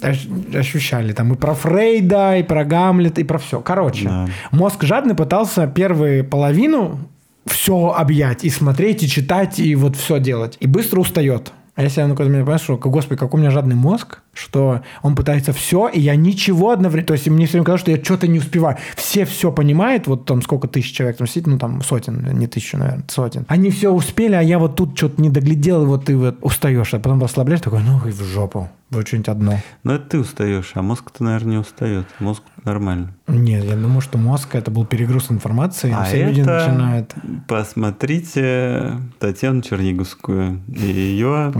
ощущали 0.00 1.12
там 1.12 1.32
и 1.32 1.36
про 1.36 1.54
Фрейда, 1.54 2.38
и 2.38 2.42
про 2.42 2.64
Гамлета, 2.64 3.20
и 3.20 3.24
про 3.24 3.38
все. 3.38 3.60
Короче, 3.60 4.04
Да. 4.08 4.28
мозг 4.52 4.84
жадный 4.84 5.14
пытался 5.14 5.66
первую 5.66 6.24
половину 6.24 6.98
все 7.46 7.88
объять 7.96 8.44
и 8.44 8.50
смотреть, 8.50 9.02
и 9.02 9.08
читать, 9.08 9.58
и 9.58 9.74
вот 9.74 9.96
все 9.96 10.20
делать. 10.20 10.56
И 10.60 10.66
быстро 10.66 11.00
устает. 11.00 11.52
А 11.74 11.82
если 11.82 12.00
я 12.00 12.06
ну, 12.08 12.16
когда 12.16 12.30
меня 12.30 12.42
понимаешь, 12.42 12.62
что, 12.62 12.76
господи, 12.76 13.18
какой 13.18 13.38
у 13.38 13.40
меня 13.40 13.50
жадный 13.50 13.76
мозг, 13.76 14.20
что 14.38 14.82
он 15.02 15.14
пытается 15.16 15.52
все, 15.52 15.88
и 15.88 16.00
я 16.00 16.16
ничего 16.16 16.70
одновременно... 16.70 17.08
То 17.08 17.14
есть 17.14 17.26
мне 17.28 17.46
все 17.46 17.54
время 17.54 17.64
казалось, 17.66 17.80
что 17.82 17.90
я 17.90 18.02
что-то 18.02 18.28
не 18.28 18.38
успеваю. 18.38 18.76
Все 18.96 19.24
все 19.24 19.52
понимают, 19.52 20.06
вот 20.06 20.24
там 20.24 20.42
сколько 20.42 20.68
тысяч 20.68 20.92
человек 20.92 21.16
там 21.16 21.26
сидит, 21.26 21.46
ну 21.46 21.58
там 21.58 21.82
сотен, 21.82 22.38
не 22.38 22.46
тысячу, 22.46 22.78
наверное, 22.78 23.04
сотен. 23.08 23.44
Они 23.48 23.70
все 23.70 23.90
успели, 23.90 24.34
а 24.34 24.42
я 24.42 24.58
вот 24.58 24.76
тут 24.76 24.96
что-то 24.96 25.20
не 25.20 25.30
доглядел, 25.30 25.82
и 25.82 25.86
вот 25.86 26.06
ты 26.06 26.16
вот 26.16 26.36
устаешь, 26.40 26.94
а 26.94 26.98
потом 26.98 27.20
расслабляешь, 27.20 27.60
такой, 27.60 27.80
ну 27.82 28.00
и 28.06 28.10
в 28.10 28.22
жопу. 28.22 28.68
Вот 28.90 29.06
что-нибудь 29.06 29.28
одно. 29.28 29.60
Но 29.84 29.96
это 29.96 30.08
ты 30.08 30.18
устаешь, 30.18 30.70
а 30.72 30.80
мозг-то, 30.80 31.22
наверное, 31.22 31.52
не 31.52 31.56
устает. 31.58 32.06
Мозг 32.20 32.42
нормально. 32.64 33.12
Нет, 33.26 33.64
я 33.64 33.76
думаю, 33.76 34.00
что 34.00 34.16
мозг 34.16 34.54
это 34.54 34.70
был 34.70 34.86
перегруз 34.86 35.30
информации, 35.30 35.94
А 35.94 36.04
все 36.04 36.24
люди 36.24 36.40
это- 36.40 36.66
начинают... 36.66 37.14
Посмотрите 37.46 38.94
Татьяну 39.18 39.60
Черниговскую 39.60 40.62
и 40.74 40.86
ее 40.86 41.52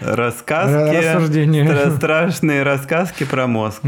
рассказки, 0.00 1.14
Рассуждения. 1.14 1.64
Стра- 1.88 1.96
страшные 1.96 2.62
рассказки 2.62 3.24
про 3.24 3.46
мозг. 3.46 3.80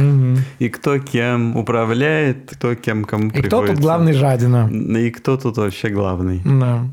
И 0.59 0.69
кто 0.69 0.99
кем 0.99 1.57
управляет, 1.57 2.51
кто 2.53 2.75
кем 2.75 3.05
кому 3.05 3.31
И 3.31 3.43
кто 3.43 3.67
тут 3.67 3.79
главный 3.79 4.13
жадина? 4.13 4.71
И 4.71 5.11
кто 5.11 5.37
тут 5.37 5.57
вообще 5.57 5.89
главный. 5.89 6.43
Да. 6.45 6.85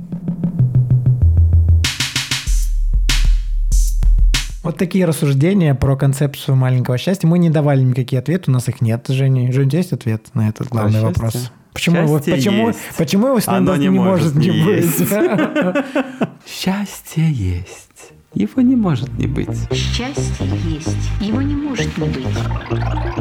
Вот 4.63 4.77
такие 4.77 5.03
рассуждения 5.03 5.75
про 5.75 5.97
концепцию 5.97 6.55
маленького 6.55 6.97
счастья. 6.97 7.27
Мы 7.27 7.37
не 7.37 7.49
давали 7.49 7.81
никакие 7.81 8.19
ответы, 8.19 8.49
у 8.49 8.53
нас 8.53 8.69
их 8.69 8.79
нет, 8.79 9.09
у 9.09 9.13
тебя 9.13 9.77
есть 9.77 9.91
ответ 9.91 10.27
на 10.33 10.47
этот 10.47 10.69
главный 10.69 11.01
счастье? 11.01 11.07
вопрос? 11.07 11.51
Почему 11.73 11.97
его, 11.97 12.19
почему, 12.19 12.67
есть. 12.67 12.79
почему 12.97 13.27
его 13.27 13.39
с 13.39 13.47
ним 13.47 13.55
Оно 13.55 13.75
не, 13.75 13.87
не 13.87 13.89
может 13.89 14.35
не 14.35 14.51
быть? 14.51 14.85
Счастье 16.47 17.29
есть. 17.29 17.89
Его 18.33 18.61
не 18.61 18.75
может 18.75 19.11
не 19.17 19.27
быть. 19.27 19.49
Счастье 19.71 20.47
есть, 20.65 21.09
его 21.19 21.41
не 21.41 21.55
может 21.55 21.95
не 21.97 22.05
быть. 22.05 22.27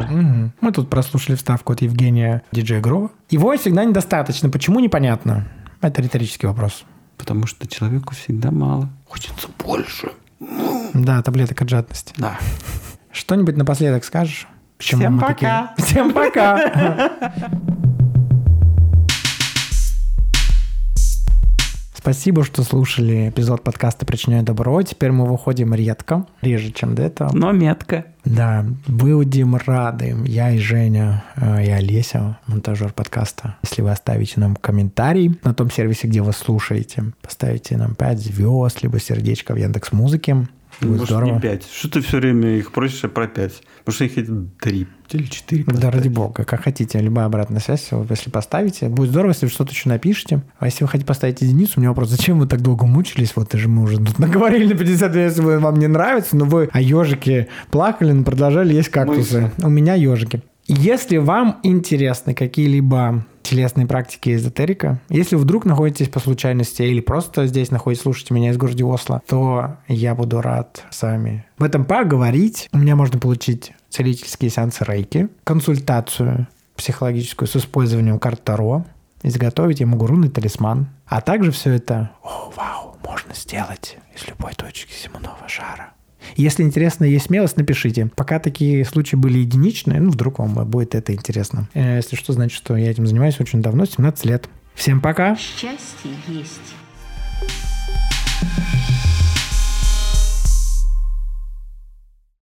Мгм. 0.09 0.53
Мы 0.59 0.71
тут 0.71 0.89
прослушали 0.89 1.35
вставку 1.35 1.73
от 1.73 1.81
Евгения 1.81 2.41
Диджея 2.51 2.81
Грова. 2.81 3.11
Его 3.29 3.55
всегда 3.57 3.85
недостаточно. 3.85 4.49
Почему, 4.49 4.79
непонятно. 4.79 5.47
Это 5.81 6.01
риторический 6.01 6.47
вопрос. 6.47 6.83
Потому 7.17 7.45
что 7.45 7.67
человеку 7.67 8.15
всегда 8.15 8.49
мало. 8.49 8.89
Хочется 9.07 9.47
больше. 9.63 10.11
Да, 10.93 11.21
таблеток 11.21 11.61
от 11.61 11.69
жадности. 11.69 12.13
Да. 12.17 12.39
Что-нибудь 13.11 13.55
напоследок 13.55 14.03
скажешь? 14.03 14.47
Всем 14.79 15.19
пока. 15.19 15.33
такие? 15.33 15.69
Всем 15.85 16.11
пока. 16.11 17.11
Спасибо, 22.03 22.43
что 22.43 22.63
слушали 22.63 23.29
эпизод 23.29 23.63
подкаста 23.63 24.05
«Причиняю 24.05 24.43
добро». 24.43 24.81
Теперь 24.81 25.13
мы 25.13 25.25
выходим 25.25 25.73
редко, 25.73 26.25
реже, 26.41 26.73
чем 26.73 26.95
до 26.95 27.03
этого. 27.03 27.31
Но 27.33 27.53
метко. 27.53 28.07
Да, 28.25 28.65
будем 28.87 29.55
рады. 29.55 30.13
Я 30.25 30.51
и 30.51 30.57
Женя, 30.57 31.23
э, 31.37 31.65
и 31.65 31.69
Олеся, 31.69 32.39
монтажер 32.45 32.91
подкаста. 32.91 33.55
Если 33.63 33.81
вы 33.81 33.91
оставите 33.91 34.41
нам 34.41 34.57
комментарий 34.57 35.39
на 35.45 35.53
том 35.53 35.71
сервисе, 35.71 36.07
где 36.09 36.21
вы 36.21 36.33
слушаете, 36.33 37.13
поставите 37.21 37.77
нам 37.77 37.95
5 37.95 38.19
звезд, 38.19 38.83
либо 38.83 38.99
сердечко 38.99 39.53
в 39.53 39.57
Яндекс 39.57 39.93
Музыке. 39.93 40.45
Будет 40.83 40.99
Может, 40.99 41.15
здорово. 41.15 41.33
не 41.35 41.39
пять. 41.41 41.67
Что 41.71 41.89
ты 41.89 42.01
все 42.01 42.17
время 42.17 42.57
их 42.57 42.71
просишь 42.71 43.01
про 43.11 43.27
пять? 43.27 43.61
Потому 43.83 43.95
что 43.95 44.05
их 44.05 44.17
эти 44.17 44.31
три 44.61 44.87
или 45.11 45.25
четыре. 45.25 45.63
Да 45.65 45.91
ради 45.91 46.07
бога, 46.07 46.43
как 46.43 46.63
хотите, 46.63 46.99
любая 46.99 47.25
обратная 47.25 47.59
связь, 47.59 47.89
если 48.09 48.29
поставите, 48.29 48.89
будет 48.89 49.09
здорово, 49.09 49.31
если 49.31 49.45
вы 49.45 49.51
что-то 49.51 49.71
еще 49.71 49.89
напишите. 49.89 50.41
А 50.57 50.65
если 50.65 50.83
вы 50.83 50.87
хотите 50.89 51.07
поставить 51.07 51.41
единицу, 51.41 51.73
у 51.77 51.79
меня 51.81 51.89
вопрос, 51.89 52.09
зачем 52.09 52.39
вы 52.39 52.47
так 52.47 52.61
долго 52.61 52.85
мучились? 52.85 53.33
Вот 53.35 53.53
же 53.53 53.67
мы 53.67 53.83
уже 53.83 53.97
тут 53.97 54.19
наговорили 54.19 54.73
на 54.73 54.77
50, 54.77 55.15
если 55.15 55.41
вам 55.41 55.75
не 55.75 55.87
нравится, 55.87 56.35
но 56.35 56.45
вы 56.45 56.69
о 56.71 56.81
ежике 56.81 57.47
плакали, 57.71 58.11
но 58.11 58.23
продолжали 58.23 58.73
есть 58.73 58.89
кактусы. 58.89 59.51
У 59.61 59.69
меня 59.69 59.95
ежики. 59.95 60.41
Если 60.65 61.17
вам 61.17 61.59
интересны 61.63 62.33
какие-либо 62.33 63.25
телесные 63.43 63.85
практики 63.85 64.33
эзотерика. 64.33 64.99
Если 65.09 65.35
вдруг 65.35 65.65
находитесь 65.65 66.09
по 66.09 66.19
случайности 66.19 66.81
или 66.81 67.01
просто 67.01 67.45
здесь 67.45 67.69
находитесь, 67.71 68.03
слушаете 68.03 68.33
меня 68.33 68.49
из 68.49 68.57
города 68.57 68.85
Осло, 68.85 69.21
то 69.27 69.77
я 69.87 70.15
буду 70.15 70.41
рад 70.41 70.83
с 70.89 71.01
вами 71.01 71.45
в 71.57 71.63
этом 71.63 71.85
поговорить. 71.85 72.69
У 72.71 72.77
меня 72.77 72.95
можно 72.95 73.19
получить 73.19 73.73
целительские 73.89 74.49
сеансы 74.49 74.83
рейки, 74.85 75.27
консультацию 75.43 76.47
психологическую 76.75 77.47
с 77.47 77.55
использованием 77.55 78.17
карт 78.17 78.43
Таро, 78.43 78.85
изготовить 79.21 79.81
ему 79.81 79.97
гурунный 79.97 80.29
талисман. 80.29 80.87
А 81.05 81.21
также 81.21 81.51
все 81.51 81.73
это, 81.73 82.11
о, 82.23 82.51
вау, 82.55 82.97
можно 83.05 83.35
сделать 83.35 83.97
из 84.15 84.27
любой 84.27 84.53
точки 84.53 84.91
земного 84.93 85.47
шара. 85.47 85.93
Если 86.35 86.63
интересно, 86.63 87.05
есть 87.05 87.25
смелость, 87.25 87.57
напишите. 87.57 88.09
Пока 88.15 88.39
такие 88.39 88.85
случаи 88.85 89.15
были 89.15 89.39
единичные, 89.39 89.99
ну, 89.99 90.09
вдруг 90.09 90.39
вам 90.39 90.53
будет 90.69 90.95
это 90.95 91.13
интересно. 91.13 91.67
Э, 91.73 91.97
если 91.97 92.15
что, 92.15 92.33
значит, 92.33 92.57
что 92.57 92.75
я 92.75 92.91
этим 92.91 93.07
занимаюсь 93.07 93.39
очень 93.39 93.61
давно, 93.61 93.85
17 93.85 94.25
лет. 94.25 94.49
Всем 94.75 95.01
пока! 95.01 95.35
Счастье 95.35 96.11
есть. 96.27 96.73